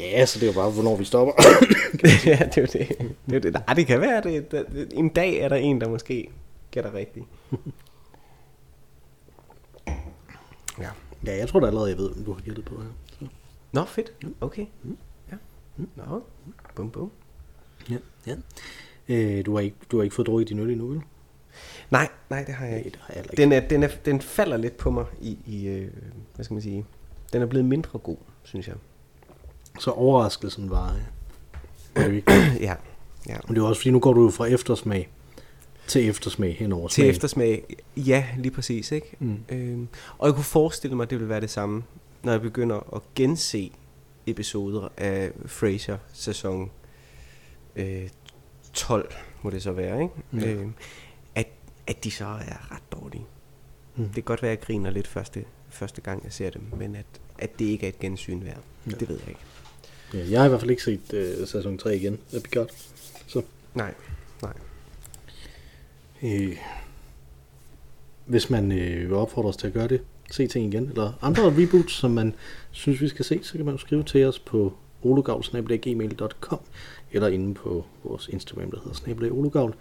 Ja, 0.00 0.26
så 0.26 0.38
det 0.38 0.48
er 0.48 0.52
jo 0.52 0.60
bare, 0.60 0.70
hvornår 0.70 0.96
vi 0.96 1.04
stopper. 1.04 1.32
ja, 2.30 2.38
det 2.54 2.58
er 2.58 2.62
jo 2.62 2.66
det. 2.72 2.88
det, 3.26 3.36
er 3.36 3.40
det. 3.40 3.52
Nej, 3.52 3.74
det 3.74 3.86
kan 3.86 4.00
være, 4.00 4.22
det. 4.22 4.88
En 4.92 5.08
dag 5.08 5.36
er 5.36 5.48
der 5.48 5.56
en, 5.56 5.80
der 5.80 5.88
måske 5.88 6.30
gætter 6.70 6.94
rigtigt. 6.94 7.26
ja. 10.80 10.88
ja, 11.26 11.36
jeg 11.36 11.48
tror 11.48 11.60
da 11.60 11.66
allerede, 11.66 11.90
jeg 11.90 11.98
ved, 11.98 12.10
hvem 12.10 12.24
du 12.24 12.32
har 12.32 12.40
gættet 12.40 12.64
på 12.64 12.82
her. 12.82 12.88
Så. 13.18 13.26
Nå, 13.72 13.84
fedt. 13.84 14.12
Okay. 14.40 14.66
Ja. 15.32 15.36
Nå, 15.96 16.22
bum 16.74 16.90
bum. 16.90 17.10
Ja, 17.90 17.96
ja. 18.26 18.36
Øh, 19.08 19.46
du, 19.46 19.54
har 19.54 19.60
ikke, 19.60 19.76
du 19.90 19.96
har 19.96 20.04
ikke 20.04 20.14
fået 20.16 20.26
drukket 20.26 20.48
din 20.48 20.58
øl 20.58 20.70
endnu, 20.70 20.86
vel? 20.86 21.00
Nej, 21.90 22.08
nej, 22.30 22.44
det 22.44 22.54
har 22.54 22.66
jeg 22.66 22.78
ikke. 22.78 22.90
det 22.90 22.98
har 23.00 23.14
jeg 23.14 23.24
ikke. 23.24 23.36
Den, 23.36 23.52
er, 23.52 23.60
den, 23.60 23.82
er, 23.82 23.88
den 24.04 24.20
falder 24.20 24.56
lidt 24.56 24.76
på 24.76 24.90
mig 24.90 25.06
i, 25.20 25.38
i 25.46 25.66
øh, 25.66 25.90
hvad 26.34 26.44
skal 26.44 26.54
man 26.54 26.62
sige, 26.62 26.86
den 27.32 27.42
er 27.42 27.46
blevet 27.46 27.64
mindre 27.64 27.98
god, 27.98 28.16
synes 28.42 28.68
jeg. 28.68 28.76
Så 29.80 29.90
overraskelsen 29.90 30.70
var... 30.70 30.96
øh, 31.96 32.02
Very 32.04 32.22
ja, 32.68 32.74
ja. 33.28 33.36
Men 33.46 33.54
det 33.56 33.62
er 33.62 33.66
også 33.66 33.80
fordi, 33.80 33.90
nu 33.90 34.00
går 34.00 34.12
du 34.12 34.24
jo 34.24 34.30
fra 34.30 34.46
eftersmag 34.46 35.08
til 35.86 36.08
eftersmag 36.08 36.56
hen 36.58 36.72
over 36.72 36.88
Til 36.88 36.94
smagen. 36.94 37.10
eftersmag, 37.10 37.76
ja, 37.96 38.26
lige 38.38 38.52
præcis, 38.52 38.92
ikke? 38.92 39.16
Mm. 39.18 39.38
Øhm, 39.48 39.88
og 40.18 40.26
jeg 40.26 40.34
kunne 40.34 40.44
forestille 40.44 40.96
mig, 40.96 41.02
at 41.04 41.10
det 41.10 41.18
ville 41.18 41.28
være 41.28 41.40
det 41.40 41.50
samme, 41.50 41.82
når 42.22 42.32
jeg 42.32 42.40
begynder 42.40 42.94
at 42.96 43.02
gense 43.14 43.72
episoder 44.26 44.88
af 44.96 45.30
Frasier 45.46 45.98
sæson 46.12 46.70
øh, 47.76 48.08
12, 48.72 49.12
må 49.42 49.50
det 49.50 49.62
så 49.62 49.72
være, 49.72 50.02
ikke? 50.02 50.46
Ja. 50.46 50.52
Øhm, 50.52 50.72
at, 51.34 51.46
at 51.86 52.04
de 52.04 52.10
så 52.10 52.24
er 52.26 52.72
ret 52.74 52.92
dårlige. 52.92 53.24
Mm. 53.96 54.04
Det 54.04 54.14
kan 54.14 54.22
godt 54.22 54.42
være, 54.42 54.52
at 54.52 54.58
jeg 54.58 54.66
griner 54.66 54.90
lidt 54.90 55.06
første, 55.06 55.44
første 55.68 56.00
gang, 56.00 56.24
jeg 56.24 56.32
ser 56.32 56.50
dem, 56.50 56.62
men 56.76 56.96
at, 56.96 57.06
at 57.38 57.58
det 57.58 57.64
ikke 57.64 57.84
er 57.86 57.88
et 57.88 57.98
gensyn 57.98 58.44
værd, 58.44 58.58
Ja. 58.86 58.90
det 58.90 59.08
ved 59.08 59.18
jeg 59.18 59.28
ikke. 59.28 59.40
Ja, 60.14 60.30
jeg 60.30 60.38
har 60.40 60.46
i 60.46 60.48
hvert 60.48 60.60
fald 60.60 60.70
ikke 60.70 60.82
set 60.82 61.12
øh, 61.14 61.46
sæson 61.46 61.78
3 61.78 61.96
igen. 61.96 62.18
Det 62.30 62.42
bliver 62.42 62.64
godt. 62.64 62.72
Så, 63.26 63.42
Nej, 63.74 63.94
nej. 64.42 64.52
øh, 66.22 66.56
hvis 68.26 68.50
man 68.50 68.72
øh, 68.72 69.00
vil 69.08 69.12
opfordre 69.12 69.48
os 69.48 69.56
til 69.56 69.66
at 69.66 69.72
gøre 69.72 69.88
det, 69.88 70.00
se 70.30 70.46
ting 70.46 70.74
igen, 70.74 70.88
eller 70.88 71.12
andre 71.22 71.42
reboots, 71.42 71.92
som 71.92 72.10
man 72.10 72.34
synes, 72.70 73.00
vi 73.00 73.08
skal 73.08 73.24
se, 73.24 73.40
så 73.42 73.52
kan 73.52 73.64
man 73.64 73.78
skrive 73.78 74.02
til 74.02 74.24
os 74.24 74.38
på 74.38 74.72
ologavl.gmail.com 75.02 76.60
eller 77.12 77.28
inde 77.28 77.54
på 77.54 77.84
vores 78.04 78.28
Instagram, 78.28 78.70
der 78.70 78.78
hedder 78.78 78.92
snablag 78.94 79.32
ologavl. 79.32 79.74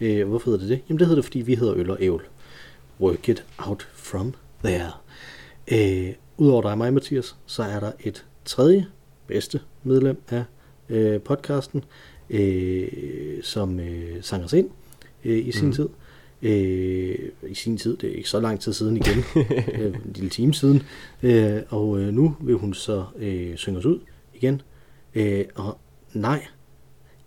Øh, 0.00 0.28
hvorfor 0.28 0.50
hedder 0.50 0.60
det 0.60 0.68
det? 0.70 0.80
Jamen 0.88 0.98
det 0.98 1.06
hedder 1.06 1.18
det, 1.22 1.24
fordi 1.24 1.40
vi 1.40 1.54
hedder 1.54 1.74
Øl 1.76 1.90
og 1.90 1.96
Ævl. 2.00 2.22
Work 3.00 3.28
it 3.28 3.44
out 3.58 3.88
from 3.94 4.34
there. 4.64 4.90
Øh, 5.68 6.14
Udover 6.38 6.62
dig 6.62 6.70
og 6.70 6.78
mig, 6.78 6.92
Mathias, 6.94 7.36
så 7.46 7.62
er 7.62 7.80
der 7.80 7.92
et 8.00 8.24
tredje 8.44 8.86
bedste 9.26 9.60
medlem 9.84 10.22
af 10.28 10.44
øh, 10.88 11.20
podcasten, 11.20 11.84
øh, 12.30 12.88
som 13.42 13.80
øh, 13.80 14.22
sang 14.22 14.44
os 14.44 14.52
ind 14.52 14.70
øh, 15.24 15.46
i 15.46 15.52
sin 15.52 15.66
mm. 15.66 15.72
tid. 15.72 15.88
Øh, 16.42 17.18
I 17.48 17.54
sin 17.54 17.76
tid, 17.76 17.96
det 17.96 18.10
er 18.10 18.14
ikke 18.14 18.28
så 18.28 18.40
lang 18.40 18.60
tid 18.60 18.72
siden 18.72 18.96
igen, 18.96 19.24
øh, 19.80 19.86
en 19.86 20.12
lille 20.14 20.30
time 20.30 20.54
siden. 20.54 20.82
Øh, 21.22 21.62
og 21.68 22.00
øh, 22.00 22.14
nu 22.14 22.36
vil 22.40 22.54
hun 22.54 22.74
så 22.74 23.04
øh, 23.16 23.56
synge 23.56 23.78
os 23.78 23.86
ud 23.86 24.00
igen. 24.34 24.62
Øh, 25.14 25.44
og 25.54 25.78
nej, 26.12 26.46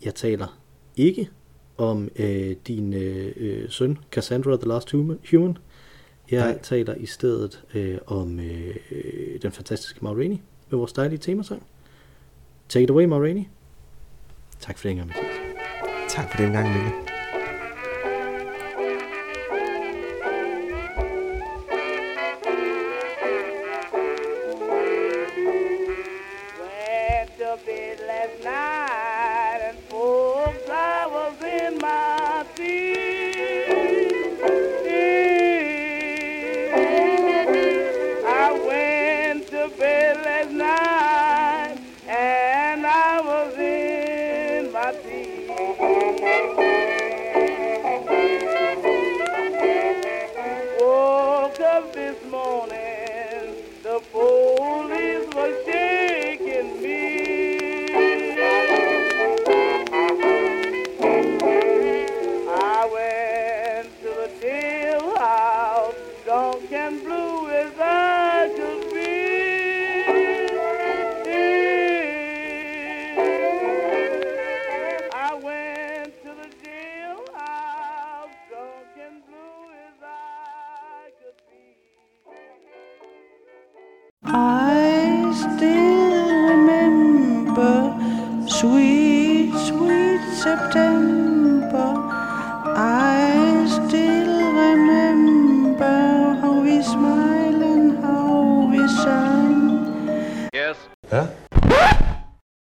jeg 0.06 0.16
taler 0.16 0.60
ikke 0.98 1.30
om 1.78 2.10
øh, 2.16 2.56
din 2.68 2.94
øh, 2.94 3.34
øh, 3.38 3.70
søn, 3.70 3.98
Cassandra 4.12 4.58
the 4.58 4.68
Last 4.68 4.92
Human. 4.92 5.58
Jeg 6.32 6.52
Nej. 6.52 6.60
Taler 6.64 6.96
i 6.96 7.06
stedet 7.06 7.64
øh, 7.74 7.98
om 8.06 8.40
øh, 8.40 8.76
den 9.42 9.52
fantastiske 9.52 10.00
Ma 10.02 10.10
Rainey 10.10 10.38
med 10.70 10.78
vores 10.78 10.94
dejlige 10.94 11.20
temasang. 11.20 11.64
Take 12.70 12.84
it 12.84 12.90
away, 12.92 13.08
Marini. 13.08 13.50
Tak 14.62 14.78
for 14.78 14.88
den 14.88 14.98
gang, 14.98 15.08
Mathias. 15.08 15.36
Tak 16.08 16.30
for 16.30 16.38
den 16.38 16.54
gang, 16.54 16.74
Mikkel. 16.74 17.09